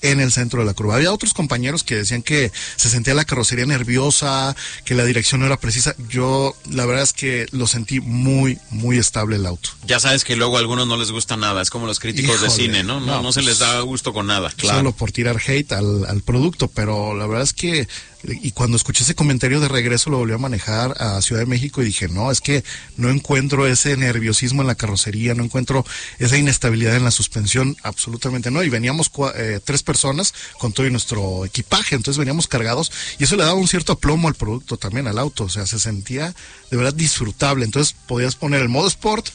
en 0.04 0.20
el 0.20 0.30
centro 0.30 0.60
de 0.60 0.66
la 0.66 0.74
curva. 0.74 0.96
Había 0.96 1.12
otros 1.12 1.32
compañeros 1.32 1.82
que 1.82 1.96
decían 1.96 2.22
que 2.22 2.52
se 2.76 2.90
sentía 2.90 3.14
la 3.14 3.24
carrocería 3.24 3.64
nerviosa, 3.64 4.54
que 4.84 4.94
la 4.94 5.04
dirección 5.04 5.40
no 5.40 5.46
era 5.46 5.56
precisa. 5.56 5.96
Yo 6.10 6.54
la 6.70 6.84
verdad 6.84 7.02
es 7.02 7.14
que 7.14 7.46
lo 7.52 7.66
sentí 7.66 8.00
muy, 8.00 8.58
muy 8.70 8.98
estable 8.98 9.36
el 9.36 9.46
auto. 9.46 9.70
Ya 9.86 9.98
sabes 9.98 10.22
que 10.22 10.36
luego 10.36 10.56
a 10.56 10.60
algunos 10.60 10.86
no 10.86 10.98
les 10.98 11.10
gusta 11.10 11.38
nada, 11.38 11.62
es 11.62 11.70
como 11.70 11.86
los 11.86 12.00
críticos 12.00 12.42
de 12.42 12.50
cine, 12.50 12.84
¿no? 12.84 13.00
No, 13.00 13.22
no, 13.22 13.32
se 13.32 13.40
les 13.40 13.58
da 13.58 13.80
gusto 13.80 14.12
con 14.12 14.26
nada. 14.26 14.50
Claro. 14.50 14.78
Solo 14.78 14.92
por 14.92 15.10
tirar 15.10 15.40
hate 15.44 15.72
al, 15.72 16.04
al 16.04 16.20
producto, 16.20 16.68
pero 16.68 17.14
la 17.14 17.26
verdad 17.26 17.44
es 17.44 17.54
que 17.54 17.88
y 18.26 18.52
cuando 18.52 18.76
escuché 18.76 19.02
ese 19.02 19.14
comentario 19.14 19.60
de 19.60 19.68
regreso 19.68 20.10
lo 20.10 20.18
volví 20.18 20.32
a 20.32 20.38
manejar 20.38 20.94
a 20.98 21.20
Ciudad 21.20 21.42
de 21.42 21.46
México 21.46 21.82
y 21.82 21.86
dije, 21.86 22.08
no, 22.08 22.30
es 22.30 22.40
que 22.40 22.64
no 22.96 23.10
encuentro 23.10 23.66
ese 23.66 23.96
nerviosismo 23.96 24.62
en 24.62 24.68
la 24.68 24.74
carrocería, 24.74 25.34
no 25.34 25.44
encuentro 25.44 25.84
esa 26.18 26.38
inestabilidad 26.38 26.96
en 26.96 27.04
la 27.04 27.10
suspensión, 27.10 27.76
absolutamente 27.82 28.50
no. 28.50 28.62
Y 28.62 28.68
veníamos 28.68 29.10
eh, 29.36 29.60
tres 29.62 29.82
personas 29.82 30.34
con 30.58 30.72
todo 30.72 30.88
nuestro 30.90 31.44
equipaje, 31.44 31.96
entonces 31.96 32.18
veníamos 32.18 32.46
cargados 32.46 32.92
y 33.18 33.24
eso 33.24 33.36
le 33.36 33.44
daba 33.44 33.54
un 33.54 33.68
cierto 33.68 33.92
aplomo 33.92 34.28
al 34.28 34.34
producto 34.34 34.76
también, 34.76 35.06
al 35.06 35.18
auto, 35.18 35.44
o 35.44 35.48
sea, 35.48 35.66
se 35.66 35.78
sentía 35.78 36.34
de 36.70 36.76
verdad 36.76 36.94
disfrutable. 36.94 37.64
Entonces 37.64 37.94
podías 38.06 38.36
poner 38.36 38.62
el 38.62 38.68
modo 38.68 38.88
sport, 38.88 39.28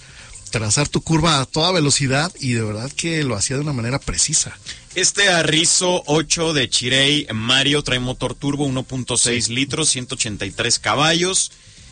trazar 0.49 0.87
tu 0.87 1.01
curva 1.01 1.41
a 1.41 1.45
toda 1.45 1.71
velocidad 1.71 2.31
y 2.39 2.53
de 2.53 2.63
verdad 2.63 2.91
que 2.91 3.23
lo 3.23 3.35
hacía 3.35 3.55
de 3.55 3.63
una 3.63 3.73
manera 3.73 3.99
precisa. 3.99 4.57
Este 4.95 5.29
Arrizo 5.29 6.03
8 6.07 6.53
de 6.53 6.69
Chirey 6.69 7.27
Mario 7.33 7.83
trae 7.83 7.99
motor 7.99 8.33
turbo 8.35 8.67
1.6 8.67 9.49
litros, 9.49 9.89
183 9.89 10.79
caballos. 10.79 11.51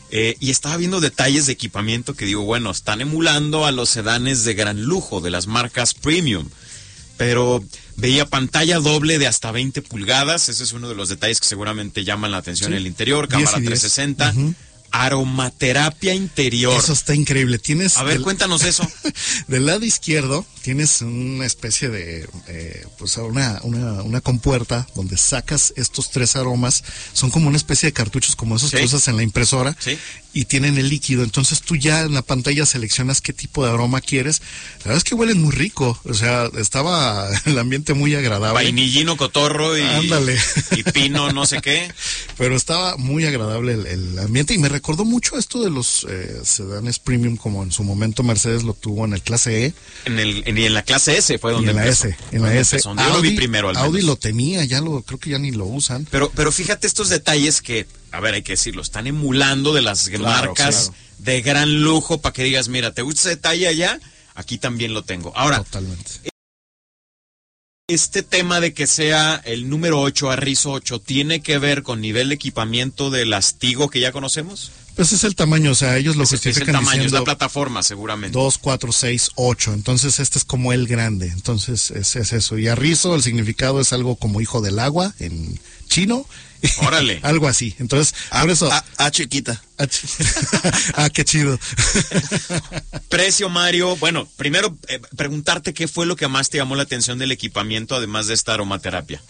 Eh, 0.10 0.38
y 0.40 0.52
estaba 0.52 0.78
viendo 0.78 1.02
detalles 1.02 1.48
de 1.48 1.54
equipamiento 1.54 2.14
que 2.14 2.26
digo, 2.26 2.44
bueno, 2.44 2.72
están 2.72 3.02
emulando 3.02 3.66
a 3.66 3.74
los 3.74 3.90
sedanes 3.90 4.46
de 4.46 4.54
gran 4.54 4.82
lujo 4.84 5.20
de 5.20 5.30
las 5.30 5.48
marcas 5.48 5.94
premium. 5.94 6.50
Pero 7.18 7.64
veía 7.98 8.26
pantalla 8.26 8.80
doble 8.80 9.18
de 9.20 9.28
hasta 9.28 9.52
20 9.52 9.82
pulgadas, 9.82 10.50
ese 10.50 10.64
es 10.64 10.72
uno 10.72 10.88
de 10.88 10.96
los 10.96 11.10
detalles 11.10 11.40
que 11.40 11.48
seguramente 11.48 12.04
llaman 12.04 12.32
la 12.32 12.38
atención 12.38 12.72
en 12.72 12.78
el 12.78 12.88
interior, 12.88 13.28
cámara 13.28 13.58
360 13.58 14.34
aromaterapia 15.06 16.14
interior. 16.14 16.74
Eso 16.78 16.94
está 16.94 17.16
increíble. 17.16 17.60
Tienes. 17.60 17.98
A 17.98 18.04
ver, 18.04 18.22
cuéntanos 18.22 18.64
eso. 18.64 18.88
del 19.48 19.66
lado 19.66 19.86
izquierdo 19.86 20.46
tienes 20.62 21.02
una 21.02 21.46
especie 21.46 21.90
de, 21.90 22.28
eh, 22.48 22.86
pues 22.98 23.16
una, 23.18 23.60
una, 23.64 24.04
una, 24.04 24.22
compuerta 24.22 24.88
donde 24.96 25.18
sacas 25.18 25.74
estos 25.78 26.12
tres 26.12 26.36
aromas. 26.36 26.84
Son 27.14 27.32
como 27.32 27.48
una 27.48 27.58
especie 27.58 27.88
de 27.88 27.94
cartuchos 27.94 28.36
como 28.36 28.56
esos 28.56 28.72
que 28.72 28.84
usas 28.84 29.08
en 29.08 29.18
la 29.18 29.24
impresora. 29.24 29.76
¿Sí? 29.80 29.98
Y 30.38 30.46
tienen 30.46 30.78
el 30.78 30.90
líquido. 30.90 31.24
Entonces 31.24 31.62
tú 31.62 31.76
ya 31.76 32.02
en 32.02 32.14
la 32.14 32.22
pantalla 32.22 32.66
seleccionas 32.66 33.22
qué 33.22 33.34
tipo 33.34 33.66
de 33.66 33.72
aroma 33.72 34.02
quieres. 34.02 34.42
La 34.80 34.86
verdad 34.86 34.98
es 34.98 35.04
que 35.04 35.16
huelen 35.16 35.42
muy 35.42 35.52
rico. 35.52 36.00
O 36.04 36.14
sea, 36.14 36.50
estaba 36.58 37.28
el 37.46 37.58
ambiente 37.58 37.94
muy 37.96 38.14
agradable. 38.14 38.54
Vainillino, 38.54 39.18
cotorro 39.18 39.78
y, 39.78 39.82
Ándale. 39.82 40.38
y 40.76 40.84
pino, 40.84 41.32
no 41.32 41.46
sé 41.46 41.60
qué. 41.62 41.92
Pero 42.38 42.56
estaba 42.56 42.98
muy 42.98 43.26
agradable 43.26 43.74
el, 43.74 44.20
ambiente 44.20 44.54
y 44.54 44.58
me 44.58 44.70
recordó 44.70 45.06
mucho 45.06 45.38
esto 45.38 45.64
de 45.64 45.70
los 45.70 46.06
eh, 46.10 46.42
sedanes 46.44 47.00
premium 47.00 47.36
como 47.36 47.64
en 47.64 47.72
su 47.72 47.84
momento 47.84 48.24
Mercedes 48.24 48.64
lo 48.64 48.74
tuvo 48.74 49.06
en 49.06 49.14
el 49.14 49.22
clase 49.22 49.66
E. 49.66 49.74
En 50.06 50.20
el 50.20 50.44
y 50.46 50.66
en 50.66 50.74
la 50.74 50.84
clase 50.84 51.18
S 51.18 51.38
fue 51.40 51.52
donde 51.52 51.72
en 51.72 51.78
la 51.78 51.88
S, 51.88 52.16
en 52.32 52.42
la 52.42 52.56
S. 52.56 52.80
Yo 52.84 52.94
lo 52.94 53.22
vi 53.22 53.32
primero 53.32 53.70
al 53.70 53.78
Audi 53.78 54.02
lo 54.02 54.16
tenía, 54.16 54.64
ya 54.66 54.82
lo 54.82 55.02
creo 55.02 55.20
que 55.20 55.32
ya 55.32 55.40
ni 55.40 55.52
lo 55.52 55.66
usan. 55.66 56.08
Pero 56.12 56.32
pero 56.36 56.52
fíjate 56.52 56.88
estos 56.88 57.10
detalles 57.10 57.62
que, 57.62 57.88
a 58.12 58.20
ver, 58.20 58.36
hay 58.36 58.44
que 58.44 58.54
decirlo, 58.54 58.82
están 58.82 59.08
emulando 59.08 59.74
de 59.74 59.82
las 59.82 60.10
marcas 60.20 60.92
de 61.20 61.42
gran 61.42 61.82
lujo 61.82 62.20
para 62.20 62.34
que 62.34 62.44
digas, 62.44 62.70
mira, 62.70 62.94
¿te 62.94 63.02
gusta 63.02 63.22
ese 63.22 63.30
detalle 63.30 63.68
allá? 63.68 64.00
Aquí 64.36 64.58
también 64.58 64.94
lo 64.94 65.04
tengo. 65.04 65.34
Ahora, 65.36 65.64
Totalmente. 65.64 66.30
Este 67.90 68.22
tema 68.22 68.60
de 68.60 68.74
que 68.74 68.86
sea 68.86 69.42
el 69.46 69.70
número 69.70 70.02
8 70.02 70.32
a 70.32 70.36
RISO 70.36 70.72
8 70.74 71.00
tiene 71.00 71.42
que 71.42 71.58
ver 71.58 71.84
con 71.84 72.02
nivel 72.02 72.28
de 72.28 72.36
equipamiento 72.36 73.10
del 73.10 73.34
Astigo 73.34 73.90
que 73.90 74.02
ya 74.02 74.12
conocemos? 74.12 74.72
Pues 74.98 75.14
es 75.14 75.24
el 75.24 75.36
tamaño, 75.36 75.72
o 75.72 75.76
sea, 75.76 75.96
ellos 75.96 76.16
lo 76.16 76.26
justifican 76.26 76.64
es 76.64 76.68
el 76.70 76.74
tamaño, 76.74 77.04
es 77.04 77.12
la 77.12 77.24
plataforma, 77.24 77.84
seguramente. 77.84 78.38
2, 78.38 78.58
4, 78.58 78.92
6, 78.92 79.30
8. 79.36 79.74
Entonces, 79.74 80.20
este 80.20 80.40
es 80.40 80.44
como 80.44 80.74
el 80.74 80.88
grande. 80.88 81.28
Entonces, 81.28 81.92
es, 81.92 82.16
es 82.16 82.34
eso. 82.34 82.58
Y 82.58 82.68
arrizo, 82.68 83.14
el 83.14 83.22
significado 83.22 83.80
es 83.80 83.94
algo 83.94 84.16
como 84.16 84.42
hijo 84.42 84.60
del 84.60 84.80
agua 84.80 85.14
en 85.20 85.60
chino. 85.88 86.26
Órale. 86.78 87.20
algo 87.24 87.48
así. 87.48 87.76
Entonces, 87.78 88.16
a, 88.32 88.42
por 88.42 88.50
eso. 88.50 88.72
A, 88.98 89.12
chiquita. 89.12 89.62
ah, 90.96 91.10
qué 91.12 91.24
chido. 91.24 91.60
Precio, 93.10 93.50
Mario. 93.50 93.96
Bueno, 93.98 94.28
primero, 94.36 94.76
eh, 94.88 95.00
preguntarte 95.16 95.76
qué 95.76 95.88
fue 95.88 96.08
lo 96.08 96.16
que 96.16 96.28
más 96.28 96.50
te 96.50 96.58
llamó 96.58 96.76
la 96.76 96.84
atención 96.84 97.20
del 97.20 97.32
equipamiento, 97.32 97.96
además 97.96 98.26
de 98.26 98.34
esta 98.34 98.56
aromaterapia. 98.56 99.22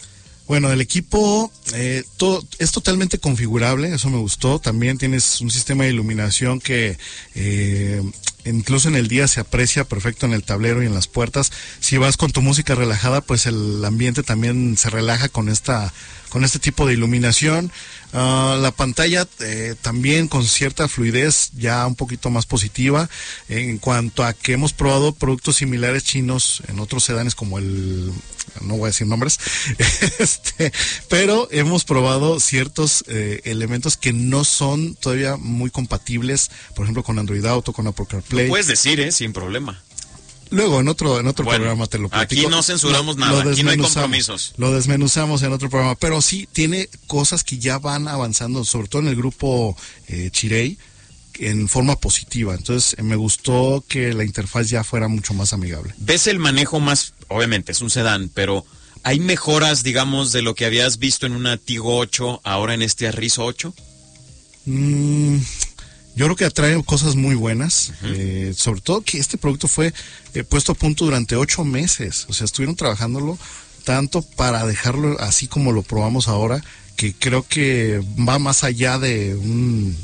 Bueno, 0.48 0.72
el 0.72 0.80
equipo 0.80 1.52
eh, 1.74 2.04
todo, 2.16 2.42
es 2.58 2.72
totalmente 2.72 3.18
configurable, 3.18 3.94
eso 3.94 4.08
me 4.08 4.16
gustó. 4.16 4.58
También 4.58 4.96
tienes 4.96 5.42
un 5.42 5.50
sistema 5.50 5.84
de 5.84 5.90
iluminación 5.90 6.58
que 6.58 6.96
eh, 7.34 8.02
incluso 8.46 8.88
en 8.88 8.96
el 8.96 9.08
día 9.08 9.28
se 9.28 9.40
aprecia 9.40 9.84
perfecto 9.84 10.24
en 10.24 10.32
el 10.32 10.42
tablero 10.42 10.82
y 10.82 10.86
en 10.86 10.94
las 10.94 11.06
puertas. 11.06 11.52
Si 11.80 11.98
vas 11.98 12.16
con 12.16 12.32
tu 12.32 12.40
música 12.40 12.74
relajada, 12.74 13.20
pues 13.20 13.44
el 13.44 13.84
ambiente 13.84 14.22
también 14.22 14.78
se 14.78 14.88
relaja 14.88 15.28
con 15.28 15.50
esta 15.50 15.92
con 16.30 16.44
este 16.44 16.58
tipo 16.58 16.86
de 16.86 16.94
iluminación. 16.94 17.70
Ah, 18.12 18.56
la 18.60 18.70
pantalla 18.70 19.26
eh, 19.40 19.74
también 19.82 20.28
con 20.28 20.44
cierta 20.46 20.88
fluidez 20.88 21.50
ya 21.54 21.86
un 21.86 21.94
poquito 21.94 22.30
más 22.30 22.46
positiva 22.46 23.08
en 23.50 23.76
cuanto 23.78 24.24
a 24.24 24.32
que 24.32 24.54
hemos 24.54 24.72
probado 24.72 25.12
productos 25.12 25.56
similares 25.56 26.04
chinos 26.04 26.62
en 26.68 26.80
otros 26.80 27.04
sedanes 27.04 27.34
como 27.34 27.58
el 27.58 28.12
no 28.62 28.76
voy 28.76 28.84
a 28.84 28.86
decir 28.88 29.06
nombres, 29.06 29.38
este, 30.18 30.72
pero 31.08 31.48
hemos 31.50 31.84
probado 31.84 32.40
ciertos 32.40 33.04
eh, 33.08 33.40
elementos 33.44 33.96
que 33.96 34.12
no 34.12 34.42
son 34.42 34.94
todavía 34.94 35.36
muy 35.36 35.70
compatibles, 35.70 36.50
por 36.74 36.84
ejemplo 36.84 37.02
con 37.02 37.18
Android 37.18 37.44
Auto, 37.44 37.72
con 37.72 37.86
Apple 37.86 38.06
CarPlay. 38.08 38.46
Lo 38.46 38.50
puedes 38.50 38.66
decir, 38.66 39.00
¿eh? 39.00 39.12
sin 39.12 39.32
problema. 39.32 39.82
Luego 40.50 40.80
en 40.80 40.88
otro 40.88 41.20
en 41.20 41.26
otro 41.26 41.44
programa 41.44 41.86
te 41.86 41.98
lo 41.98 42.08
platico. 42.08 42.40
Aquí 42.40 42.50
no 42.50 42.62
censuramos 42.62 43.16
nada, 43.16 43.42
aquí 43.50 43.62
no 43.62 43.70
hay 43.70 43.78
compromisos. 43.78 44.54
Lo 44.56 44.72
desmenuzamos 44.72 45.42
en 45.42 45.52
otro 45.52 45.68
programa, 45.68 45.94
pero 45.94 46.20
sí 46.22 46.48
tiene 46.52 46.88
cosas 47.06 47.44
que 47.44 47.58
ya 47.58 47.78
van 47.78 48.08
avanzando, 48.08 48.64
sobre 48.64 48.88
todo 48.88 49.02
en 49.02 49.08
el 49.08 49.16
grupo 49.16 49.76
eh, 50.06 50.30
Chirei, 50.32 50.78
en 51.38 51.68
forma 51.68 51.96
positiva. 51.96 52.54
Entonces 52.54 53.02
me 53.02 53.16
gustó 53.16 53.84
que 53.86 54.12
la 54.12 54.24
interfaz 54.24 54.68
ya 54.68 54.84
fuera 54.84 55.08
mucho 55.08 55.34
más 55.34 55.52
amigable. 55.52 55.94
¿Ves 55.98 56.26
el 56.26 56.38
manejo 56.38 56.80
más, 56.80 57.14
obviamente 57.28 57.72
es 57.72 57.80
un 57.80 57.90
sedán, 57.90 58.30
pero 58.34 58.64
hay 59.02 59.20
mejoras, 59.20 59.82
digamos, 59.82 60.32
de 60.32 60.42
lo 60.42 60.54
que 60.54 60.66
habías 60.66 60.98
visto 60.98 61.26
en 61.26 61.32
una 61.32 61.56
Tigo 61.56 61.98
8 61.98 62.40
ahora 62.44 62.74
en 62.74 62.82
este 62.82 63.06
Arrizo 63.08 63.44
8? 63.44 63.74
Mm, 64.66 65.38
yo 66.18 66.24
creo 66.24 66.36
que 66.36 66.44
atrae 66.46 66.82
cosas 66.82 67.14
muy 67.14 67.36
buenas, 67.36 67.92
eh, 68.02 68.52
sobre 68.56 68.80
todo 68.80 69.02
que 69.02 69.18
este 69.18 69.38
producto 69.38 69.68
fue 69.68 69.94
eh, 70.34 70.42
puesto 70.42 70.72
a 70.72 70.74
punto 70.74 71.04
durante 71.04 71.36
ocho 71.36 71.64
meses, 71.64 72.26
o 72.28 72.32
sea, 72.32 72.44
estuvieron 72.44 72.74
trabajándolo 72.74 73.38
tanto 73.84 74.22
para 74.22 74.66
dejarlo 74.66 75.16
así 75.20 75.46
como 75.46 75.70
lo 75.70 75.84
probamos 75.84 76.26
ahora, 76.26 76.60
que 76.96 77.14
creo 77.14 77.46
que 77.46 78.02
va 78.28 78.40
más 78.40 78.64
allá 78.64 78.98
de 78.98 79.36
un 79.36 79.96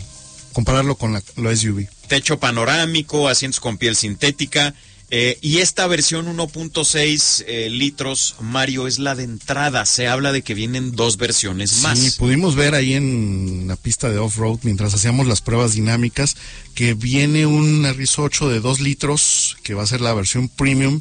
compararlo 0.53 0.95
con 0.95 1.15
la, 1.15 1.23
lo 1.35 1.55
SUV. 1.55 1.89
Techo 2.07 2.39
panorámico, 2.39 3.29
asientos 3.29 3.59
con 3.59 3.77
piel 3.77 3.97
sintética. 3.97 4.73
Eh, 5.17 5.39
y 5.43 5.59
esta 5.59 5.87
versión 5.87 6.27
1.6 6.27 7.45
eh, 7.47 7.71
litros, 7.71 8.35
Mario, 8.41 8.89
es 8.89 8.99
la 8.99 9.15
de 9.15 9.23
entrada. 9.23 9.87
Se 9.87 10.09
habla 10.09 10.33
de 10.33 10.43
que 10.43 10.55
vienen 10.55 10.97
dos 10.97 11.19
versiones 11.19 11.83
más. 11.83 12.01
Sí, 12.01 12.11
pudimos 12.19 12.57
ver 12.57 12.75
ahí 12.75 12.95
en 12.95 13.67
la 13.69 13.77
pista 13.77 14.11
de 14.11 14.19
off-road, 14.19 14.59
mientras 14.65 14.93
hacíamos 14.93 15.29
las 15.29 15.41
pruebas 15.41 15.75
dinámicas, 15.75 16.37
que 16.75 16.95
viene 16.95 17.47
un 17.47 17.87
Rizzo 17.95 18.25
8 18.25 18.49
de 18.49 18.59
2 18.59 18.81
litros, 18.81 19.57
que 19.63 19.75
va 19.75 19.85
a 19.85 19.87
ser 19.87 20.01
la 20.01 20.13
versión 20.15 20.49
premium, 20.49 21.01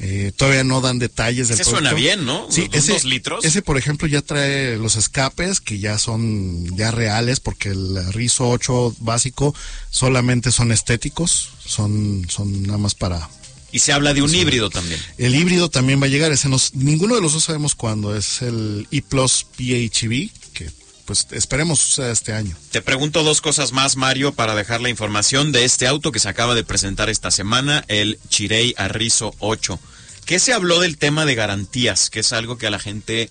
eh, 0.00 0.32
todavía 0.34 0.64
no 0.64 0.80
dan 0.80 0.98
detalles 0.98 1.46
del 1.46 1.60
Ese 1.60 1.70
suena 1.70 1.92
bien, 1.92 2.26
¿no? 2.26 2.48
Sí, 2.50 2.68
ese, 2.72 2.94
dos 2.94 3.04
litros. 3.04 3.44
Ese, 3.44 3.62
por 3.62 3.78
ejemplo, 3.78 4.08
ya 4.08 4.22
trae 4.22 4.76
los 4.76 4.96
escapes 4.96 5.60
que 5.60 5.78
ya 5.78 5.98
son 5.98 6.76
ya 6.76 6.90
reales 6.90 7.38
porque 7.38 7.68
el 7.68 8.12
Rizo 8.12 8.48
8 8.48 8.96
básico 8.98 9.54
solamente 9.90 10.50
son 10.50 10.72
estéticos, 10.72 11.50
son, 11.64 12.26
son 12.28 12.64
nada 12.64 12.78
más 12.78 12.96
para 12.96 13.30
Y 13.72 13.78
se 13.78 13.92
habla 13.92 14.12
de 14.12 14.22
un 14.22 14.34
híbrido 14.34 14.68
también. 14.70 15.00
El 15.18 15.34
híbrido 15.34 15.70
también 15.70 16.00
va 16.00 16.06
a 16.06 16.10
llegar. 16.10 16.30
Ese 16.30 16.48
nos, 16.48 16.74
ninguno 16.74 17.14
de 17.14 17.22
los 17.22 17.32
dos 17.32 17.44
sabemos 17.44 17.74
cuándo. 17.74 18.14
Es 18.14 18.42
el 18.42 18.86
E 18.90 19.00
Plus 19.00 19.46
PHEV, 19.56 20.30
que 20.52 20.70
pues 21.06 21.26
esperemos 21.30 21.78
suceda 21.78 22.12
este 22.12 22.34
año. 22.34 22.54
Te 22.70 22.82
pregunto 22.82 23.22
dos 23.22 23.40
cosas 23.40 23.72
más, 23.72 23.96
Mario, 23.96 24.32
para 24.32 24.54
dejar 24.54 24.82
la 24.82 24.90
información 24.90 25.52
de 25.52 25.64
este 25.64 25.86
auto 25.86 26.12
que 26.12 26.20
se 26.20 26.28
acaba 26.28 26.54
de 26.54 26.64
presentar 26.64 27.08
esta 27.08 27.30
semana, 27.30 27.84
el 27.88 28.18
Chirey 28.28 28.74
Arrizo 28.76 29.34
8. 29.38 29.80
¿Qué 30.26 30.38
se 30.38 30.52
habló 30.52 30.78
del 30.78 30.98
tema 30.98 31.24
de 31.24 31.34
garantías? 31.34 32.10
Que 32.10 32.20
es 32.20 32.32
algo 32.32 32.58
que 32.58 32.66
a 32.66 32.70
la 32.70 32.78
gente 32.78 33.30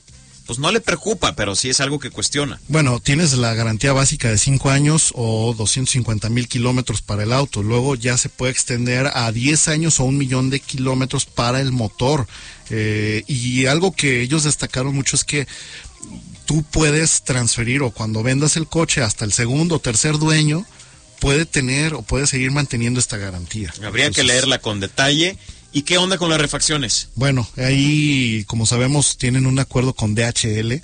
pues 0.52 0.60
no 0.60 0.70
le 0.74 0.82
preocupa, 0.82 1.34
pero 1.34 1.56
sí 1.56 1.70
es 1.70 1.80
algo 1.80 1.98
que 1.98 2.10
cuestiona. 2.10 2.60
Bueno, 2.68 3.00
tienes 3.00 3.32
la 3.38 3.54
garantía 3.54 3.94
básica 3.94 4.30
de 4.30 4.38
5 4.38 4.70
años 4.70 5.14
o 5.16 5.56
250 5.58 6.28
mil 6.28 6.50
kilómetros 6.50 7.02
para 7.02 7.24
el 7.24 7.32
auto. 7.32 7.64
Luego 7.64 7.96
ya 7.96 8.18
se 8.18 8.28
puede 8.28 8.52
extender 8.52 9.10
a 9.14 9.32
10 9.32 9.70
años 9.70 10.02
o 10.02 10.04
un 10.04 10.18
millón 10.18 10.50
de 10.50 10.60
kilómetros 10.60 11.26
para 11.26 11.62
el 11.62 11.72
motor. 11.72 12.28
Eh, 12.70 13.24
y 13.28 13.66
algo 13.68 13.94
que 13.94 14.22
ellos 14.22 14.44
destacaron 14.44 14.94
mucho 14.94 15.16
es 15.16 15.24
que 15.24 15.48
tú 16.44 16.64
puedes 16.64 17.22
transferir 17.22 17.82
o 17.82 17.92
cuando 17.92 18.22
vendas 18.22 18.58
el 18.58 18.68
coche 18.68 19.02
hasta 19.02 19.24
el 19.24 19.32
segundo 19.32 19.76
o 19.76 19.80
tercer 19.80 20.18
dueño 20.18 20.66
puede 21.22 21.46
tener 21.46 21.94
o 21.94 22.02
puede 22.02 22.28
seguir 22.28 22.52
manteniendo 22.52 23.00
esta 23.00 23.16
garantía. 23.16 23.72
Habría 23.86 24.08
Entonces, 24.08 24.16
que 24.16 24.28
leerla 24.28 24.60
con 24.60 24.82
detalle. 24.82 25.38
¿Y 25.74 25.84
qué 25.84 25.98
onda 25.98 26.18
con 26.18 26.30
las 26.30 26.42
refacciones? 26.42 27.10
Bueno, 27.16 27.48
ahí, 27.58 28.44
como 28.48 28.66
sabemos, 28.66 29.18
tienen 29.18 29.46
un 29.46 29.60
acuerdo 29.60 29.94
con 29.94 30.16
DHL 30.16 30.82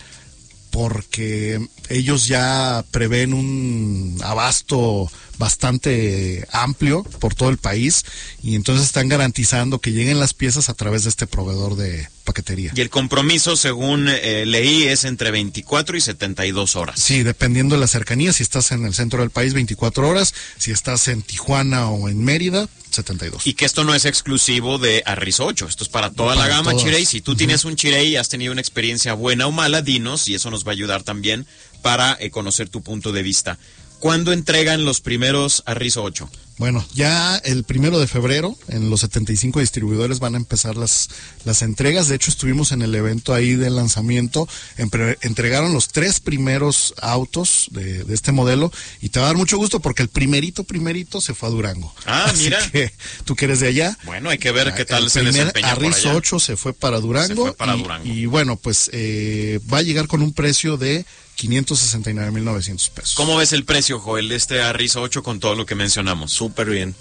porque 0.72 1.60
ellos 1.90 2.28
ya 2.28 2.86
prevén 2.92 3.34
un 3.34 4.20
abasto 4.24 5.10
bastante 5.38 6.48
amplio 6.52 7.04
por 7.04 7.36
todo 7.36 7.50
el 7.50 7.58
país 7.58 8.06
y 8.42 8.56
entonces 8.56 8.86
están 8.86 9.10
garantizando 9.10 9.80
que 9.80 9.92
lleguen 9.92 10.20
las 10.20 10.34
piezas 10.34 10.70
a 10.70 10.74
través 10.74 11.04
de 11.04 11.10
este 11.10 11.28
proveedor 11.28 11.76
de 11.76 12.10
paquetería. 12.24 12.74
Y 12.76 12.82
el 12.82 12.90
compromiso, 12.90 13.56
según 13.56 14.08
eh, 14.10 14.46
leí, 14.46 14.84
es 14.84 15.06
entre 15.06 15.32
24 15.32 15.98
y 15.98 16.02
72 16.02 16.76
horas. 16.76 17.00
Sí, 17.00 17.24
dependiendo 17.24 17.76
de 17.76 17.82
la 17.82 17.88
cercanía, 17.88 18.34
si 18.34 18.44
estás 18.44 18.72
en 18.72 18.86
el 18.86 18.94
centro 18.94 19.22
del 19.22 19.30
país 19.30 19.54
24 19.54 20.08
horas, 20.08 20.34
si 20.58 20.72
estás 20.72 21.08
en 21.08 21.22
Tijuana 21.22 21.90
o 21.90 22.10
en 22.10 22.24
Mérida 22.24 22.68
72. 22.92 23.48
Y 23.48 23.54
que 23.54 23.66
esto 23.66 23.84
no 23.84 23.96
es 23.96 24.06
exclusivo 24.06 24.78
de 24.78 25.04
Arris 25.06 25.40
8, 25.40 25.68
esto 25.68 25.84
es 25.84 25.90
para 25.90 26.12
toda 26.12 26.36
para 26.36 26.48
la 26.48 26.56
gama 26.56 26.72
todas. 26.72 26.84
Chirey. 26.84 27.06
Si 27.06 27.22
tú 27.22 27.32
uh 27.32 27.36
-huh. 27.36 27.38
tienes 27.38 27.66
un 27.66 27.76
Chirey 27.76 28.10
y 28.10 28.16
has 28.18 28.30
tenido 28.30 28.52
una 28.52 28.62
experiencia 28.62 29.14
buena 29.14 29.48
o 29.48 29.52
mala, 29.52 29.82
dinos 29.82 30.28
y 30.28 30.36
eso 30.36 30.52
nos 30.52 30.66
va 30.66 30.72
a 30.72 30.74
ayudar 30.74 31.04
también 31.04 31.46
para 31.82 32.18
eh, 32.20 32.30
conocer 32.30 32.70
tu 32.70 32.82
punto 32.82 33.12
de 33.12 33.24
vista. 33.24 33.58
¿Cuándo 34.00 34.32
entregan 34.32 34.86
los 34.86 35.02
primeros 35.02 35.64
Arrizo 35.66 36.04
8? 36.04 36.30
Bueno, 36.58 36.84
ya 36.96 37.38
el 37.38 37.64
primero 37.64 38.00
de 38.00 38.08
febrero 38.08 38.58
en 38.68 38.90
los 38.90 39.02
75 39.02 39.60
distribuidores 39.60 40.20
van 40.20 40.34
a 40.34 40.38
empezar 40.38 40.76
las, 40.76 41.10
las 41.46 41.62
entregas. 41.62 42.08
De 42.08 42.16
hecho, 42.16 42.32
estuvimos 42.32 42.72
en 42.72 42.82
el 42.82 42.96
evento 42.96 43.36
ahí 43.36 43.54
del 43.56 43.76
lanzamiento. 43.76 44.50
Entre, 44.76 45.20
entregaron 45.22 45.72
los 45.72 45.90
tres 45.90 46.20
primeros 46.20 46.96
autos 47.00 47.68
de, 47.70 48.04
de, 48.04 48.14
este 48.14 48.32
modelo 48.32 48.72
y 49.02 49.10
te 49.10 49.20
va 49.20 49.26
a 49.26 49.30
dar 49.30 49.38
mucho 49.38 49.58
gusto 49.58 49.82
porque 49.82 50.02
el 50.02 50.10
primerito, 50.10 50.64
primerito 50.64 51.22
se 51.22 51.36
fue 51.36 51.50
a 51.50 51.52
Durango. 51.52 51.94
Ah, 52.08 52.26
Así 52.32 52.46
mira. 52.46 52.72
Que, 52.72 52.92
tú 53.24 53.36
que 53.36 53.46
eres 53.46 53.60
de 53.60 53.68
allá. 53.68 53.96
Bueno, 54.06 54.32
hay 54.32 54.40
que 54.40 54.52
ver 54.52 54.74
qué 54.74 54.84
tal 54.84 55.04
el 55.04 55.10
se 55.12 55.20
primer 55.20 55.36
desempeña 55.36 55.76
por 55.76 55.86
Arrizo 55.86 56.10
allá. 56.10 56.18
8 56.18 56.40
se 56.40 56.58
fue 56.58 56.74
para 56.74 57.00
Durango. 57.00 57.28
Se 57.28 57.36
fue 57.36 57.54
para 57.54 57.76
y, 57.76 57.82
Durango. 57.84 58.08
y 58.08 58.26
bueno, 58.26 58.56
pues 58.56 58.90
eh, 58.94 59.60
va 59.72 59.78
a 59.78 59.84
llegar 59.84 60.08
con 60.08 60.24
un 60.24 60.34
precio 60.34 60.78
de 60.78 61.06
569.900 61.38 62.90
pesos. 62.92 63.16
¿Cómo 63.16 63.38
ves 63.38 63.54
el 63.54 63.64
precio, 63.66 64.00
Joel, 64.00 64.30
de 64.30 64.36
este 64.36 64.62
Arrizo 64.62 65.02
8 65.02 65.24
con 65.24 65.40
todo 65.40 65.56
lo 65.56 65.66
que 65.66 65.76
mencionamos? 65.76 66.32
Súper 66.32 66.70
bien. 66.70 66.96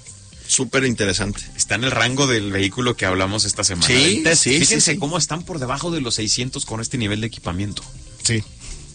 Súper 0.46 0.84
interesante. 0.84 1.42
Está 1.56 1.74
en 1.74 1.84
el 1.84 1.90
rango 1.90 2.26
del 2.26 2.52
vehículo 2.52 2.96
que 2.96 3.06
hablamos 3.06 3.44
esta 3.44 3.64
semana. 3.64 3.86
Sí, 3.86 4.18
Entonces, 4.18 4.38
sí, 4.38 4.50
Fíjense 4.60 4.80
sí, 4.80 4.92
sí. 4.92 4.98
cómo 4.98 5.18
están 5.18 5.42
por 5.42 5.58
debajo 5.58 5.90
de 5.90 6.00
los 6.00 6.14
600 6.16 6.64
con 6.66 6.80
este 6.80 6.98
nivel 6.98 7.20
de 7.20 7.26
equipamiento. 7.26 7.82
Sí. 8.22 8.44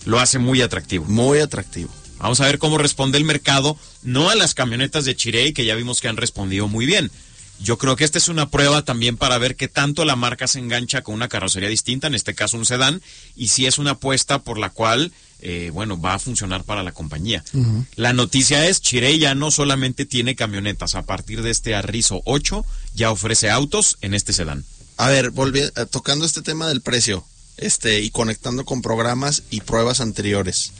Lo 0.06 0.20
hace 0.20 0.40
muy 0.40 0.62
atractivo. 0.62 1.06
Muy 1.06 1.40
atractivo. 1.40 1.90
Vamos 2.20 2.40
a 2.40 2.46
ver 2.46 2.60
cómo 2.60 2.78
responde 2.78 3.18
el 3.18 3.26
mercado, 3.26 3.78
no 4.04 4.30
a 4.30 4.36
las 4.36 4.54
camionetas 4.54 5.06
de 5.06 5.16
Chirey, 5.16 5.54
que 5.54 5.66
ya 5.66 5.76
vimos 5.76 6.00
que 6.00 6.08
han 6.08 6.18
respondido 6.18 6.68
muy 6.68 6.86
bien. 6.86 7.12
Yo 7.60 7.78
creo 7.78 7.96
que 7.96 8.04
esta 8.04 8.18
es 8.18 8.28
una 8.28 8.50
prueba 8.50 8.84
también 8.86 9.18
para 9.18 9.38
ver 9.38 9.56
qué 9.56 9.68
tanto 9.68 10.06
la 10.06 10.16
marca 10.16 10.48
se 10.48 10.60
engancha 10.60 11.02
con 11.04 11.16
una 11.16 11.28
carrocería 11.28 11.70
distinta, 11.70 12.08
en 12.08 12.16
este 12.16 12.34
caso 12.34 12.58
un 12.58 12.66
sedán, 12.66 13.02
y 13.36 13.50
si 13.50 13.66
es 13.66 13.78
una 13.78 13.92
apuesta 13.92 14.40
por 14.40 14.58
la 14.58 14.70
cual, 14.70 15.12
eh, 15.42 15.72
bueno, 15.74 16.00
va 16.00 16.14
a 16.14 16.20
funcionar 16.20 16.64
para 16.64 16.84
la 16.84 16.92
compañía. 16.92 17.44
Uh 17.54 17.60
-huh. 17.60 17.86
La 17.96 18.14
noticia 18.14 18.68
es, 18.68 18.82
Chirey 18.82 19.20
ya 19.20 19.36
no 19.36 19.52
solamente 19.52 20.06
tiene 20.06 20.36
camionetas, 20.36 20.96
a 20.96 21.04
partir 21.04 21.42
de 21.42 21.52
este 21.52 21.76
Arrizo 21.76 22.22
8 22.26 22.66
ya 22.96 23.12
ofrece 23.12 23.50
autos 23.50 23.98
en 24.02 24.14
este 24.14 24.34
sedán. 24.34 24.64
A 24.98 25.08
ver, 25.10 25.32
volviendo, 25.32 25.72
tocando 25.88 26.26
este 26.26 26.42
tema 26.42 26.68
del 26.68 26.82
precio, 26.82 27.26
este, 27.58 28.02
y 28.02 28.10
conectando 28.12 28.66
con 28.66 28.82
programas 28.82 29.44
y 29.50 29.62
pruebas 29.62 30.00
anteriores. 30.02 30.72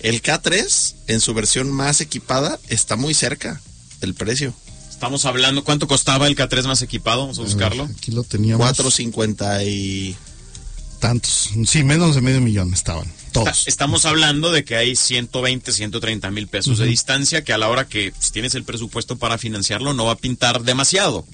El 0.00 0.22
K3, 0.22 0.94
en 1.08 1.20
su 1.20 1.34
versión 1.34 1.70
más 1.70 2.00
equipada, 2.00 2.58
está 2.68 2.96
muy 2.96 3.14
cerca 3.14 3.60
del 4.00 4.14
precio. 4.14 4.54
Estamos 4.88 5.24
hablando, 5.24 5.64
¿cuánto 5.64 5.86
costaba 5.86 6.26
el 6.26 6.36
K3 6.36 6.66
más 6.66 6.82
equipado? 6.82 7.22
Vamos 7.22 7.38
a 7.38 7.42
buscarlo. 7.42 7.86
Ver, 7.86 7.96
aquí 7.96 8.12
lo 8.12 8.24
teníamos. 8.24 8.58
450 8.58 9.64
y 9.64 10.16
tantos, 11.00 11.50
sí, 11.66 11.82
menos 11.82 12.14
de 12.14 12.20
medio 12.20 12.40
millón 12.40 12.72
estaban, 12.72 13.12
todos. 13.32 13.66
Estamos 13.66 14.04
hablando 14.04 14.52
de 14.52 14.64
que 14.64 14.76
hay 14.76 14.94
120, 14.94 15.72
130 15.72 16.30
mil 16.30 16.46
pesos 16.46 16.78
uh 16.78 16.82
-huh. 16.82 16.84
de 16.84 16.90
distancia 16.90 17.42
que 17.42 17.52
a 17.52 17.58
la 17.58 17.68
hora 17.68 17.88
que 17.88 18.12
si 18.18 18.30
tienes 18.30 18.54
el 18.54 18.64
presupuesto 18.64 19.16
para 19.16 19.38
financiarlo 19.38 19.94
no 19.94 20.04
va 20.04 20.12
a 20.12 20.16
pintar 20.16 20.62
demasiado. 20.62 21.26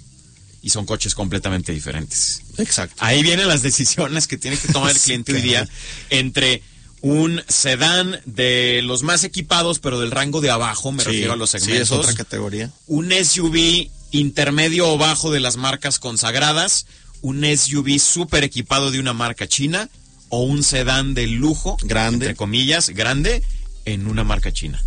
Y 0.62 0.70
son 0.70 0.84
coches 0.84 1.14
completamente 1.14 1.72
diferentes. 1.72 2.42
Exacto. 2.58 2.96
Ahí 2.98 3.22
vienen 3.22 3.46
las 3.46 3.62
decisiones 3.62 4.26
que 4.26 4.36
tiene 4.36 4.56
que 4.56 4.66
tomar 4.68 4.90
el 4.90 4.98
cliente 5.00 5.32
hoy 5.32 5.42
día 5.42 5.68
entre 6.10 6.62
un 7.02 7.40
sedán 7.46 8.20
de 8.24 8.80
los 8.82 9.04
más 9.04 9.22
equipados, 9.22 9.78
pero 9.78 10.00
del 10.00 10.10
rango 10.10 10.40
de 10.40 10.50
abajo, 10.50 10.90
me 10.90 11.04
sí, 11.04 11.10
refiero 11.10 11.34
a 11.34 11.36
los 11.36 11.50
segmentos. 11.50 11.88
Sí, 11.88 11.94
es 11.94 12.00
otra 12.00 12.14
categoría. 12.14 12.70
Un 12.86 13.12
SUV 13.12 13.90
intermedio 14.10 14.88
o 14.88 14.98
bajo 14.98 15.30
de 15.30 15.40
las 15.40 15.56
marcas 15.56 15.98
consagradas, 15.98 16.86
un 17.26 17.42
SUV 17.44 17.98
súper 17.98 18.44
equipado 18.44 18.92
de 18.92 19.00
una 19.00 19.12
marca 19.12 19.48
china 19.48 19.90
o 20.28 20.42
un 20.42 20.62
sedán 20.62 21.12
de 21.12 21.26
lujo, 21.26 21.76
grande, 21.82 22.26
entre 22.26 22.36
comillas, 22.36 22.90
grande, 22.90 23.42
en 23.84 24.06
una 24.06 24.22
marca 24.22 24.52
china. 24.52 24.80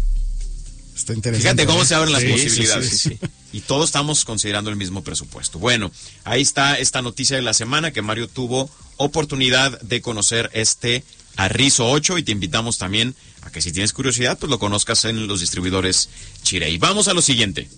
Está 0.96 1.14
interesante. 1.14 1.42
Fíjate 1.42 1.66
cómo 1.66 1.84
se 1.84 1.96
abren 1.96 2.14
las 2.14 2.22
sí, 2.22 2.30
posibilidades. 2.30 2.90
Sí, 2.90 3.10
sí, 3.10 3.20
y 3.52 3.60
todos 3.60 3.90
estamos 3.90 4.24
considerando 4.24 4.70
el 4.70 4.78
mismo 4.78 5.04
presupuesto. 5.04 5.60
Bueno, 5.60 5.92
ahí 6.24 6.42
está 6.42 6.76
esta 6.80 7.02
noticia 7.02 7.36
de 7.36 7.42
la 7.42 7.54
semana 7.54 7.92
que 7.92 8.02
Mario 8.02 8.30
tuvo 8.30 8.70
oportunidad 8.96 9.82
de 9.82 10.02
conocer 10.02 10.50
este 10.54 11.04
Arrizo 11.36 11.90
8 11.90 12.20
y 12.20 12.24
te 12.24 12.32
invitamos 12.32 12.78
también 12.78 13.16
a 13.42 13.52
que 13.52 13.62
si 13.62 13.74
tienes 13.74 13.92
curiosidad, 13.92 14.40
pues 14.40 14.50
lo 14.50 14.60
conozcas 14.60 15.04
en 15.04 15.28
los 15.28 15.42
distribuidores 15.42 16.10
Chirey. 16.44 16.78
Vamos 16.78 17.10
a 17.10 17.14
lo 17.14 17.22
siguiente. 17.22 17.70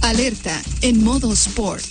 Alerta 0.00 0.60
en 0.80 1.04
modo 1.04 1.32
sport. 1.32 1.84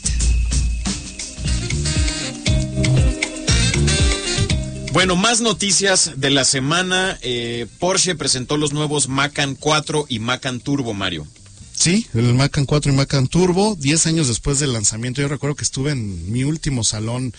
Bueno, 4.94 5.16
más 5.16 5.42
noticias 5.42 6.12
de 6.18 6.30
la 6.30 6.46
semana. 6.46 7.18
Eh, 7.24 7.66
Porsche 7.80 8.14
presentó 8.14 8.58
los 8.58 8.74
nuevos 8.74 9.10
Macan 9.10 9.56
4 9.56 10.06
y 10.08 10.20
Macan 10.20 10.60
Turbo, 10.60 10.94
Mario. 10.94 11.26
Sí, 11.74 12.06
el 12.14 12.36
Macan 12.36 12.68
4 12.68 12.92
y 12.92 12.96
Macan 12.96 13.26
Turbo, 13.26 13.76
10 13.76 14.06
años 14.06 14.28
después 14.28 14.60
del 14.60 14.72
lanzamiento. 14.72 15.20
Yo 15.20 15.28
recuerdo 15.28 15.56
que 15.56 15.64
estuve 15.64 15.94
en 15.94 16.32
mi 16.32 16.44
último 16.44 16.84
salón 16.84 17.34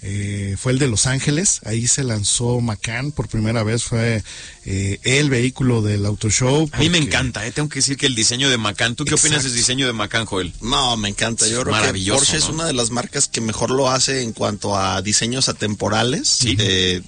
eh, 0.00 0.56
fue 0.56 0.72
el 0.72 0.78
de 0.78 0.86
Los 0.86 1.06
Ángeles, 1.06 1.60
ahí 1.64 1.88
se 1.88 2.04
lanzó 2.04 2.60
Macan 2.60 3.10
por 3.10 3.28
primera 3.28 3.64
vez, 3.64 3.82
fue 3.82 4.22
eh, 4.64 5.00
el 5.02 5.28
vehículo 5.28 5.82
del 5.82 6.06
Auto 6.06 6.30
Show. 6.30 6.70
A 6.72 6.78
mí 6.78 6.88
me 6.88 6.98
encanta, 6.98 7.44
eh, 7.44 7.50
tengo 7.50 7.68
que 7.68 7.80
decir 7.80 7.96
que 7.96 8.06
el 8.06 8.14
diseño 8.14 8.48
de 8.48 8.58
Macan, 8.58 8.94
¿tú 8.94 9.04
qué 9.04 9.10
Exacto. 9.10 9.28
opinas 9.28 9.44
del 9.44 9.54
diseño 9.54 9.86
de 9.88 9.92
Macan, 9.92 10.24
Joel? 10.24 10.52
No, 10.60 10.96
me 10.96 11.08
encanta, 11.08 11.48
yo 11.48 11.62
creo 11.64 11.92
que 11.92 12.10
Porsche 12.12 12.34
¿no? 12.34 12.38
es 12.38 12.48
una 12.48 12.66
de 12.66 12.74
las 12.74 12.90
marcas 12.90 13.26
que 13.26 13.40
mejor 13.40 13.70
lo 13.70 13.90
hace 13.90 14.22
en 14.22 14.32
cuanto 14.32 14.76
a 14.76 15.02
diseños 15.02 15.48
atemporales. 15.48 16.28
Sí. 16.28 16.56
Eh, 16.60 17.02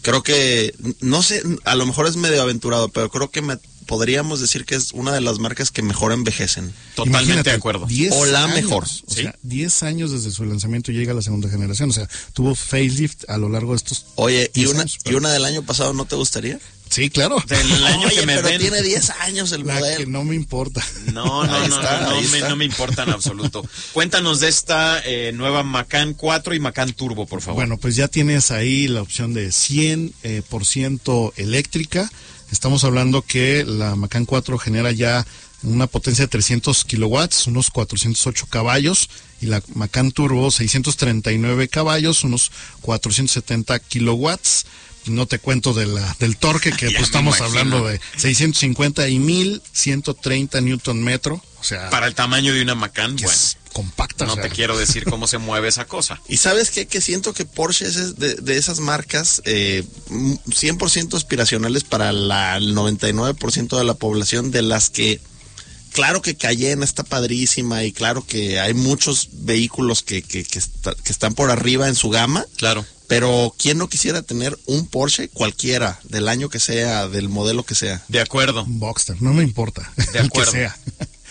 creo 0.00 0.22
que, 0.22 0.74
no 1.00 1.22
sé, 1.22 1.42
a 1.64 1.74
lo 1.74 1.84
mejor 1.84 2.06
es 2.06 2.16
medio 2.16 2.40
aventurado, 2.40 2.88
pero 2.88 3.10
creo 3.10 3.30
que 3.30 3.42
me 3.42 3.58
podríamos 3.90 4.40
decir 4.40 4.64
que 4.64 4.76
es 4.76 4.92
una 4.92 5.12
de 5.12 5.20
las 5.20 5.40
marcas 5.40 5.72
que 5.72 5.82
mejor 5.82 6.12
envejecen. 6.12 6.72
Totalmente 6.94 7.24
Imagínate, 7.24 7.50
de 7.50 7.56
acuerdo. 7.56 7.88
O 8.12 8.24
la 8.24 8.44
años, 8.44 8.54
mejor. 8.54 8.84
O 8.84 8.86
¿sí? 8.86 9.22
sea, 9.22 9.34
10 9.42 9.82
años 9.82 10.12
desde 10.12 10.30
su 10.30 10.44
lanzamiento 10.44 10.92
llega 10.92 11.10
a 11.10 11.16
la 11.16 11.22
segunda 11.22 11.50
generación. 11.50 11.90
O 11.90 11.92
sea, 11.92 12.08
tuvo 12.32 12.54
facelift 12.54 13.28
a 13.28 13.36
lo 13.36 13.48
largo 13.48 13.72
de 13.72 13.78
estos. 13.78 14.06
Oye, 14.14 14.48
¿y 14.54 14.66
una, 14.66 14.82
años, 14.82 14.96
¿y 15.04 15.14
una 15.14 15.32
del 15.32 15.44
año 15.44 15.64
pasado 15.64 15.92
no 15.92 16.04
te 16.04 16.14
gustaría? 16.14 16.60
Sí, 16.88 17.10
claro. 17.10 17.42
Del 17.48 17.84
año 17.84 18.06
Oye, 18.06 18.20
que 18.20 18.26
me 18.26 18.36
pero 18.36 18.48
ven. 18.48 18.60
tiene 18.60 18.80
10 18.80 19.10
años 19.22 19.50
el 19.50 19.66
La 19.66 19.74
que 19.74 19.80
modelo. 19.80 20.06
no 20.10 20.22
me 20.24 20.36
importa. 20.36 20.86
No, 21.12 21.44
no, 21.44 21.52
Ahí 21.52 21.68
no, 21.68 21.74
está, 21.80 22.00
no, 22.02 22.10
no 22.10 22.16
ahí 22.16 22.28
me, 22.28 22.36
está. 22.38 22.48
no 22.48 22.56
me 22.56 22.64
importa 22.64 23.02
en 23.02 23.10
absoluto. 23.10 23.64
Cuéntanos 23.92 24.38
de 24.38 24.48
esta 24.48 25.02
eh, 25.04 25.32
nueva 25.34 25.64
Macan 25.64 26.14
4 26.14 26.54
y 26.54 26.60
Macan 26.60 26.92
Turbo, 26.92 27.26
por 27.26 27.40
favor. 27.42 27.56
Bueno, 27.56 27.76
pues 27.76 27.96
ya 27.96 28.06
tienes 28.06 28.52
ahí 28.52 28.86
la 28.86 29.02
opción 29.02 29.34
de 29.34 29.48
100% 29.48 30.12
eh, 30.22 30.42
por 30.48 30.64
ciento 30.64 31.32
eléctrica. 31.36 32.08
Estamos 32.50 32.84
hablando 32.84 33.22
que 33.22 33.64
la 33.64 33.94
Macan 33.96 34.26
4 34.26 34.58
genera 34.58 34.90
ya 34.90 35.26
una 35.62 35.86
potencia 35.86 36.24
de 36.24 36.28
300 36.28 36.84
kilowatts, 36.84 37.46
unos 37.46 37.70
408 37.70 38.46
caballos, 38.46 39.08
y 39.40 39.46
la 39.46 39.62
Macan 39.74 40.10
Turbo 40.10 40.50
639 40.50 41.68
caballos, 41.68 42.24
unos 42.24 42.50
470 42.80 43.78
kilowatts. 43.78 44.66
No 45.06 45.26
te 45.26 45.38
cuento 45.38 45.72
de 45.72 45.86
la, 45.86 46.16
del 46.18 46.36
torque, 46.36 46.72
que 46.72 46.90
pues 46.90 47.02
estamos 47.02 47.40
hablando 47.40 47.86
de 47.86 48.00
650 48.16 49.08
y 49.08 49.18
1130 49.18 50.60
newton 50.60 51.02
metro. 51.02 51.42
O 51.60 51.64
sea, 51.64 51.90
Para 51.90 52.06
el 52.06 52.14
tamaño 52.14 52.52
de 52.52 52.62
una 52.62 52.74
Macan, 52.74 53.16
bueno, 53.16 53.30
es 53.30 53.58
compacta. 53.72 54.26
no 54.26 54.32
o 54.32 54.34
sea, 54.34 54.44
te 54.44 54.50
quiero 54.50 54.76
decir 54.78 55.04
cómo 55.04 55.26
se 55.26 55.38
mueve 55.38 55.68
esa 55.68 55.86
cosa. 55.86 56.20
Y 56.28 56.36
sabes 56.36 56.70
qué? 56.70 56.86
Que 56.86 57.00
siento 57.00 57.32
que 57.32 57.44
Porsche 57.44 57.86
es 57.86 58.16
de, 58.18 58.34
de 58.34 58.56
esas 58.58 58.80
marcas 58.80 59.42
eh, 59.44 59.84
mm, 60.08 60.34
100% 60.48 61.14
aspiracionales 61.16 61.84
para 61.84 62.12
la, 62.12 62.56
el 62.56 62.74
99% 62.74 63.78
de 63.78 63.84
la 63.84 63.94
población 63.94 64.50
de 64.50 64.62
las 64.62 64.90
que, 64.90 65.20
claro 65.92 66.22
que 66.22 66.36
Cayenne 66.36 66.84
está 66.84 67.02
padrísima 67.04 67.84
y 67.84 67.92
claro 67.92 68.24
que 68.26 68.60
hay 68.60 68.74
muchos 68.74 69.28
vehículos 69.32 70.02
que, 70.02 70.22
que, 70.22 70.44
que, 70.44 70.58
está- 70.58 70.94
que 70.94 71.12
están 71.12 71.34
por 71.34 71.50
arriba 71.50 71.88
en 71.88 71.94
su 71.94 72.10
gama, 72.10 72.44
Claro. 72.56 72.84
pero 73.08 73.54
¿quién 73.58 73.78
no 73.78 73.88
quisiera 73.88 74.22
tener 74.22 74.56
un 74.66 74.86
Porsche 74.86 75.28
cualquiera, 75.28 75.98
del 76.04 76.28
año 76.28 76.48
que 76.48 76.60
sea, 76.60 77.08
del 77.08 77.28
modelo 77.28 77.64
que 77.64 77.74
sea? 77.74 78.02
De 78.08 78.20
acuerdo. 78.20 78.62
Un 78.64 78.78
Boxster, 78.78 79.20
no 79.20 79.32
me 79.34 79.42
importa. 79.42 79.90
De 79.96 80.04
el 80.06 80.12
que 80.12 80.18
acuerdo. 80.40 80.52
sea. 80.52 80.76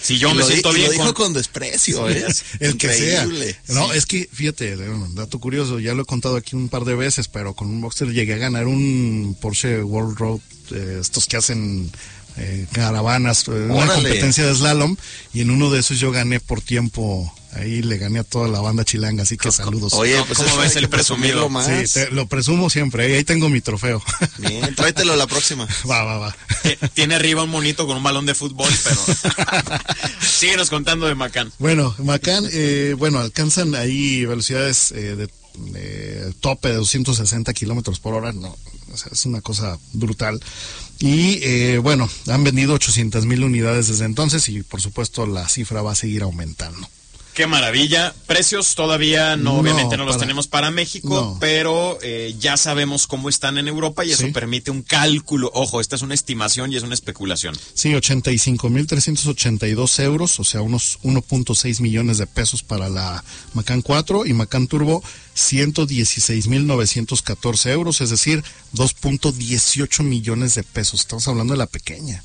Si 0.01 0.17
yo 0.17 0.31
Y 0.31 0.35
me 0.35 0.43
di- 0.45 0.49
siento 0.51 0.69
y 0.69 0.73
lo 0.73 0.77
bien 0.79 0.91
dijo 0.91 1.03
con... 1.05 1.13
con, 1.13 1.33
desprecio, 1.33 2.09
¿eh? 2.09 2.25
el 2.59 2.77
que 2.77 2.93
sea. 2.93 3.27
No, 3.67 3.91
es 3.93 4.05
que 4.05 4.29
fíjate, 4.31 4.75
un 4.77 5.13
dato 5.15 5.39
curioso, 5.39 5.79
ya 5.79 5.93
lo 5.93 6.03
he 6.03 6.05
contado 6.05 6.37
aquí 6.37 6.55
un 6.55 6.69
par 6.69 6.85
de 6.85 6.95
veces, 6.95 7.27
pero 7.27 7.53
con 7.53 7.67
un 7.67 7.81
Boxster 7.81 8.07
llegué 8.11 8.33
a 8.35 8.37
ganar 8.37 8.67
un 8.67 9.37
Porsche 9.41 9.83
World 9.83 10.17
Road, 10.17 10.39
eh, 10.71 10.97
estos 11.01 11.25
que 11.27 11.35
hacen 11.37 11.91
eh, 12.37 12.65
caravanas, 12.71 13.47
eh, 13.47 13.51
una 13.51 13.75
Órale. 13.75 13.93
competencia 13.95 14.45
de 14.45 14.55
slalom, 14.55 14.95
y 15.33 15.41
en 15.41 15.51
uno 15.51 15.69
de 15.69 15.79
esos 15.81 15.99
yo 15.99 16.11
gané 16.11 16.39
por 16.39 16.61
tiempo, 16.61 17.33
ahí 17.53 17.81
le 17.81 17.97
gané 17.97 18.19
a 18.19 18.23
toda 18.23 18.47
la 18.47 18.59
banda 18.61 18.85
chilanga, 18.85 19.23
así 19.23 19.37
que 19.37 19.51
saludos. 19.51 19.93
Oye, 19.93 20.13
¿Cómo- 20.13 20.25
pues 20.27 20.37
cómo 20.39 20.57
ves 20.57 20.75
el 20.75 20.89
presumido? 20.89 21.49
más. 21.49 21.65
Sí, 21.65 21.93
te- 21.93 22.11
lo 22.11 22.27
presumo 22.27 22.69
siempre, 22.69 23.05
ahí, 23.05 23.13
ahí 23.13 23.23
tengo 23.23 23.49
mi 23.49 23.61
trofeo. 23.61 24.01
Bien, 24.37 24.73
tráetelo 24.75 25.15
la 25.15 25.27
próxima. 25.27 25.67
va, 25.89 26.03
va, 26.03 26.17
va. 26.17 26.35
Tiene 26.93 27.15
arriba 27.15 27.43
un 27.43 27.49
monito 27.49 27.87
con 27.87 27.97
un 27.97 28.03
balón 28.03 28.25
de 28.25 28.35
fútbol, 28.35 28.69
pero... 28.83 29.01
Síguenos 30.21 30.69
contando 30.69 31.07
de 31.07 31.15
Macan. 31.15 31.51
Bueno, 31.59 31.95
Macan, 31.99 32.45
eh, 32.51 32.95
bueno, 32.97 33.19
alcanzan 33.19 33.75
ahí 33.75 34.25
velocidades 34.25 34.91
eh, 34.91 35.15
de, 35.15 35.29
de 35.71 36.33
tope 36.39 36.69
de 36.69 36.75
260 36.75 37.53
kilómetros 37.53 37.99
por 37.99 38.13
hora, 38.13 38.31
no, 38.31 38.55
o 38.91 38.97
sea, 38.97 39.11
es 39.11 39.25
una 39.25 39.41
cosa 39.41 39.77
brutal. 39.93 40.39
Y 40.99 41.39
eh, 41.43 41.77
bueno, 41.77 42.09
han 42.27 42.43
vendido 42.43 42.73
800 42.73 43.25
mil 43.25 43.43
unidades 43.43 43.87
desde 43.87 44.05
entonces 44.05 44.47
y 44.49 44.63
por 44.63 44.81
supuesto 44.81 45.25
la 45.25 45.47
cifra 45.47 45.81
va 45.81 45.93
a 45.93 45.95
seguir 45.95 46.23
aumentando. 46.23 46.87
Qué 47.39 47.47
maravilla. 47.47 48.13
Precios 48.27 48.75
todavía 48.75 49.37
no, 49.37 49.53
No, 49.53 49.59
obviamente 49.59 49.95
no 49.95 50.03
los 50.03 50.17
tenemos 50.17 50.49
para 50.49 50.71
México, 50.71 51.07
No. 51.07 51.37
pero 51.39 51.97
eh, 52.01 52.35
ya 52.37 52.57
sabemos 52.57 53.07
cómo 53.07 53.29
están 53.29 53.57
en 53.57 53.69
Europa 53.69 54.03
y 54.03 54.11
eso 54.11 54.25
Sí. 54.25 54.31
permite 54.33 54.71
un 54.71 54.81
cálculo. 54.81 55.49
Ojo, 55.53 55.79
esta 55.79 55.95
es 55.95 56.01
una 56.01 56.15
estimación 56.15 56.73
y 56.73 56.75
es 56.75 56.83
una 56.83 56.95
especulación. 56.95 57.55
Sí, 57.73 57.95
85 57.95 58.69
mil 58.69 58.85
382 58.87 59.99
euros, 59.99 60.37
o 60.41 60.43
sea, 60.43 60.61
unos 60.61 60.99
1.6 61.01 61.79
millones 61.79 62.17
de 62.17 62.27
pesos 62.27 62.61
para 62.61 62.89
la 62.89 63.23
Macan 63.53 63.81
4 63.83 64.25
y 64.25 64.33
Macan 64.33 64.67
Turbo 64.67 65.01
116 65.33 66.47
mil 66.47 66.67
914 66.67 67.71
euros, 67.71 68.01
es 68.01 68.09
decir, 68.09 68.43
2.18 68.73 70.03
millones 70.03 70.55
de 70.55 70.63
pesos. 70.63 70.99
Estamos 70.99 71.25
hablando 71.29 71.53
de 71.53 71.57
la 71.59 71.67
pequeña. 71.67 72.21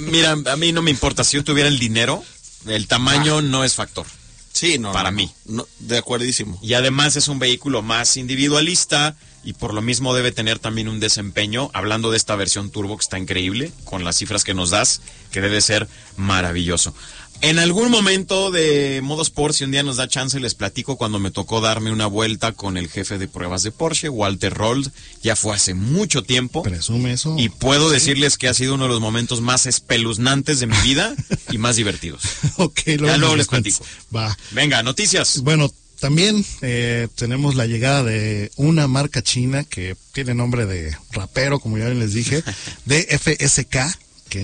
Mira, 0.00 0.32
a 0.32 0.56
mí 0.56 0.72
no 0.72 0.80
me 0.80 0.90
importa. 0.90 1.22
Si 1.22 1.36
yo 1.36 1.44
tuviera 1.44 1.68
el 1.68 1.78
dinero, 1.78 2.24
el 2.68 2.86
tamaño 2.88 3.42
no 3.42 3.64
es 3.64 3.74
factor. 3.74 4.06
Sí, 4.52 4.78
no. 4.78 4.92
Para 4.92 5.10
no, 5.10 5.18
mí. 5.18 5.30
no, 5.44 5.66
de 5.80 5.98
acuerdísimo. 5.98 6.58
Y 6.62 6.74
además 6.74 7.16
es 7.16 7.28
un 7.28 7.38
vehículo 7.38 7.82
más 7.82 8.16
individualista 8.16 9.14
y 9.44 9.52
por 9.52 9.74
lo 9.74 9.82
mismo 9.82 10.14
debe 10.14 10.32
tener 10.32 10.58
también 10.58 10.88
un 10.88 10.98
desempeño, 10.98 11.70
hablando 11.74 12.10
de 12.10 12.16
esta 12.16 12.34
versión 12.36 12.70
turbo 12.70 12.96
que 12.96 13.02
está 13.02 13.18
increíble, 13.18 13.70
con 13.84 14.02
las 14.02 14.16
cifras 14.16 14.44
que 14.44 14.54
nos 14.54 14.70
das, 14.70 15.02
que 15.30 15.40
debe 15.40 15.60
ser 15.60 15.88
maravilloso. 16.16 16.94
En 17.42 17.58
algún 17.58 17.90
momento 17.90 18.50
de 18.50 19.00
Modo 19.02 19.22
Sport, 19.22 19.54
si 19.54 19.64
un 19.64 19.70
día 19.70 19.82
nos 19.82 19.96
da 19.96 20.08
chance, 20.08 20.40
les 20.40 20.54
platico 20.54 20.96
cuando 20.96 21.18
me 21.18 21.30
tocó 21.30 21.60
darme 21.60 21.92
una 21.92 22.06
vuelta 22.06 22.52
con 22.52 22.76
el 22.76 22.88
jefe 22.88 23.18
de 23.18 23.28
pruebas 23.28 23.62
de 23.62 23.72
Porsche, 23.72 24.08
Walter 24.08 24.52
Rold, 24.52 24.90
ya 25.22 25.36
fue 25.36 25.54
hace 25.54 25.74
mucho 25.74 26.22
tiempo. 26.22 26.62
Presume 26.62 27.12
eso. 27.12 27.36
Y 27.38 27.48
puedo 27.48 27.90
decirles 27.90 28.38
que 28.38 28.48
ha 28.48 28.54
sido 28.54 28.74
uno 28.74 28.84
de 28.84 28.90
los 28.90 29.00
momentos 29.00 29.40
más 29.40 29.66
espeluznantes 29.66 30.60
de 30.60 30.66
mi 30.66 30.76
vida 30.78 31.14
y 31.50 31.58
más 31.58 31.76
divertidos. 31.76 32.22
ok, 32.56 32.80
Ya 32.86 33.16
luego 33.16 33.36
les 33.36 33.48
platico. 33.48 33.84
Va. 34.14 34.36
Venga, 34.52 34.82
noticias. 34.82 35.40
Bueno, 35.40 35.70
también 36.00 36.44
eh, 36.62 37.08
tenemos 37.14 37.54
la 37.54 37.66
llegada 37.66 38.02
de 38.02 38.50
una 38.56 38.86
marca 38.86 39.22
china 39.22 39.64
que 39.64 39.96
tiene 40.12 40.34
nombre 40.34 40.66
de 40.66 40.96
rapero, 41.12 41.58
como 41.58 41.78
ya 41.78 41.88
les 41.88 42.12
dije, 42.12 42.42
de 42.84 43.02
FSK, 43.18 43.76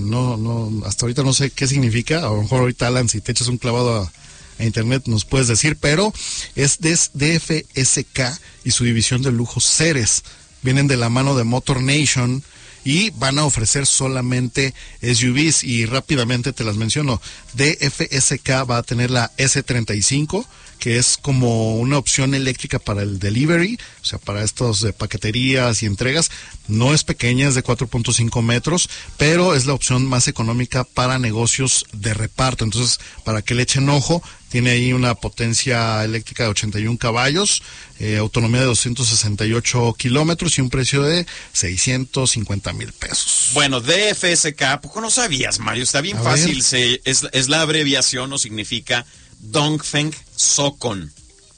no, 0.01 0.70
hasta 0.86 1.05
ahorita 1.05 1.22
no 1.22 1.32
sé 1.32 1.51
qué 1.51 1.66
significa. 1.66 2.18
A 2.18 2.30
lo 2.30 2.43
mejor 2.43 2.61
ahorita, 2.61 2.86
Alan, 2.86 3.09
si 3.09 3.20
te 3.20 3.32
echas 3.32 3.49
un 3.49 3.59
clavado 3.59 4.03
a, 4.03 4.12
internet 4.64 5.05
nos 5.07 5.24
puedes 5.24 5.49
decir, 5.49 5.76
pero 5.80 6.12
es 6.55 6.78
de, 6.78 6.97
de 7.14 7.40
FSK 7.40 8.20
y 8.62 8.70
su 8.70 8.84
división 8.84 9.20
de 9.22 9.32
lujo 9.32 9.59
Ceres. 9.59 10.22
Vienen 10.62 10.86
de 10.86 10.97
la 10.97 11.09
mano 11.09 11.34
de 11.34 11.43
Motor 11.43 11.82
Nation 11.82 12.45
y 12.84 13.11
van 13.11 13.38
a 13.38 13.45
ofrecer 13.45 13.86
solamente 13.86 14.74
SUVs 15.03 15.64
y 15.64 15.86
rápidamente 15.86 16.53
te 16.53 16.62
las 16.62 16.76
menciono. 16.76 17.20
DFSK 17.55 18.70
va 18.70 18.78
a 18.78 18.82
tener 18.82 19.11
la 19.11 19.32
S35 19.36 20.47
que 20.82 20.96
es 20.96 21.16
como 21.16 21.76
una 21.76 21.96
opción 21.96 22.34
eléctrica 22.34 22.80
para 22.80 23.02
el 23.02 23.20
delivery, 23.20 23.78
o 24.02 24.04
sea, 24.04 24.18
para 24.18 24.42
estos 24.42 24.80
de 24.80 24.92
paqueterías 24.92 25.80
y 25.80 25.86
entregas. 25.86 26.28
No 26.66 26.92
es 26.92 27.04
pequeña, 27.04 27.46
es 27.46 27.54
de 27.54 27.62
4.5 27.62 28.42
metros, 28.42 28.90
pero 29.16 29.54
es 29.54 29.64
la 29.64 29.74
opción 29.74 30.04
más 30.04 30.26
económica 30.26 30.82
para 30.82 31.20
negocios 31.20 31.86
de 31.92 32.14
reparto. 32.14 32.64
Entonces, 32.64 32.98
para 33.22 33.42
que 33.42 33.54
le 33.54 33.62
echen 33.62 33.88
ojo, 33.90 34.24
tiene 34.48 34.70
ahí 34.70 34.92
una 34.92 35.14
potencia 35.14 36.02
eléctrica 36.02 36.42
de 36.42 36.50
81 36.50 36.98
caballos, 36.98 37.62
eh, 38.00 38.16
autonomía 38.16 38.62
de 38.62 38.66
268 38.66 39.94
kilómetros 39.96 40.58
y 40.58 40.62
un 40.62 40.68
precio 40.68 41.04
de 41.04 41.28
650 41.52 42.72
mil 42.72 42.92
pesos. 42.92 43.50
Bueno, 43.52 43.80
DFSK, 43.80 44.80
poco 44.82 45.00
no 45.00 45.10
sabías, 45.10 45.60
Mario, 45.60 45.84
está 45.84 46.00
bien 46.00 46.16
A 46.16 46.22
fácil. 46.22 46.60
Se, 46.64 47.00
es, 47.04 47.24
es 47.30 47.48
la 47.48 47.60
abreviación 47.60 48.32
o 48.32 48.38
significa 48.38 49.06
Dongfeng 49.43 50.14
Sokon. 50.34 51.12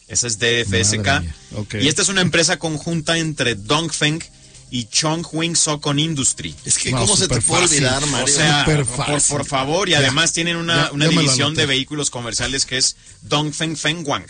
Esa 0.08 0.26
es 0.26 0.38
DFSK. 0.38 1.22
Y 1.80 1.88
esta 1.88 2.02
es 2.02 2.08
una 2.08 2.20
empresa 2.20 2.58
conjunta 2.58 3.16
entre 3.18 3.54
Dongfeng 3.54 4.22
y 4.70 4.84
Chongqing 4.86 5.54
Sokon 5.56 5.98
Industry. 5.98 6.54
Es 6.64 6.78
que, 6.78 6.90
¿cómo 6.90 7.16
se 7.16 7.28
te 7.28 7.40
puede 7.40 7.64
olvidar, 7.64 8.02
O 8.02 8.06
Mario? 8.08 8.34
sea, 8.34 8.64
Súper 8.64 8.84
por, 8.84 8.96
fácil. 9.06 9.36
por 9.36 9.46
favor, 9.46 9.88
y 9.88 9.92
Ya. 9.92 9.98
además 9.98 10.32
tienen 10.32 10.56
una, 10.56 10.86
Ya- 10.88 10.92
una 10.92 11.04
ya 11.06 11.10
división 11.10 11.54
de 11.54 11.66
vehículos 11.66 12.10
comerciales 12.10 12.66
que 12.66 12.78
es 12.78 12.96
Dongfeng 13.22 13.76
Fengwang. 13.76 14.26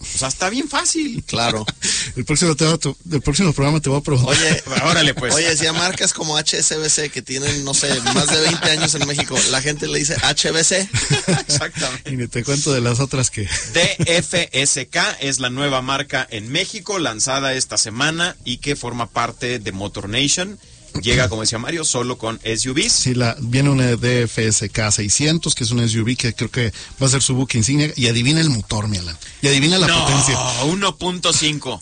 O 0.00 0.18
sea, 0.18 0.28
está 0.28 0.48
bien 0.48 0.68
fácil. 0.68 1.22
claro. 1.26 1.66
El 2.16 2.24
próximo, 2.24 2.54
te- 2.56 2.64
el 3.12 3.20
próximo 3.22 3.52
programa 3.52 3.80
te 3.80 3.88
voy 3.90 3.98
a 3.98 4.02
preguntar. 4.02 4.34
Oye, 4.34 4.62
Órale, 4.84 5.14
pues. 5.14 5.34
Oye, 5.34 5.56
si 5.56 5.66
a 5.66 5.72
marcas 5.72 6.12
como 6.12 6.36
HSBC 6.38 7.10
que 7.12 7.22
tienen, 7.22 7.64
no 7.64 7.74
sé, 7.74 8.00
más 8.14 8.26
de 8.28 8.40
20 8.40 8.70
años 8.70 8.94
en 8.94 9.06
México, 9.06 9.36
la 9.50 9.60
gente 9.60 9.86
le 9.86 9.98
dice 10.00 10.16
HBC. 10.16 10.88
Exactamente. 11.48 12.10
Y 12.12 12.16
ni 12.16 12.26
te 12.28 12.42
cuento 12.44 12.72
de 12.72 12.80
las 12.80 12.98
otras 13.00 13.30
que... 13.30 13.42
DFSK 13.42 14.96
es 15.20 15.38
la 15.38 15.50
nueva 15.50 15.82
marca 15.82 16.26
en 16.30 16.48
México, 16.50 16.98
lanzada 16.98 17.52
esta 17.54 17.76
semana 17.78 18.36
y 18.44 18.58
que 18.58 18.74
forma 18.76 19.06
parte 19.08 19.58
de 19.58 19.72
Motor 19.72 20.08
Nation. 20.08 20.58
Llega, 21.02 21.28
como 21.28 21.42
decía 21.42 21.58
Mario, 21.58 21.84
solo 21.84 22.18
con 22.18 22.40
SUVs. 22.40 22.92
Sí, 22.92 23.14
la, 23.14 23.36
viene 23.40 23.70
una 23.70 23.86
DFSK 23.96 24.90
600, 24.90 25.54
que 25.54 25.64
es 25.64 25.70
una 25.70 25.86
SUV 25.86 26.16
que 26.16 26.34
creo 26.34 26.50
que 26.50 26.72
va 27.00 27.06
a 27.06 27.10
ser 27.10 27.22
su 27.22 27.34
buque 27.34 27.56
insignia. 27.58 27.92
Y 27.96 28.06
adivina 28.08 28.40
el 28.40 28.50
motor, 28.50 28.88
mi 28.88 28.98
Alan. 28.98 29.16
Y 29.42 29.46
adivina 29.48 29.78
la 29.78 29.86
no, 29.86 30.04
potencia. 30.04 30.36
1.5. 30.64 31.80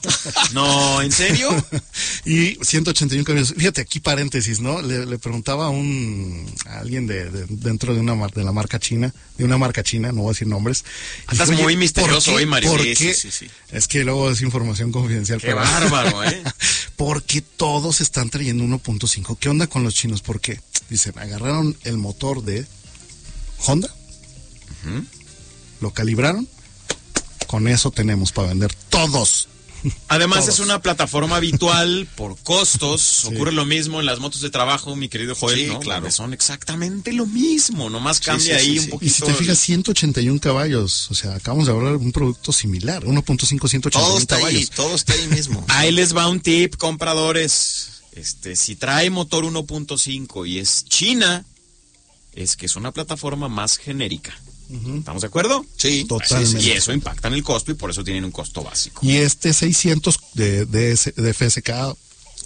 No, 0.53 1.03
¿en 1.03 1.13
serio? 1.13 1.49
y 2.25 2.59
181 2.63 3.25
caballos. 3.25 3.55
Fíjate, 3.57 3.81
aquí 3.81 4.01
paréntesis, 4.01 4.61
¿no? 4.61 4.83
Le, 4.83 5.07
le 5.07 5.19
preguntaba 5.19 5.67
a 5.67 5.71
un 5.71 6.47
a 6.67 6.81
alguien 6.81 7.07
de, 7.07 7.31
de- 7.31 7.47
dentro 7.49 7.95
de 7.95 8.01
una 8.01 8.15
mar- 8.15 8.33
de 8.33 8.45
la 8.45 8.53
marca 8.53 8.79
china, 8.79 9.15
de 9.39 9.45
una 9.45 9.57
marca 9.59 9.83
china, 9.83 10.13
no 10.13 10.23
voy 10.23 10.31
a 10.31 10.33
decir 10.33 10.49
nombres. 10.49 10.85
Dije, 11.31 11.47
muy 11.53 11.63
"Oye, 11.63 11.77
misterioso 11.77 12.35
hoy, 12.35 12.47
Mario". 12.47 12.71
¿Por 12.71 12.83
Sí, 12.83 12.95
qué?". 12.95 13.15
sí, 13.15 13.31
sí, 13.31 13.47
sí. 13.47 13.51
Es 13.73 13.89
que 13.89 14.05
luego 14.05 14.31
es 14.31 14.41
información 14.43 14.93
confidencial. 14.93 15.41
Qué 15.41 15.55
bárbaro, 15.55 16.23
¿eh? 16.25 16.43
porque 16.97 17.43
todos 17.43 18.01
están 18.01 18.31
trayendo 18.31 18.65
1.5. 18.65 19.37
¿Qué 19.39 19.49
onda 19.49 19.67
con 19.67 19.85
los 19.85 19.95
chinos? 19.95 20.23
Porque 20.23 20.61
dicen, 20.89 21.19
agarraron 21.19 21.77
el 21.85 21.99
motor 21.99 22.43
de 22.43 22.67
Honda, 23.67 23.95
lo 25.81 25.93
calibraron, 25.93 26.49
con 27.47 27.69
eso 27.69 27.91
tenemos 27.91 28.33
para 28.33 28.49
vender 28.49 28.75
todos. 28.89 29.49
Además 30.09 30.41
Todos. 30.41 30.55
es 30.55 30.61
una 30.61 30.81
plataforma 30.81 31.37
habitual 31.37 32.09
por 32.16 32.37
costos. 32.39 33.24
Ocurre 33.27 33.53
lo 33.53 33.64
mismo 33.64 34.01
en 34.01 34.07
las 34.07 34.18
motos 34.20 34.41
de 34.41 34.51
trabajo, 34.51 34.97
mi 34.97 35.09
querido 35.09 35.35
Joel, 35.35 35.59
Sí, 35.59 35.66
¿no? 35.66 35.81
claro. 35.81 36.11
Son 36.11 36.33
exactamente 36.33 37.12
lo 37.12 37.27
mismo, 37.27 37.89
nomás 37.91 38.20
cambia 38.20 38.59
sí, 38.59 38.64
sí, 38.64 38.70
ahí 38.70 38.79
sí. 38.79 38.85
un 38.85 38.91
poquito. 38.91 39.07
Y 39.07 39.14
si 39.14 39.22
te 39.22 39.35
fijas, 39.35 39.59
181 39.59 40.41
caballos. 40.41 41.11
O 41.11 41.14
sea, 41.14 41.35
acabamos 41.35 41.66
de 41.66 41.72
hablar 41.72 41.93
de 41.99 42.05
un 42.05 42.12
producto 42.12 42.53
similar, 42.53 43.05
1.5, 43.05 43.68
181 43.68 43.91
Todo 44.09 44.18
está 44.18 44.37
ahí, 44.37 44.43
caballos. 44.43 44.70
todo 44.70 44.95
está 44.95 45.12
ahí 45.12 45.27
mismo. 45.29 45.64
Ahí 45.68 45.93
les 45.93 46.16
va 46.16 46.29
un 46.29 46.41
tip, 46.41 46.77
compradores. 46.77 47.89
Este, 48.12 48.57
si 48.57 48.77
trae 48.77 49.11
motor 49.11 49.45
1.5 49.45 50.49
y 50.49 50.59
es 50.59 50.85
China, 50.87 51.45
es 52.35 52.57
que 52.57 52.66
es 52.66 52.77
una 52.77 52.93
plataforma 52.93 53.49
más 53.49 53.77
genérica. 53.77 54.35
¿Estamos 54.69 55.23
de 55.23 55.29
acuerdo? 55.29 55.64
Sí, 55.77 56.05
Totalmente. 56.05 56.62
Y 56.62 56.71
eso 56.71 56.93
impacta 56.93 57.29
en 57.29 57.35
el 57.35 57.43
costo 57.43 57.71
y 57.71 57.75
por 57.75 57.91
eso 57.91 58.03
tienen 58.03 58.25
un 58.25 58.33
costo 58.33 58.62
básico. 58.62 59.01
Y 59.05 59.17
este 59.17 59.53
600 59.53 60.19
de, 60.35 60.67
de, 60.67 60.97
de 61.17 61.35
FSK, 61.35 61.97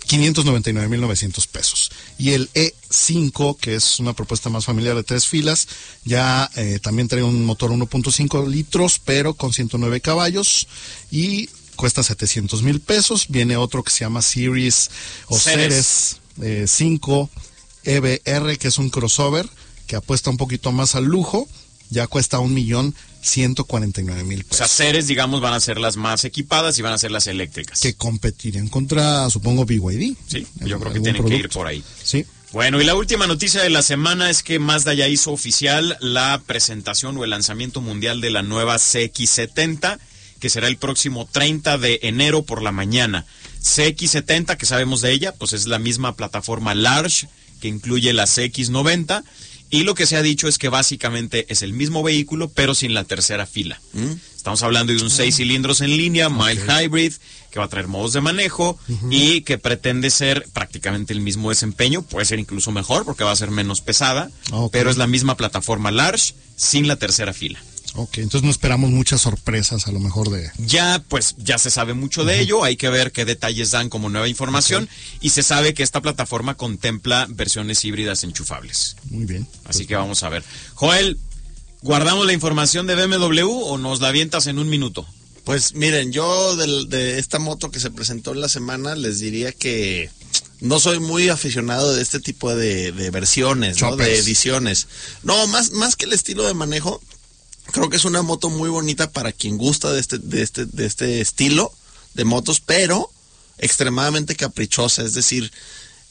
599.900 0.07 1.47
pesos. 1.49 1.91
Y 2.18 2.31
el 2.31 2.51
E5, 2.53 3.57
que 3.57 3.75
es 3.77 4.01
una 4.01 4.12
propuesta 4.12 4.51
más 4.51 4.64
familiar 4.64 4.97
de 4.97 5.05
tres 5.05 5.27
filas, 5.27 5.68
ya 6.05 6.51
eh, 6.57 6.79
también 6.83 7.09
trae 7.09 7.23
un 7.23 7.45
motor 7.45 7.71
1.5 7.71 8.49
litros, 8.49 9.01
pero 9.05 9.35
con 9.35 9.53
109 9.53 10.01
caballos 10.01 10.66
y 11.11 11.49
cuesta 11.77 12.03
700 12.03 12.62
mil 12.62 12.81
pesos. 12.81 13.27
Viene 13.29 13.57
otro 13.57 13.83
que 13.83 13.91
se 13.91 14.01
llama 14.01 14.21
Series 14.21 14.91
o 15.29 15.39
Ceres. 15.39 16.18
Ceres 16.37 16.62
eh, 16.62 16.66
5 16.66 17.31
EBR, 17.85 18.59
que 18.59 18.68
es 18.68 18.79
un 18.79 18.91
crossover 18.91 19.49
que 19.87 19.97
apuesta 19.97 20.31
un 20.31 20.37
poquito 20.37 20.73
más 20.73 20.95
al 20.95 21.05
lujo. 21.05 21.49
Ya 21.91 22.07
cuesta 22.07 22.38
un 22.38 22.55
millón 22.55 22.95
ciento 23.22 23.64
cuarenta 23.64 24.01
y 24.01 24.05
nueve 24.05 24.24
mil 24.24 24.41
O 24.41 24.45
pesos 24.45 24.57
sea, 24.57 24.68
Ceres, 24.68 25.07
digamos, 25.07 25.41
van 25.41 25.53
a 25.53 25.61
ser 25.61 25.78
las 25.78 25.97
más 25.97 26.24
equipadas 26.24 26.78
y 26.78 26.82
van 26.82 26.93
a 26.93 26.99
ser 26.99 27.11
las 27.11 27.26
eléctricas. 27.26 27.80
que 27.80 27.95
competirían 27.95 28.68
contra, 28.68 29.28
supongo, 29.28 29.64
BYD. 29.66 30.14
Sí, 30.26 30.47
yo 30.61 30.78
creo 30.80 30.93
que 30.93 31.01
tienen 31.01 31.24
que 31.24 31.34
ir 31.34 31.49
por 31.51 31.66
ahí. 31.66 31.82
Sí. 32.03 32.24
Bueno, 32.53 32.80
y 32.80 32.84
la 32.84 32.95
última 32.97 33.26
noticia 33.26 33.62
de 33.62 33.70
la 33.70 33.82
semana 33.82 34.28
es 34.30 34.43
que 34.43 34.59
Mazda 34.59 34.93
ya 34.95 35.07
hizo 35.07 35.30
oficial 35.30 35.97
la 36.01 36.43
presentación 36.47 37.16
o 37.16 37.24
el 37.24 37.30
lanzamiento 37.30 37.80
mundial 37.80 38.20
de 38.20 38.30
la 38.30 38.43
nueva 38.43 38.76
CX70, 38.76 39.99
que 40.41 40.49
será 40.51 40.66
el 40.66 40.76
próximo 40.76 41.28
30 41.30 41.78
de 41.78 42.01
enero 42.03 42.43
por 42.43 42.62
la 42.62 42.72
mañana. 42.72 43.26
CX70, 43.62 44.57
que 44.57 44.66
sabemos 44.66 45.01
de 45.01 45.12
ella, 45.12 45.32
pues 45.32 45.53
es 45.53 45.66
la 45.66 45.78
misma 45.78 46.16
plataforma 46.16 46.74
Large 46.74 47.28
que 47.61 47.68
incluye 47.68 48.12
la 48.12 48.24
CX90. 48.24 49.22
Y 49.71 49.85
lo 49.85 49.95
que 49.95 50.07
se 50.07 50.16
ha 50.16 50.23
dicho 50.23 50.49
es 50.49 50.59
que 50.59 50.68
básicamente 50.68 51.47
es 51.49 51.62
el 51.62 51.73
mismo 51.73 52.03
vehículo, 52.03 52.49
pero 52.49 52.75
sin 52.75 52.93
la 52.93 53.05
tercera 53.05 53.47
fila. 53.47 53.81
Estamos 54.37 54.62
hablando 54.62 54.93
de 54.93 55.03
un 55.03 55.11
seis 55.11 55.37
cilindros 55.37 55.81
en 55.81 55.97
línea, 55.97 56.29
mild 56.29 56.68
hybrid, 56.68 57.12
que 57.51 57.59
va 57.59 57.66
a 57.66 57.68
traer 57.68 57.87
modos 57.87 58.12
de 58.12 58.21
manejo 58.21 58.79
y 59.11 59.43
que 59.43 59.59
pretende 59.59 60.11
ser 60.11 60.49
prácticamente 60.53 61.12
el 61.12 61.21
mismo 61.21 61.51
desempeño, 61.51 62.03
puede 62.03 62.25
ser 62.27 62.39
incluso 62.39 62.73
mejor 62.73 63.05
porque 63.05 63.23
va 63.23 63.33
a 63.33 63.37
ser 63.37 63.51
menos 63.51 63.81
pesada, 63.81 64.31
pero 64.73 64.91
es 64.91 64.97
la 64.97 65.07
misma 65.07 65.37
plataforma 65.37 65.91
large 65.91 66.35
sin 66.57 66.89
la 66.89 66.97
tercera 66.97 67.33
fila. 67.33 67.62
Ok, 67.95 68.18
entonces 68.18 68.43
no 68.45 68.51
esperamos 68.51 68.91
muchas 68.91 69.22
sorpresas 69.22 69.86
a 69.88 69.93
lo 69.93 69.99
mejor 70.01 70.30
de... 70.30 70.51
Ya, 70.59 71.03
pues, 71.09 71.34
ya 71.38 71.59
se 71.59 71.70
sabe 71.70 71.95
mucho 71.95 72.24
de 72.24 72.41
ello, 72.41 72.62
hay 72.62 72.76
que 72.76 72.88
ver 72.88 73.11
qué 73.12 73.24
detalles 73.24 73.70
dan 73.72 73.88
como 73.88 74.09
nueva 74.09 74.28
información 74.28 74.88
y 75.20 75.30
se 75.30 75.43
sabe 75.43 75.74
que 75.74 75.82
esta 75.82 76.01
plataforma 76.01 76.57
contempla 76.57 77.26
versiones 77.30 77.84
híbridas 77.84 78.22
enchufables. 78.24 78.97
Muy 79.11 79.24
bien. 79.24 79.47
Así 79.64 79.86
que 79.86 79.97
vamos 79.97 80.22
a 80.22 80.28
ver. 80.28 80.45
Joel, 80.74 81.18
¿guardamos 81.82 82.26
la 82.26 82.32
información 82.32 82.86
de 82.86 82.95
BMW 82.95 83.49
o 83.51 83.76
nos 83.78 84.01
la 84.01 84.09
avientas 84.09 84.47
en 84.47 84.59
un 84.59 84.68
minuto? 84.68 85.07
Pues 85.45 85.74
miren, 85.74 86.12
yo 86.12 86.55
del- 86.57 86.88
de, 86.88 87.18
esta 87.18 87.38
moto 87.38 87.70
que 87.70 87.80
se 87.80 87.91
presentó 87.91 88.32
en 88.32 88.41
la 88.41 88.49
semana 88.49 88.95
les 88.95 89.18
diría 89.20 89.53
que 89.53 90.11
no 90.61 90.78
soy 90.78 91.01
muy 91.01 91.28
aficionado 91.30 91.95
de 91.95 92.03
este 92.03 92.20
tipo 92.20 92.55
de, 92.55 92.93
de 92.93 93.11
versiones, 93.11 93.80
¿no? 93.80 93.97
De 93.97 94.18
ediciones. 94.18 94.86
No, 95.22 95.47
más, 95.49 95.72
más 95.72 95.97
que 95.97 96.05
el 96.05 96.12
estilo 96.12 96.47
de 96.47 96.53
manejo, 96.55 97.01
creo 97.71 97.89
que 97.91 97.97
es 97.97 98.05
una 98.05 98.23
moto 98.23 98.51
muy 98.51 98.68
bonita 98.68 99.11
para 99.11 99.33
quien 99.33 99.57
gusta 99.59 99.93
de 99.93 100.01
este, 100.01 100.18
de 100.18 100.43
este, 100.43 100.64
de 100.66 100.87
este 100.87 101.21
estilo 101.21 101.73
de 102.14 102.25
motos, 102.25 102.61
pero 102.61 103.11
extremadamente 103.59 104.37
caprichosa, 104.37 105.03
es 105.03 105.14
decir, 105.14 105.51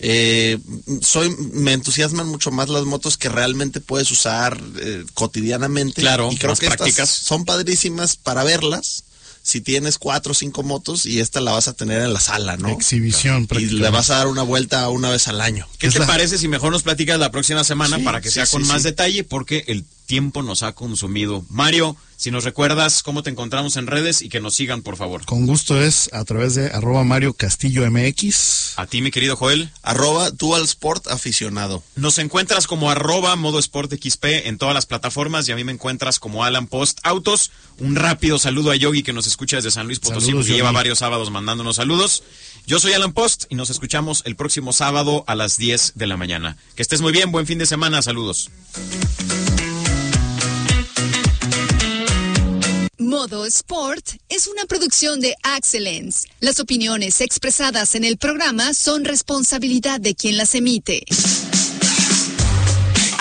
eh, 0.01 0.57
soy, 1.01 1.29
me 1.53 1.73
entusiasman 1.73 2.27
mucho 2.27 2.51
más 2.51 2.69
las 2.69 2.85
motos 2.85 3.17
que 3.17 3.27
realmente 3.27 3.81
puedes 3.81 4.09
usar 4.11 4.61
eh, 4.77 5.03
cotidianamente. 5.13 6.01
Claro, 6.01 6.29
y 6.31 6.37
creo 6.37 6.51
más 6.51 6.59
que 6.59 6.67
estas 6.67 6.77
prácticas. 6.77 7.09
son 7.09 7.43
padrísimas 7.45 8.15
para 8.15 8.43
verlas. 8.43 9.03
Si 9.41 9.61
tienes 9.61 9.97
cuatro 9.97 10.33
o 10.33 10.35
cinco 10.35 10.63
motos 10.63 11.05
y 11.05 11.21
esta 11.21 11.39
la 11.41 11.51
vas 11.53 11.67
a 11.69 11.73
tener 11.73 12.01
en 12.01 12.13
la 12.13 12.19
sala, 12.19 12.55
¿no? 12.57 12.69
Exhibición 12.69 13.43
Y 13.43 13.47
prácticamente. 13.47 13.83
le 13.83 13.89
vas 13.89 14.09
a 14.09 14.17
dar 14.17 14.27
una 14.27 14.43
vuelta 14.43 14.87
una 14.89 15.09
vez 15.09 15.27
al 15.27 15.41
año. 15.41 15.67
¿Qué 15.79 15.87
Es 15.87 15.93
te 15.93 15.99
la- 15.99 16.07
parece 16.07 16.37
si 16.37 16.47
mejor 16.49 16.71
nos 16.71 16.83
platicas 16.83 17.17
la 17.19 17.31
próxima 17.31 17.63
semana 17.63 17.97
Sí, 17.97 18.03
para 18.03 18.21
que 18.21 18.29
sí, 18.29 18.35
sea 18.35 18.45
sí, 18.45 18.51
con 18.51 18.67
más 18.67 18.83
sí. 18.83 18.89
detalle? 18.89 19.23
Porque 19.23 19.63
el 19.67 19.85
tiempo 20.09 20.41
nos 20.41 20.63
ha 20.63 20.73
consumido. 20.73 21.45
Mario, 21.49 21.95
si 22.17 22.31
nos 22.31 22.43
recuerdas 22.43 23.03
cómo 23.03 23.21
te 23.21 23.29
encontramos 23.29 23.77
en 23.77 23.85
redes 23.85 24.23
y 24.23 24.29
que 24.29 24.41
nos 24.41 24.55
sigan, 24.55 24.81
por 24.81 24.97
favor. 24.97 25.23
Con 25.23 25.45
gusto 25.45 25.79
es 25.79 26.09
a 26.11 26.25
través 26.25 26.55
de 26.55 26.65
arroba 26.71 27.03
Mario 27.03 27.33
Castillo 27.33 27.89
MX. 27.89 28.73
A 28.77 28.87
ti, 28.87 29.03
mi 29.03 29.11
querido 29.11 29.35
Joel. 29.35 29.69
Arroba 29.83 30.31
Dual 30.31 30.63
Sport 30.63 31.09
aficionado. 31.09 31.83
Nos 31.95 32.17
encuentras 32.17 32.65
como 32.65 32.89
arroba 32.89 33.35
modo 33.35 33.59
sport 33.59 33.93
XP 33.93 34.47
en 34.47 34.57
todas 34.57 34.73
las 34.73 34.87
plataformas 34.87 35.47
y 35.47 35.51
a 35.51 35.55
mí 35.55 35.63
me 35.63 35.73
encuentras 35.73 36.17
como 36.17 36.43
Alan 36.43 36.65
Post 36.65 36.99
Autos. 37.03 37.51
Un 37.77 37.95
rápido 37.95 38.39
saludo 38.39 38.71
a 38.71 38.75
Yogi 38.75 39.03
que 39.03 39.13
nos 39.13 39.27
escucha 39.27 39.57
desde 39.57 39.69
San 39.69 39.85
Luis 39.85 39.99
Potosí 39.99 40.25
Saludos, 40.25 40.47
porque 40.47 40.57
lleva 40.57 40.71
varios 40.71 40.97
sábados 40.97 41.29
mandándonos 41.29 41.75
saludos. 41.75 42.23
Yo 42.65 42.79
soy 42.79 42.93
Alan 42.93 43.13
Post 43.13 43.45
y 43.49 43.55
nos 43.55 43.69
escuchamos 43.69 44.23
el 44.25 44.35
próximo 44.35 44.73
sábado 44.73 45.23
a 45.27 45.35
las 45.35 45.57
10 45.57 45.93
de 45.93 46.07
la 46.07 46.17
mañana. 46.17 46.57
Que 46.75 46.81
estés 46.81 46.99
muy 46.99 47.11
bien, 47.11 47.31
buen 47.31 47.45
fin 47.45 47.59
de 47.59 47.67
semana, 47.67 48.01
saludos. 48.01 48.49
Modo 53.09 53.43
Sport 53.47 54.07
es 54.29 54.45
una 54.45 54.65
producción 54.65 55.19
de 55.19 55.35
Excellence. 55.57 56.27
Las 56.41 56.59
opiniones 56.59 57.21
expresadas 57.21 57.95
en 57.95 58.03
el 58.03 58.19
programa 58.19 58.75
son 58.75 59.03
responsabilidad 59.03 59.99
de 59.99 60.13
quien 60.13 60.37
las 60.37 60.53
emite. 60.53 61.03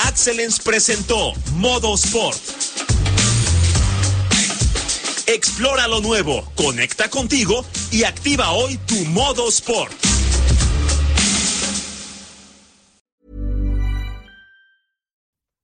Excellence 0.07 0.61
presentó 0.63 1.33
Modo 1.55 1.95
Sport. 1.95 2.39
Explora 5.27 5.89
lo 5.89 6.03
nuevo, 6.03 6.45
conecta 6.55 7.09
contigo 7.09 7.65
y 7.91 8.05
activa 8.05 8.53
hoy 8.53 8.77
tu 8.87 8.97
modo 9.07 9.49
Sport. 9.49 10.18